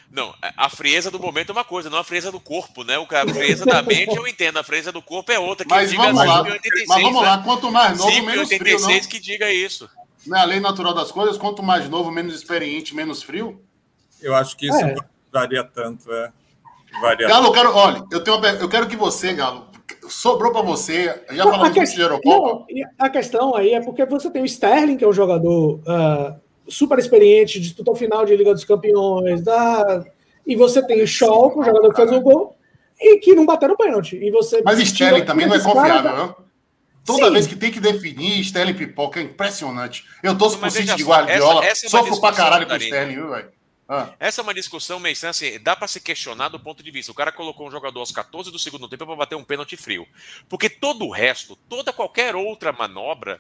[0.10, 2.96] Não, a frieza do momento é uma coisa, não a frieza do corpo, né?
[2.96, 5.66] A frieza da mente eu entendo, a frieza do corpo é outra.
[5.66, 9.02] Que mas, diga vamos lá, 86, mas vamos lá, quanto mais novo, menos 86 frio.
[9.02, 9.10] Não?
[9.10, 9.90] que diga isso.
[10.26, 13.62] Não é a lei natural das coisas, quanto mais novo, menos experiente, menos frio?
[14.22, 14.96] Eu acho que isso é.
[15.32, 16.32] varia tanto, é.
[17.02, 19.68] Varia Galo, eu quero, olha, eu, tenho uma, eu quero que você, Galo,
[20.08, 21.96] sobrou para você, já falamos que...
[21.96, 22.66] de Eurocopa.
[22.98, 27.00] a questão aí é porque você tem o Sterling, que é um jogador uh, super
[27.00, 30.06] experiente, disputou o final de Liga dos Campeões, da...
[30.46, 32.58] e você tem o Shaw, que é um jogador que fez um gol,
[33.00, 34.18] e que não bateu no pênalti.
[34.18, 36.48] E você Mas Sterling também não é confiável, não?
[37.06, 37.34] Toda Sim.
[37.34, 40.04] vez que tem que definir, Sterling pipoca é impressionante.
[40.22, 43.16] Eu torço pro City de Guardiola, essa, essa é sofro pra caralho com o Sterling,
[43.16, 43.58] viu, velho?
[43.90, 44.10] Ah.
[44.20, 47.10] Essa é uma discussão meio assim, dá para se questionar do ponto de vista.
[47.12, 50.06] O cara colocou um jogador aos 14 do segundo tempo para bater um pênalti frio.
[50.50, 53.40] Porque todo o resto, toda qualquer outra manobra,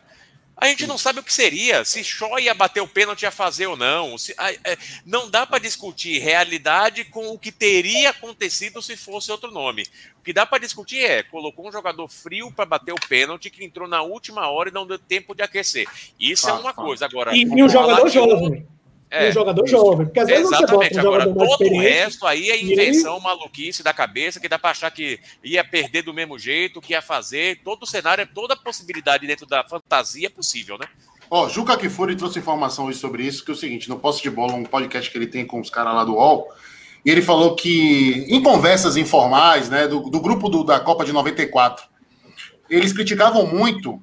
[0.58, 1.86] a gente não sabe o que seria.
[1.86, 4.18] Se Shaw ia bater o pênalti ia fazer ou não.
[4.18, 4.76] Se, é,
[5.06, 9.84] não dá para discutir realidade com o que teria acontecido se fosse outro nome.
[10.20, 13.64] O que dá para discutir é: colocou um jogador frio para bater o pênalti que
[13.64, 15.88] entrou na última hora e não deu tempo de aquecer.
[16.20, 16.74] Isso ah, é uma ah.
[16.74, 17.06] coisa.
[17.06, 18.68] Agora, e, e um jogador jovem.
[19.10, 20.06] É, um jogador jovem.
[20.06, 20.96] Porque às vezes Exatamente.
[20.96, 24.60] você bota um Agora, todo o resto aí é invenção, maluquice da cabeça, que dá
[24.60, 27.62] para achar que ia perder do mesmo jeito, que ia fazer.
[27.64, 30.88] Todo o cenário, toda a possibilidade dentro da fantasia é possível, né?
[31.30, 34.22] Ó, oh, Juca Kifuri trouxe informação hoje sobre isso, que é o seguinte, no Posse
[34.22, 36.48] de Bola, um podcast que ele tem com os caras lá do UOL,
[37.04, 41.12] e ele falou que, em conversas informais, né, do, do grupo do, da Copa de
[41.12, 41.86] 94,
[42.70, 44.02] eles criticavam muito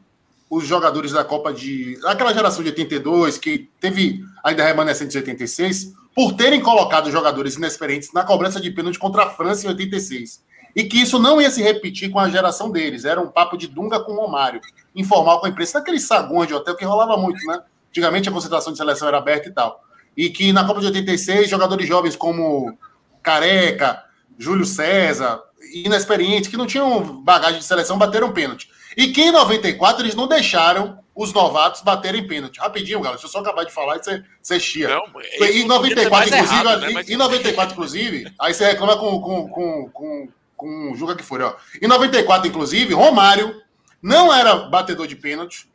[0.49, 1.99] os jogadores da Copa de.
[2.05, 8.12] aquela geração de 82, que teve ainda remanescente de 86, por terem colocado jogadores inexperientes
[8.12, 10.43] na cobrança de pênalti contra a França em 86.
[10.77, 13.05] E que isso não ia se repetir com a geração deles.
[13.05, 14.61] Era um papo de Dunga com Romário,
[14.95, 17.61] informal com a imprensa, daqueles sagões de hotel que rolava muito, né?
[17.91, 19.81] Antigamente a concentração de seleção era aberta e tal.
[20.16, 22.77] E que na Copa de 86, jogadores jovens como
[23.23, 24.05] Careca,
[24.37, 25.41] Júlio César,
[25.73, 28.69] inexperientes, que não tinham bagagem de seleção, bateram pênalti.
[28.97, 32.59] E que em 94 eles não deixaram os novatos baterem pênalti.
[32.59, 34.89] Rapidinho, galera, deixa eu só acabar de falar e você, você chia.
[34.89, 35.05] Não,
[35.41, 36.91] em 94, inclusive, errado, né?
[36.91, 37.09] Mas...
[37.09, 41.41] em 94, inclusive, aí você reclama com, com, com, com, com o Juga que for,
[41.41, 41.57] ó.
[41.81, 43.62] Em 94, inclusive, Romário
[44.03, 45.69] não era batedor de pênalti,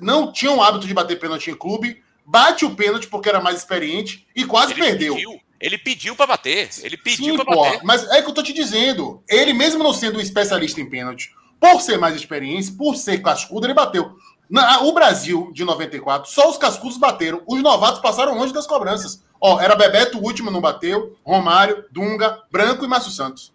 [0.00, 3.56] não tinha o hábito de bater pênalti em clube, bate o pênalti porque era mais
[3.56, 5.14] experiente e quase ele perdeu.
[5.14, 6.68] Pediu, ele pediu para bater.
[6.82, 7.80] Ele pediu para bater.
[7.82, 9.22] Mas é que eu tô te dizendo.
[9.28, 11.30] Ele, mesmo não sendo um especialista em pênalti,
[11.60, 14.16] por ser mais experiência, por ser cascudo, ele bateu.
[14.48, 17.42] Na, o Brasil, de 94, só os cascudos bateram.
[17.46, 19.22] Os novatos passaram longe das cobranças.
[19.40, 23.52] Ó, era Bebeto, o último não bateu, Romário, Dunga, Branco e Márcio Santos.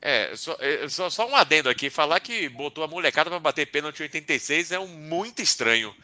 [0.00, 1.88] É, só, é, só, só um adendo aqui.
[1.88, 5.94] Falar que botou a molecada para bater pênalti em 86 é um muito estranho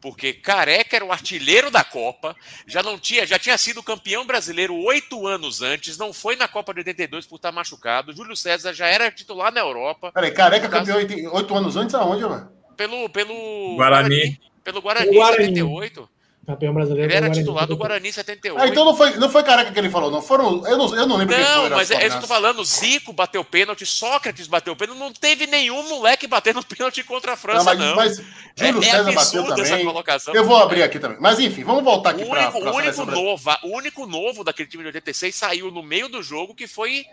[0.00, 4.74] porque Careca era o artilheiro da Copa, já não tinha, já tinha sido campeão brasileiro
[4.74, 8.12] oito anos antes, não foi na Copa de 82 por estar machucado.
[8.12, 10.12] Júlio César já era titular na Europa.
[10.12, 10.92] Peraí, Careca caso...
[10.92, 12.50] campeão oito anos antes aonde, mano?
[12.76, 14.08] Pelo, pelo Guarani.
[14.08, 14.40] Guarani.
[14.62, 15.44] Pelo Guarani, Guarani.
[15.46, 16.17] 78.
[16.48, 17.12] Campeão brasileiro.
[17.12, 18.58] Ele era titular do Guarani 78.
[18.58, 20.22] Ah, então não foi, não foi careca que ele falou, não.
[20.22, 20.66] Foram.
[20.66, 22.64] Eu não, eu não lembro Não, mas é isso que eu tô falando.
[22.64, 24.98] Zico bateu pênalti, Sócrates bateu pênalti.
[24.98, 27.94] Não teve nenhum moleque batendo pênalti contra a França, não.
[27.94, 28.24] Mas, não.
[28.24, 29.86] mas Júlio é, é César é bateu também.
[30.34, 31.18] Eu vou abrir aqui também.
[31.20, 34.88] Mas enfim, vamos voltar aqui para o único novo, O único novo daquele time de
[34.88, 37.04] 86 saiu no meio do jogo, que foi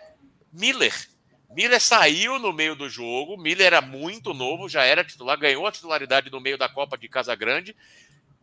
[0.53, 0.93] Miller.
[1.53, 3.35] Miller saiu no meio do jogo.
[3.37, 7.09] Miller era muito novo, já era titular, ganhou a titularidade no meio da Copa de
[7.09, 7.75] Casa Grande.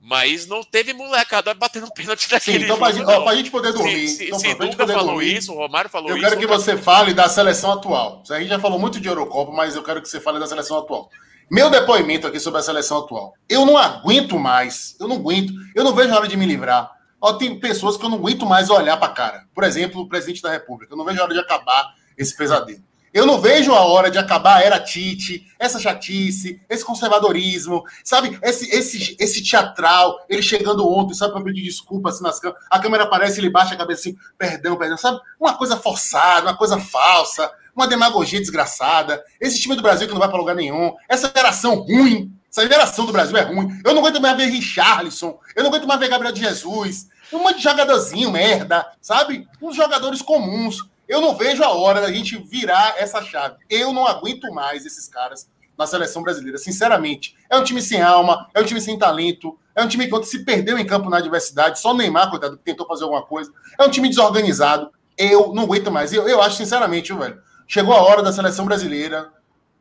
[0.04, 2.98] Mas não teve molecada batendo pênalti daquele Sim, então, jogo.
[2.98, 4.08] Então, pra, gente poder dormir.
[4.08, 6.26] Se, então, se Dunga falou dormir, isso, o Romário falou eu isso.
[6.26, 8.20] Eu quero que você fale da seleção atual.
[8.28, 10.76] A gente já falou muito de Eurocopa, mas eu quero que você fale da seleção
[10.78, 11.08] atual.
[11.48, 13.34] Meu depoimento aqui sobre a seleção atual.
[13.48, 14.96] Eu não aguento mais.
[14.98, 15.52] Eu não aguento.
[15.72, 16.90] Eu não vejo a hora de me livrar.
[17.20, 19.44] Ó, tem pessoas que eu não aguento mais olhar para cara.
[19.54, 20.92] Por exemplo, o presidente da República.
[20.92, 22.82] Eu não vejo a hora de acabar esse pesadelo.
[23.12, 28.38] Eu não vejo a hora de acabar a era Tite, essa chatice, esse conservadorismo, sabe?
[28.42, 32.64] Esse, esse, esse teatral, ele chegando ontem, sabe, para pedir desculpa assim nas câmeras.
[32.70, 35.20] A câmera aparece, ele baixa a cabeça assim, perdão, perdão, sabe?
[35.38, 39.22] Uma coisa forçada, uma coisa falsa, uma demagogia desgraçada.
[39.38, 43.04] Esse time do Brasil que não vai para lugar nenhum, essa geração ruim, essa geração
[43.04, 43.78] do Brasil é ruim.
[43.84, 47.38] Eu não aguento mais ver Richarlison, eu não aguento mais ver Gabriel de Jesus, um
[47.38, 49.46] monte de jogadorzinho merda, sabe?
[49.60, 50.78] Uns jogadores comuns.
[51.12, 53.56] Eu não vejo a hora da gente virar essa chave.
[53.68, 57.36] Eu não aguento mais esses caras na seleção brasileira, sinceramente.
[57.50, 60.42] É um time sem alma, é um time sem talento, é um time que se
[60.42, 63.52] perdeu em campo na adversidade, só o Neymar, coitado, que tentou fazer alguma coisa.
[63.78, 64.90] É um time desorganizado.
[65.18, 66.14] Eu não aguento mais.
[66.14, 69.30] Eu, eu acho, sinceramente, velho, chegou a hora da seleção brasileira,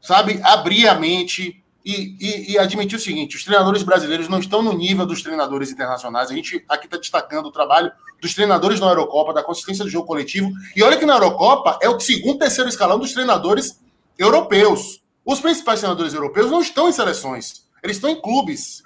[0.01, 4.61] sabe, abrir a mente e, e, e, admitir o seguinte: os treinadores brasileiros não estão
[4.61, 6.29] no nível dos treinadores internacionais.
[6.29, 7.89] A gente aqui está destacando o trabalho
[8.21, 10.51] dos treinadores na Eurocopa, da consistência do jogo coletivo.
[10.75, 13.81] E olha que na Eurocopa é o segundo, terceiro escalão dos treinadores
[14.17, 15.01] europeus.
[15.25, 18.83] Os principais treinadores europeus não estão em seleções, eles estão em clubes.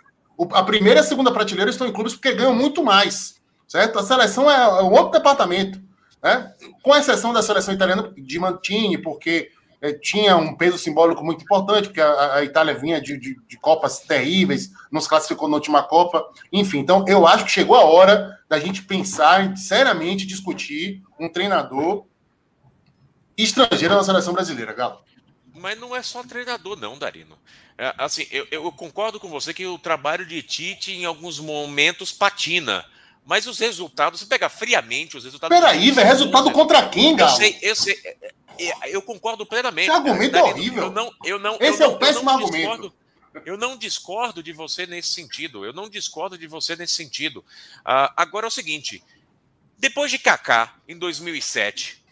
[0.51, 3.35] A primeira e a segunda prateleira estão em clubes porque ganham muito mais,
[3.67, 3.99] certo?
[3.99, 5.81] A seleção é, um outro departamento,
[6.23, 6.53] né?
[6.81, 9.49] Com exceção da seleção italiana de Mantini, porque
[9.81, 13.57] é, tinha um peso simbólico muito importante, porque a, a Itália vinha de, de, de,
[13.57, 16.25] Copas terríveis, não se classificou na última Copa.
[16.51, 22.05] Enfim, então eu acho que chegou a hora da gente pensar seriamente discutir um treinador
[23.37, 25.01] estrangeiro na seleção brasileira, Galo.
[25.53, 27.37] Mas não é só treinador, não, Darino.
[27.77, 32.11] É, assim, eu, eu concordo com você que o trabalho de Tite, em alguns momentos,
[32.11, 32.85] patina.
[33.25, 35.57] Mas os resultados, você pega friamente os resultados.
[35.57, 37.31] Peraí, velho, resultado contra quem, Galo?
[37.31, 37.99] Eu sei, eu sei.
[38.03, 39.89] É, é, eu concordo plenamente.
[39.89, 40.83] Esse argumento é horrível.
[40.83, 42.55] Eu não, eu não, Esse eu é o péssimo argumento.
[42.55, 42.93] Discordo,
[43.45, 45.65] eu não discordo de você nesse sentido.
[45.65, 47.39] Eu não discordo de você nesse sentido.
[47.79, 49.03] Uh, agora é o seguinte:
[49.77, 52.03] depois de Kaká, em 2007,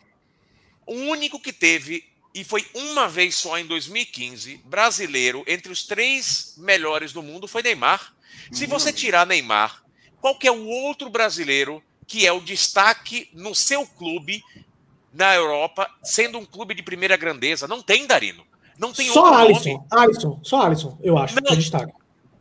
[0.85, 6.55] o único que teve, e foi uma vez só em 2015, brasileiro, entre os três
[6.57, 8.13] melhores do mundo, foi Neymar.
[8.51, 8.95] Se você uhum.
[8.95, 9.83] tirar Neymar,
[10.19, 14.43] qual que é o outro brasileiro que é o destaque no seu clube
[15.13, 17.67] na Europa, sendo um clube de primeira grandeza.
[17.67, 18.45] Não tem, Darino.
[18.77, 19.73] Não tem Só Alisson.
[19.73, 19.85] Nome.
[19.91, 20.39] Alisson.
[20.43, 21.35] Só Alisson, eu acho.
[21.35, 21.43] Não.
[21.43, 21.93] Que é destaque.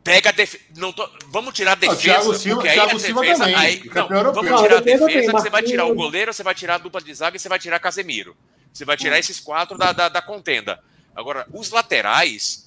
[0.03, 0.63] Pega a defesa.
[0.95, 1.09] Tô...
[1.27, 1.95] Vamos tirar a defesa.
[1.95, 3.43] Não, Thiago Silva, porque aí Thiago a defesa.
[3.45, 3.83] Também, aí...
[3.85, 7.01] Não, vamos tirar a defesa, você vai tirar o goleiro, você vai tirar a dupla
[7.01, 8.35] de zaga e você vai tirar Casemiro.
[8.71, 9.19] Você vai tirar hum.
[9.19, 10.79] esses quatro da, da, da contenda.
[11.15, 12.63] Agora, os laterais.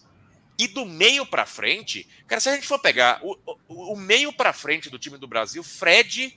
[0.59, 3.37] E do meio para frente, cara, se a gente for pegar o,
[3.69, 6.35] o, o meio para frente do time do Brasil, Fred,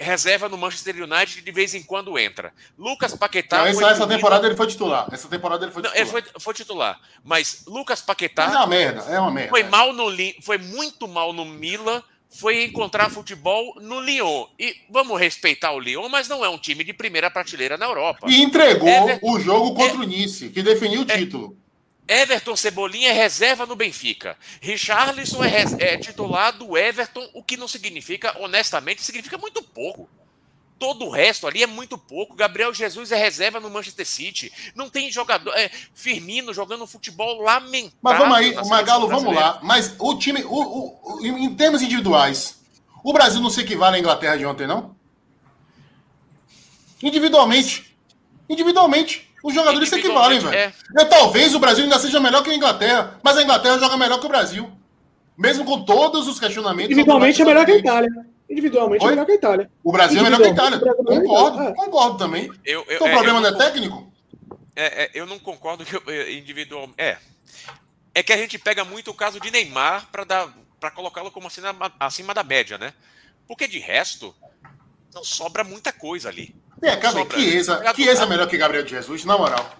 [0.00, 2.52] reserva no Manchester United de vez em quando entra.
[2.78, 3.58] Lucas Paquetá.
[3.58, 5.08] Não, essa, essa temporada ele foi titular.
[5.12, 5.94] Essa temporada ele foi titular.
[5.94, 7.00] Não, ele foi, foi, titular.
[7.22, 8.46] Mas Lucas Paquetá.
[8.46, 9.50] Mas é uma merda, é uma merda.
[9.50, 10.06] Foi, mal no,
[10.42, 12.02] foi muito mal no Milan.
[12.32, 14.46] Foi encontrar futebol no Lyon.
[14.56, 18.28] E vamos respeitar o Lyon, mas não é um time de primeira prateleira na Europa.
[18.30, 21.59] E entregou é, o jogo contra é, o Nice, que definiu o é, título.
[22.10, 24.36] Everton Cebolinha é reserva no Benfica.
[24.60, 30.08] Richarlison é, é titular do Everton, o que não significa, honestamente, significa muito pouco.
[30.76, 32.34] Todo o resto ali é muito pouco.
[32.34, 34.52] Gabriel Jesus é reserva no Manchester City.
[34.74, 35.52] Não tem jogador.
[35.56, 37.92] É, Firmino jogando futebol lamentável.
[38.02, 39.60] Mas vamos aí, Magalo, vamos lá.
[39.62, 42.60] Mas o time, o, o, em termos individuais,
[43.04, 44.96] o Brasil não se equivale à Inglaterra de ontem, não?
[47.00, 47.96] Individualmente.
[48.48, 49.29] Individualmente.
[49.42, 50.54] Os jogadores se equivalem, velho.
[50.54, 50.72] É.
[50.98, 54.20] Eu, talvez o Brasil ainda seja melhor que a Inglaterra, mas a Inglaterra joga melhor
[54.20, 54.70] que o Brasil.
[55.36, 56.90] Mesmo com todos os questionamentos.
[56.90, 58.10] Individualmente é melhor que a Itália.
[58.48, 59.12] Individualmente é Oi?
[59.12, 59.70] é melhor que a Itália.
[59.82, 60.80] O Brasil é melhor que a Itália.
[60.80, 61.74] Concordo, é.
[61.74, 62.50] concordo também.
[62.64, 64.12] Eu, eu, então, o problema não é técnico?
[64.76, 65.96] É, é, eu não concordo que
[66.32, 66.90] individual.
[66.98, 67.16] É.
[68.14, 70.48] É que a gente pega muito o caso de Neymar para dar
[70.80, 72.94] para colocá-lo como acima, acima da média, né?
[73.46, 74.34] Porque de resto,
[75.14, 76.54] não sobra muita coisa ali.
[76.82, 79.70] É, cara, Chiesa, Chiesa é melhor que Gabriel Jesus, na moral.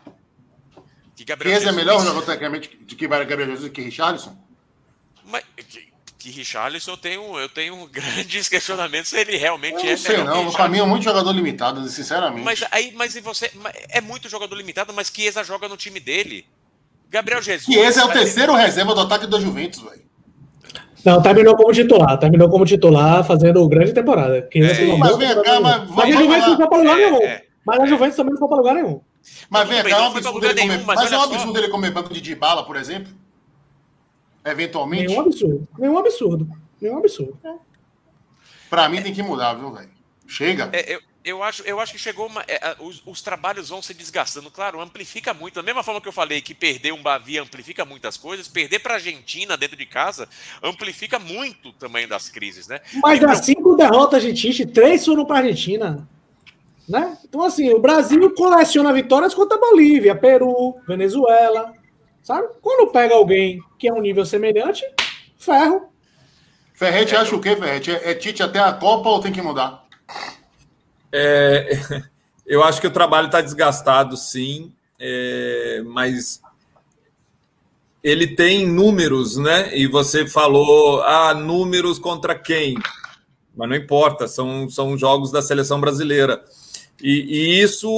[1.17, 4.37] Que Gabriel Chiesa é melhor tecnicamente do que Gabriel Jesus que Richarlison?
[5.25, 9.91] Mas que, que Richarlison eu tenho, eu tenho grandes questionamentos se ele realmente eu não
[9.91, 10.45] é sei, melhor.
[10.45, 12.45] Não, para mim é muito jogador limitado, sinceramente.
[12.45, 13.51] Mas aí, mas e você,
[13.89, 16.47] é muito jogador limitado, mas Chiesa joga no time dele.
[17.09, 17.65] Gabriel Jesus.
[17.65, 20.10] Chiesa é o terceiro reserva do ataque do Juventus, velho.
[21.05, 22.19] Não, terminou como titular.
[22.19, 24.43] Terminou como titular, fazendo grande temporada.
[24.43, 27.23] Que é, mas vem cá, mas, mas a Juventus não foi para lugar nenhum.
[27.23, 29.01] É, mas a Juventus também não foi para lugar nenhum.
[29.49, 32.13] Mas vem cá, é um absurdo dele comer, mas é um absurdo ele comer banco
[32.13, 33.13] de Dibala, por exemplo?
[34.45, 35.07] Eventualmente?
[35.07, 35.69] Nenhum absurdo.
[35.79, 36.49] Nenhum absurdo.
[36.81, 37.39] Nenhum absurdo.
[38.71, 39.91] Pra mim tem que mudar, viu, velho?
[40.27, 40.71] Chega.
[40.73, 43.93] É, eu, eu acho, eu acho que chegou uma, é, os, os, trabalhos vão se
[43.93, 45.55] desgastando, claro, amplifica muito.
[45.55, 48.95] Da mesma forma que eu falei que perder um Bavi amplifica muitas coisas, perder para
[48.95, 50.29] a Argentina dentro de casa
[50.63, 52.81] amplifica muito o tamanho das crises, né?
[53.03, 56.09] Mas das cinco derrotas de Tite, três foram para a Argentina.
[56.89, 57.17] Né?
[57.25, 61.73] Então, assim, o Brasil coleciona vitórias contra a Bolívia, Peru, Venezuela.
[62.23, 62.49] Sabe?
[62.61, 64.85] Quando pega alguém que é um nível semelhante,
[65.39, 65.89] ferro.
[66.75, 67.91] Ferrete, é, acha o quê, Ferrete?
[67.91, 69.87] É, é Tite até a Copa ou tem que mudar?
[71.13, 72.03] É,
[72.47, 76.41] eu acho que o trabalho está desgastado, sim, é, mas
[78.03, 79.77] ele tem números, né?
[79.77, 82.77] E você falou, ah, números contra quem?
[83.55, 86.43] Mas não importa, são, são jogos da seleção brasileira.
[87.03, 87.91] E, e, isso,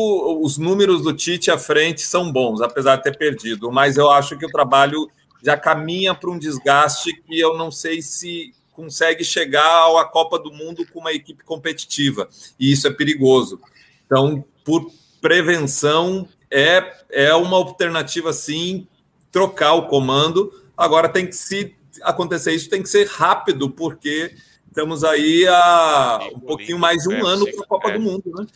[0.43, 3.71] os números do Tite à frente são bons, apesar de ter perdido.
[3.71, 5.09] Mas eu acho que o trabalho
[5.43, 10.53] já caminha para um desgaste que eu não sei se consegue chegar à Copa do
[10.53, 12.29] Mundo com uma equipe competitiva,
[12.59, 13.61] e isso é perigoso.
[14.07, 14.91] Então, por
[15.21, 18.87] prevenção, é, é uma alternativa, sim,
[19.31, 20.53] trocar o comando.
[20.77, 24.35] Agora tem que se acontecer isso, tem que ser rápido, porque
[24.73, 27.93] Estamos aí a um pouquinho mais de um ano para a Copa é.
[27.93, 28.47] do Mundo, né?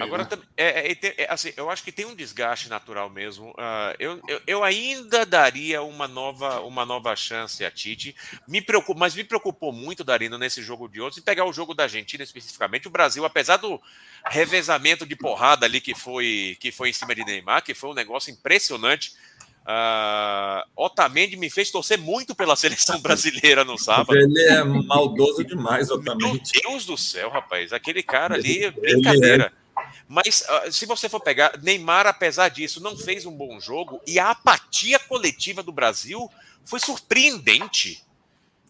[0.00, 0.38] Agora, né?
[0.56, 3.50] é, é, é, assim, eu acho que tem um desgaste natural mesmo.
[3.50, 8.14] Uh, eu, eu, eu, ainda daria uma nova, uma nova chance a Tite.
[8.46, 11.82] Me preocupa, mas me preocupou muito, Darino, nesse jogo de ontem, pegar o jogo da
[11.82, 12.86] Argentina especificamente.
[12.86, 13.80] O Brasil, apesar do
[14.24, 17.94] revezamento de porrada ali que foi, que foi em cima de Neymar, que foi um
[17.94, 19.14] negócio impressionante.
[19.66, 24.16] Uh, Otamendi me fez torcer muito pela seleção brasileira no sábado.
[24.16, 26.52] Ele é maldoso demais, Otamendi.
[26.54, 27.72] Meu Deus do céu, rapaz.
[27.72, 29.52] Aquele cara ali, é brincadeira.
[30.08, 34.20] Mas uh, se você for pegar, Neymar, apesar disso, não fez um bom jogo e
[34.20, 36.30] a apatia coletiva do Brasil
[36.64, 38.05] foi surpreendente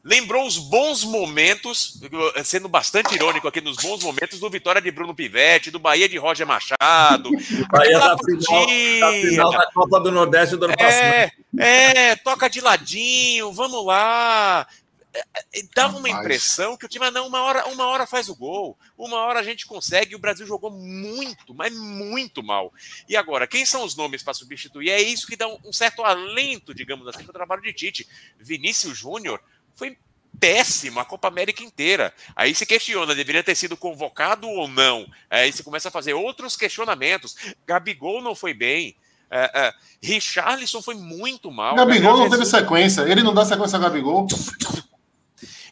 [0.06, 2.00] lembrou os bons momentos,
[2.44, 6.16] sendo bastante irônico aqui, nos bons momentos do Vitória de Bruno Pivetti, do Bahia de
[6.16, 7.30] Roger Machado.
[7.68, 8.66] Bahia da final,
[9.00, 11.32] da final, da Copa do Nordeste do ano é, passado.
[11.58, 14.64] É, toca de ladinho, vamos lá.
[15.12, 18.28] É, é, dava uma impressão que o time, ah, não, uma hora, uma hora faz
[18.28, 22.72] o gol, uma hora a gente consegue, e o Brasil jogou muito, mas muito mal.
[23.08, 24.90] E agora, quem são os nomes para substituir?
[24.90, 28.06] É isso que dá um, um certo alento, digamos assim, para o trabalho de Tite.
[28.38, 29.40] Vinícius Júnior
[29.76, 29.96] foi
[30.40, 32.12] péssimo a Copa América inteira.
[32.34, 35.06] Aí se questiona, deveria ter sido convocado ou não.
[35.30, 37.36] Aí você começa a fazer outros questionamentos.
[37.66, 38.96] Gabigol não foi bem.
[39.30, 41.74] É, é, Richarlison foi muito mal.
[41.74, 43.02] Gabigol não teve sequência.
[43.02, 44.26] Ele não dá sequência a Gabigol.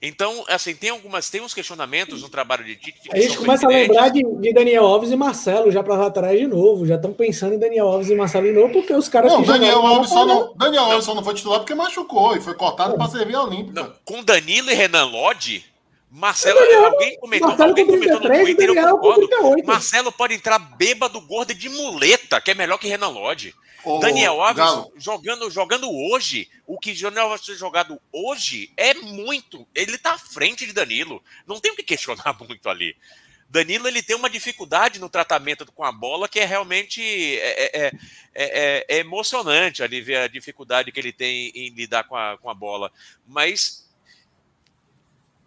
[0.06, 3.09] Então, assim, tem algumas, tem uns questionamentos no trabalho de Tite.
[3.10, 6.47] A gente começa a lembrar de, de, Daniel Alves e Marcelo já para atrás de
[6.47, 6.86] novo.
[6.86, 9.32] Já estão pensando em Daniel Alves e Marcelo de novo, porque os caras.
[9.32, 12.52] Não, Daniel Alves, só não, Daniel Alves só não foi titular porque machucou e foi
[12.55, 13.94] cortado para servir a Olímpica.
[14.05, 15.64] com Danilo e Renan Lodge.
[16.16, 19.66] Marcelo, Daniel, alguém comentou, Marcelo alguém comentou 33, no Twitter, eu concordo.
[19.66, 23.53] Marcelo pode entrar bêbado, gordo de muleta, que é melhor que Renan Lodge.
[23.85, 29.66] Ô, Daniel Alves jogando, jogando hoje, o que Daniel Alves tem jogado hoje é muito.
[29.74, 31.20] Ele tá à frente de Danilo.
[31.49, 32.97] Não tem o que questionar muito ali.
[33.51, 37.93] Danilo ele tem uma dificuldade no tratamento com a bola que é realmente é, é,
[38.35, 42.49] é, é emocionante ali ver a dificuldade que ele tem em lidar com a, com
[42.49, 42.93] a bola.
[43.27, 43.84] Mas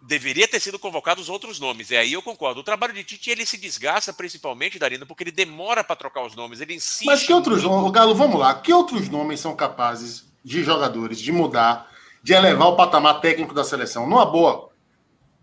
[0.08, 1.90] deveria ter sido convocado os outros nomes.
[1.90, 2.60] E aí eu concordo.
[2.60, 6.34] O trabalho de Tite ele se desgasta principalmente, Darina, porque ele demora para trocar os
[6.34, 6.62] nomes.
[6.62, 7.04] Ele insiste.
[7.04, 8.54] Mas que outros nomes, Galo, vamos lá.
[8.54, 11.90] Que outros nomes são capazes de jogadores de mudar,
[12.22, 14.08] de elevar o patamar técnico da seleção?
[14.08, 14.70] Numa boa.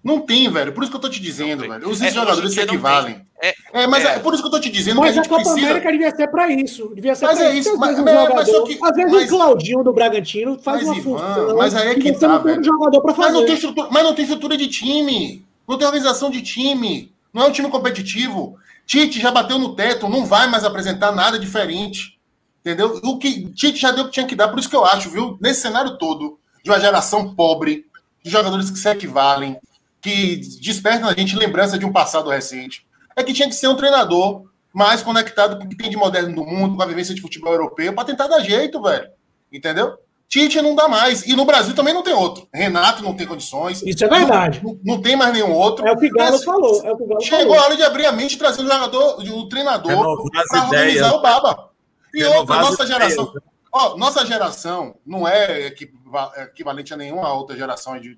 [0.05, 0.71] Não tem, velho.
[0.71, 1.89] Por isso que eu tô te dizendo, velho.
[1.89, 3.25] Os é, jogadores se equivalem.
[3.41, 4.09] É, é, mas é.
[4.09, 4.19] é.
[4.19, 5.65] por isso que eu tô te dizendo mas que a gente a Copa precisa...
[5.65, 6.91] América devia ser para isso.
[6.93, 7.75] Devia ser mas é isso.
[7.75, 11.03] Mas, mas, mas só que, às vezes mas, o Claudinho do Bragantino faz uma Ivan,
[11.03, 11.57] função.
[11.57, 12.63] Mas aí é que tá, velho.
[12.63, 13.31] Jogador pra fazer.
[13.31, 15.43] Mas, não tem estrutura, mas não tem estrutura de time.
[15.67, 17.11] Não tem organização de time.
[17.33, 18.59] Não é um time competitivo.
[18.85, 20.07] Tite já bateu no teto.
[20.07, 22.19] Não vai mais apresentar nada diferente.
[22.61, 22.99] Entendeu?
[23.03, 24.49] O que Tite já deu o que tinha que dar.
[24.49, 25.35] Por isso que eu acho, viu?
[25.41, 27.87] Nesse cenário todo, de uma geração pobre,
[28.23, 29.59] de jogadores que se equivalem,
[30.05, 33.75] que despertam a gente lembrança de um passado recente, é que tinha que ser um
[33.75, 37.21] treinador mais conectado com o que tem de moderno do mundo, com a vivência de
[37.21, 39.09] futebol europeu, para tentar dar jeito, velho.
[39.51, 39.97] Entendeu?
[40.29, 41.25] Tite não dá mais.
[41.25, 42.47] E no Brasil também não tem outro.
[42.53, 43.81] Renato não tem condições.
[43.81, 44.61] Isso é verdade.
[44.63, 45.87] Não, não, não tem mais nenhum outro.
[45.87, 46.83] É o que o Galo falou.
[46.83, 47.59] É o Galo chegou falou.
[47.59, 51.21] a hora de abrir a mente e trazer o jogador, o treinador, para organizar o
[51.21, 51.69] Baba.
[52.13, 53.25] E outra, nossa geração.
[53.25, 53.54] Ideias.
[53.77, 58.17] Ó, nossa geração não é equivalente a nenhuma outra geração de,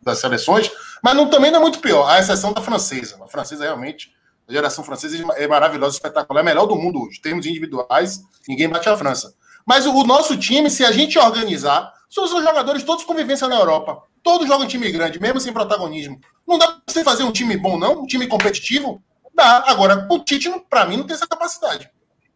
[0.00, 0.70] das seleções,
[1.02, 3.18] mas não, também não é muito pior, a exceção da francesa.
[3.20, 4.14] A francesa realmente,
[4.48, 7.18] a geração francesa é maravilhosa, espetacular, é a melhor do mundo hoje.
[7.18, 9.34] Em termos individuais, ninguém bate a França.
[9.66, 13.56] Mas o, o nosso time, se a gente organizar, são os jogadores todos convivência na
[13.56, 14.04] Europa.
[14.22, 16.20] Todos jogam time grande, mesmo sem protagonismo.
[16.46, 18.02] Não dá pra você fazer um time bom, não?
[18.02, 19.02] Um time competitivo?
[19.34, 19.64] Dá.
[19.66, 21.90] Agora, o Tite, para mim, não tem essa capacidade.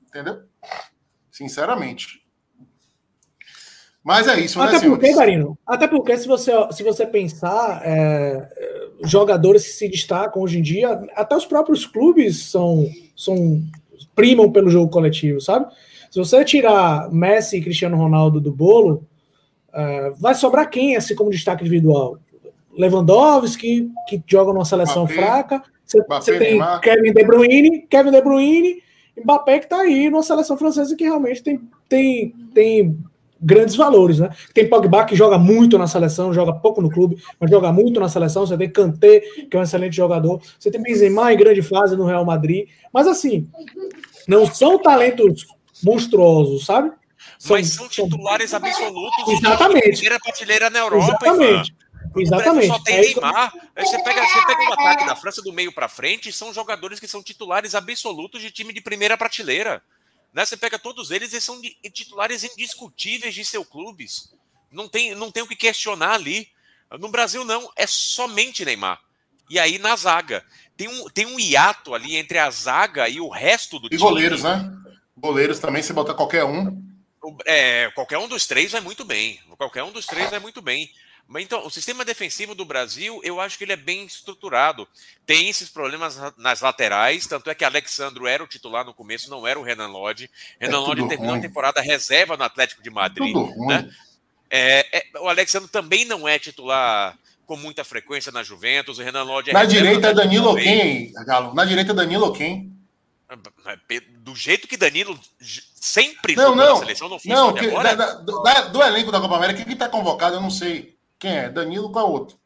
[0.09, 0.43] Entendeu?
[1.39, 2.21] Sinceramente.
[4.03, 8.49] Mas é isso, Até né, porque, Darino, até porque se você, se você pensar, é,
[9.05, 13.63] jogadores que se destacam hoje em dia, até os próprios clubes são, são
[14.17, 15.73] primam pelo jogo coletivo, sabe?
[16.11, 19.07] Se você tirar Messi e Cristiano Ronaldo do bolo,
[19.73, 22.19] é, vai sobrar quem, assim como destaque individual?
[22.77, 25.63] Lewandowski, que joga numa seleção fraca.
[25.85, 28.83] Você, tem Kevin De Bruyne, Kevin De Bruyne
[29.23, 32.99] Mbappé que está aí numa seleção francesa que realmente tem, tem, tem
[33.41, 34.31] grandes valores, né?
[34.53, 38.09] Tem Pogba que joga muito na seleção, joga pouco no clube, mas joga muito na
[38.09, 38.47] seleção.
[38.47, 40.41] Você tem Kanté, que é um excelente jogador.
[40.59, 42.69] Você tem Benzema em grande fase no Real Madrid.
[42.93, 43.49] Mas assim,
[44.27, 45.47] não são talentos
[45.83, 46.91] monstruosos, sabe?
[47.39, 48.59] São, mas são titulares são...
[48.59, 49.91] absolutos Exatamente.
[49.93, 51.75] primeira prateleira na Europa, Exatamente.
[52.21, 52.67] Exatamente.
[52.67, 53.53] só tem É Neymar.
[53.75, 57.01] Aí você pega, você pega o ataque da França do meio para frente, são jogadores
[57.01, 59.83] que são titulares absolutos de time de primeira prateleira.
[60.33, 60.45] Né?
[60.45, 61.61] Você pega todos eles e são
[61.93, 64.33] titulares indiscutíveis de seus clubes.
[64.71, 66.49] Não tem, não tem o que questionar ali.
[66.99, 69.01] No Brasil, não, é somente Neymar.
[69.51, 70.45] E aí na zaga.
[70.77, 74.03] Tem um, tem um hiato ali entre a zaga e o resto do E time.
[74.03, 74.71] goleiros, né?
[75.17, 76.83] Goleiros também, se botar qualquer um.
[77.45, 79.41] É, qualquer um dos três vai muito bem.
[79.57, 80.89] Qualquer um dos três vai muito bem.
[81.31, 84.89] Mas então, o sistema defensivo do Brasil, eu acho que ele é bem estruturado.
[85.27, 89.29] Tem esses problemas na- nas laterais, tanto é que Alexandro era o titular no começo,
[89.29, 90.31] não era o Renan Lodge.
[90.59, 91.39] Renan É Lodge terminou ruim.
[91.39, 93.37] a temporada reserva no Atlético de Madrid.
[93.69, 93.91] Né?
[94.51, 97.15] É, é, o Alexandro também não é titular
[97.45, 98.99] com muita frequência na Juventus.
[98.99, 101.53] O Renan Lodge é Na direita é Danilo quem, Galo?
[101.55, 102.73] Na direita é Danilo quem?
[104.21, 105.19] Do jeito que Danilo
[105.75, 106.73] sempre Não, não.
[106.75, 107.95] na seleção, não foi Não, que- agora.
[107.95, 110.97] da- da- do, da- do elenco da Copa América, quem está convocado, eu não sei.
[111.19, 111.49] Quem é?
[111.49, 112.39] Danilo, qual é o outro?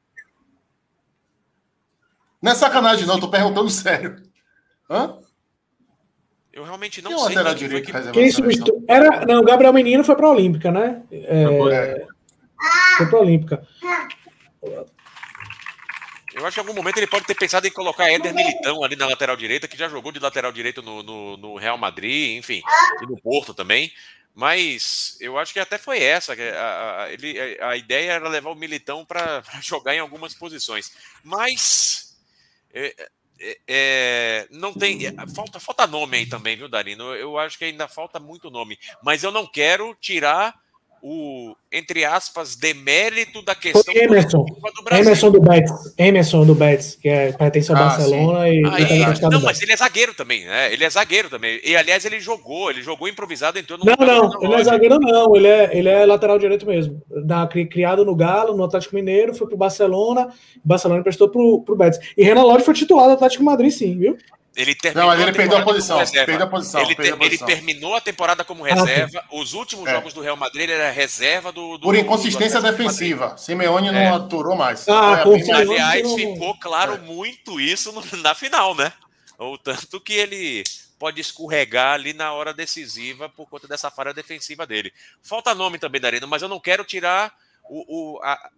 [2.41, 4.23] Não é sacanagem, não, tô perguntando sério.
[4.91, 5.17] Hã?
[6.53, 8.85] Eu realmente não Quem é o sei lateral quem que direito Quem substitu...
[8.89, 11.03] Era, não, o Gabriel Menino foi para a Olímpica, né?
[11.11, 12.07] É, É.
[12.99, 13.67] foi para a Olímpica.
[16.35, 18.97] Eu acho que em algum momento ele pode ter pensado em colocar Éder Militão ali
[18.97, 22.63] na lateral direita, que já jogou de lateral direito no, no- no Real Madrid, enfim,
[23.03, 23.91] e no Porto também.
[24.35, 26.33] Mas eu acho que até foi essa.
[26.35, 30.93] A, a- ele, a ideia era levar o Militão para jogar em algumas posições.
[31.23, 32.17] Mas
[32.73, 32.95] é,
[33.41, 35.07] é, é, não tem.
[35.07, 37.15] é, Falta, falta nome aí também, viu, Darino?
[37.15, 38.79] Eu acho que ainda falta muito nome.
[39.03, 40.55] Mas eu não quero tirar
[41.05, 44.45] o, entre aspas, demérito da questão Emerson.
[44.45, 45.05] do Brasil.
[45.05, 45.73] Emerson do Betis.
[45.99, 49.73] Emerson do Betis, que é, pertence ao Ah, Barcelona e, e tá não, mas ele
[49.73, 50.73] é zagueiro também, né?
[50.73, 51.61] Ele é zagueiro também.
[51.65, 55.35] E aliás, ele jogou, ele jogou improvisado, entrou no Não, não, ele é zagueiro, não.
[55.35, 57.03] Ele é, ele é lateral direito mesmo.
[57.25, 60.29] Da, cri- criado no Galo, no Atlético Mineiro, foi pro Barcelona.
[60.65, 61.99] Barcelona emprestou pro, pro Betis.
[62.17, 64.17] E Renan Lodge foi titular do Atlético Madrid, sim, viu?
[64.55, 65.97] Ele terminou Não, mas ele a perdeu a temporada posição.
[65.97, 66.27] como reserva.
[66.27, 66.81] Perdeu a posição.
[66.83, 67.47] Ele, perdeu a ter- ele posição.
[67.47, 69.25] terminou a temporada como Ah, reserva.
[69.33, 69.93] Os últimos É.
[69.93, 71.79] jogos do Real Madrid ele era reserva do.
[71.79, 72.79] do Por do inconsistência Madrid.
[72.79, 73.37] defensiva.
[73.39, 73.93] Simeone É.
[73.93, 74.87] não aturou mais.
[74.89, 75.57] Ah, Foi a.
[75.57, 76.99] Aliás, não- ficou claro É.
[76.99, 78.93] muito isso no- na final, né?
[79.39, 80.63] O tanto que ele
[80.99, 84.93] pode escorregar ali na hora decisiva por conta dessa falha defensiva dele.
[85.23, 87.33] Falta nome também, Darino, mas eu não quero tirar
[87.65, 88.51] o, o- a,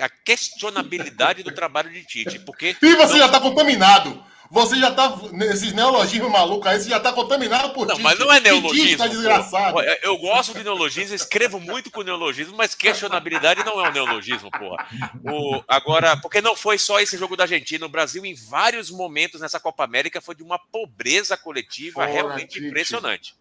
[0.00, 4.24] a- questionabilidade do trabalho de Tite, porque E você não- já tá contaminado.
[4.50, 5.16] Você já tá.
[5.32, 8.98] Nesses neologismos malucos aí, você já tá contaminado por Não, mas não é neologismo.
[8.98, 9.80] tá desgraçado.
[9.80, 14.50] Eu- Eu gosto de neologismo, escrevo muito com neologismo, mas questionabilidade não é um neologismo,
[14.50, 14.86] porra.
[15.24, 17.84] O, agora, porque não foi só esse jogo da Argentina.
[17.86, 22.54] O Brasil, em vários momentos nessa Copa América, foi de uma pobreza coletiva Fora, realmente
[22.54, 22.66] Tite.
[22.66, 23.34] impressionante.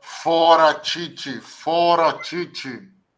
[0.00, 1.40] Fora, Tite.
[1.40, 2.68] Fora, Tite.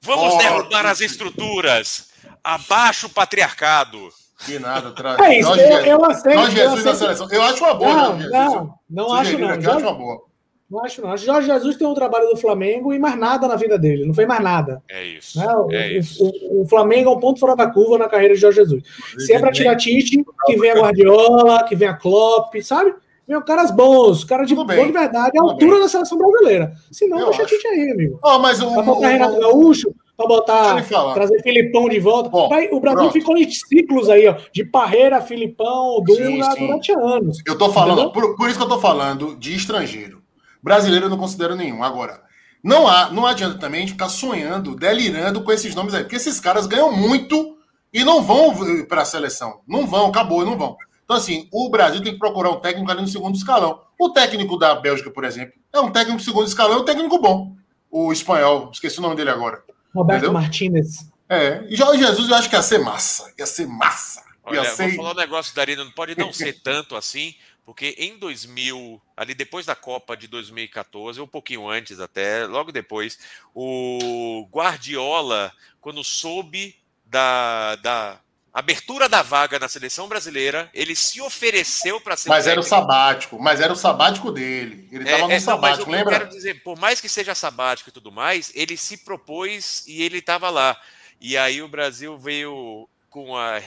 [0.02, 1.10] Vamos Fora, derrubar as Tite.
[1.12, 2.08] estruturas.
[2.42, 4.08] Abaixo o patriarcado.
[4.46, 4.90] Que nada.
[4.92, 5.16] Tra...
[5.26, 6.38] É isso, Jorge eu, eu aceito.
[6.38, 7.16] Jorge eu Jesus na aceito.
[7.16, 7.28] seleção.
[7.30, 8.32] Eu acho uma boa, Não, Jorge Jesus.
[8.52, 9.48] não, não acho não.
[9.48, 10.22] eu acho Jorge, uma boa.
[10.70, 11.16] não acho não.
[11.16, 14.06] Jorge Jesus tem um trabalho do Flamengo e mais nada na vida dele.
[14.06, 14.80] Não fez mais nada.
[14.88, 15.38] É isso.
[15.38, 15.46] né?
[15.54, 16.22] O, É isso.
[16.24, 18.82] o- o Flamengo é um ponto fora da curva na carreira de Jorge Jesus.
[19.18, 22.94] Se é pra tirar Tite, que venha Guardiola, que venha Klopp, sabe?
[23.26, 25.80] Venham caras bons, caras de boa de verdade, Tudo altura bem.
[25.80, 26.72] da seleção brasileira.
[26.90, 27.54] Se não, Eu deixa acho.
[27.56, 28.18] Tite aí, amigo.
[28.22, 28.72] Ó, mas o.
[28.72, 32.28] Pra botar o- Renato o- Gaúcho, Deixa botar, trazer Filipão de volta.
[32.28, 33.12] Bom, Vai- o Brasil pronto.
[33.12, 37.38] ficou em ciclos aí, ó, de Parreira, Filipão, Dunga durante anos.
[37.46, 40.20] Eu tô falando, por, por isso que eu tô falando de estrangeiro.
[40.60, 41.84] Brasileiro eu não considero nenhum.
[41.84, 42.20] Agora,
[42.64, 46.16] não há, não adianta também a gente ficar sonhando, delirando com esses nomes aí, porque
[46.16, 47.56] esses caras ganham muito
[47.94, 48.52] e não vão
[48.88, 49.60] para a seleção.
[49.68, 50.76] Não vão, acabou, não vão.
[51.04, 53.80] Então, assim, o Brasil tem que procurar um técnico ali no segundo escalão.
[53.98, 57.18] O técnico da Bélgica, por exemplo, é um técnico de segundo escalão, é um técnico
[57.20, 57.52] bom.
[57.90, 59.62] O espanhol, esqueci o nome dele agora.
[59.94, 60.32] Roberto Entendeu?
[60.32, 61.10] Martinez.
[61.28, 63.32] É, e Jorge Jesus eu acho que ia ser massa.
[63.38, 64.20] Ia ser massa.
[64.50, 64.88] Ia Olha, ser.
[64.88, 67.34] vou falar um negócio, Darino, não pode não ser tanto assim,
[67.64, 73.18] porque em 2000, ali depois da Copa de 2014, um pouquinho antes até, logo depois,
[73.54, 76.74] o Guardiola, quando soube
[77.04, 78.20] da, da
[78.58, 82.64] abertura da vaga na seleção brasileira, ele se ofereceu para ser Mas era o técnico.
[82.64, 84.88] sabático, mas era o sabático dele.
[84.92, 86.04] Ele estava É, no é, não, mas sabático, o que eu lembra?
[86.04, 90.18] quero dizer, por mais que seja sabático e tudo mais, ele se propôs e ele
[90.18, 90.76] estava lá.
[91.20, 93.60] E aí o Brasil veio com a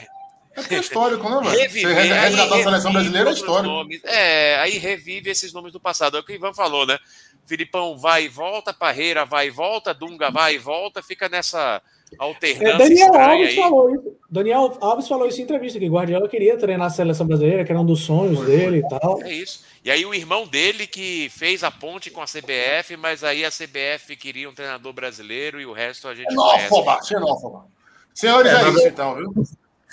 [0.55, 1.61] É é histórico, né, velho?
[1.61, 3.75] reviver, Você resgatar a seleção revive brasileira é histórico.
[3.75, 4.01] nomes.
[4.05, 6.17] É, aí revive esses nomes do passado.
[6.17, 6.97] É o que o Ivan falou, né?
[7.45, 11.81] Filipão vai e volta, Parreira vai e volta, Dunga vai e volta, fica nessa
[12.19, 13.55] É, alternância Daniel estranha Alves aí.
[13.55, 14.17] falou isso.
[14.29, 17.79] Daniel Alves falou isso em entrevista, que Guardiola queria treinar a seleção brasileira, que era
[17.79, 19.21] um dos sonhos Foi, dele e tal.
[19.23, 19.63] É isso.
[19.83, 23.49] E aí o irmão dele que fez a ponte com a CBF, mas aí a
[23.49, 26.65] CBF queria um treinador brasileiro e o resto a gente conhece.
[26.65, 27.65] Xenófoba, xenófoba.
[28.13, 29.33] Senhores, é, é isso então, viu?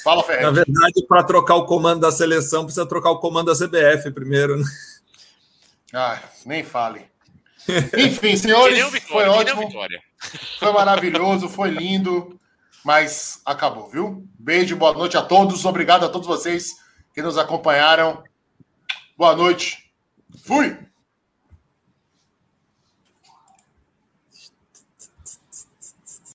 [0.03, 0.47] Fala, Ferreira.
[0.47, 4.57] Na verdade, para trocar o comando da seleção, precisa trocar o comando da CBF primeiro,
[4.57, 4.65] né?
[5.93, 7.03] Ah, nem fale.
[7.97, 9.69] Enfim, senhores, foi ótimo.
[10.59, 12.39] Foi maravilhoso, foi lindo,
[12.85, 14.27] mas acabou, viu?
[14.39, 15.65] Beijo, boa noite a todos.
[15.65, 16.75] Obrigado a todos vocês
[17.15, 18.23] que nos acompanharam.
[19.17, 19.93] Boa noite.
[20.45, 20.88] Fui!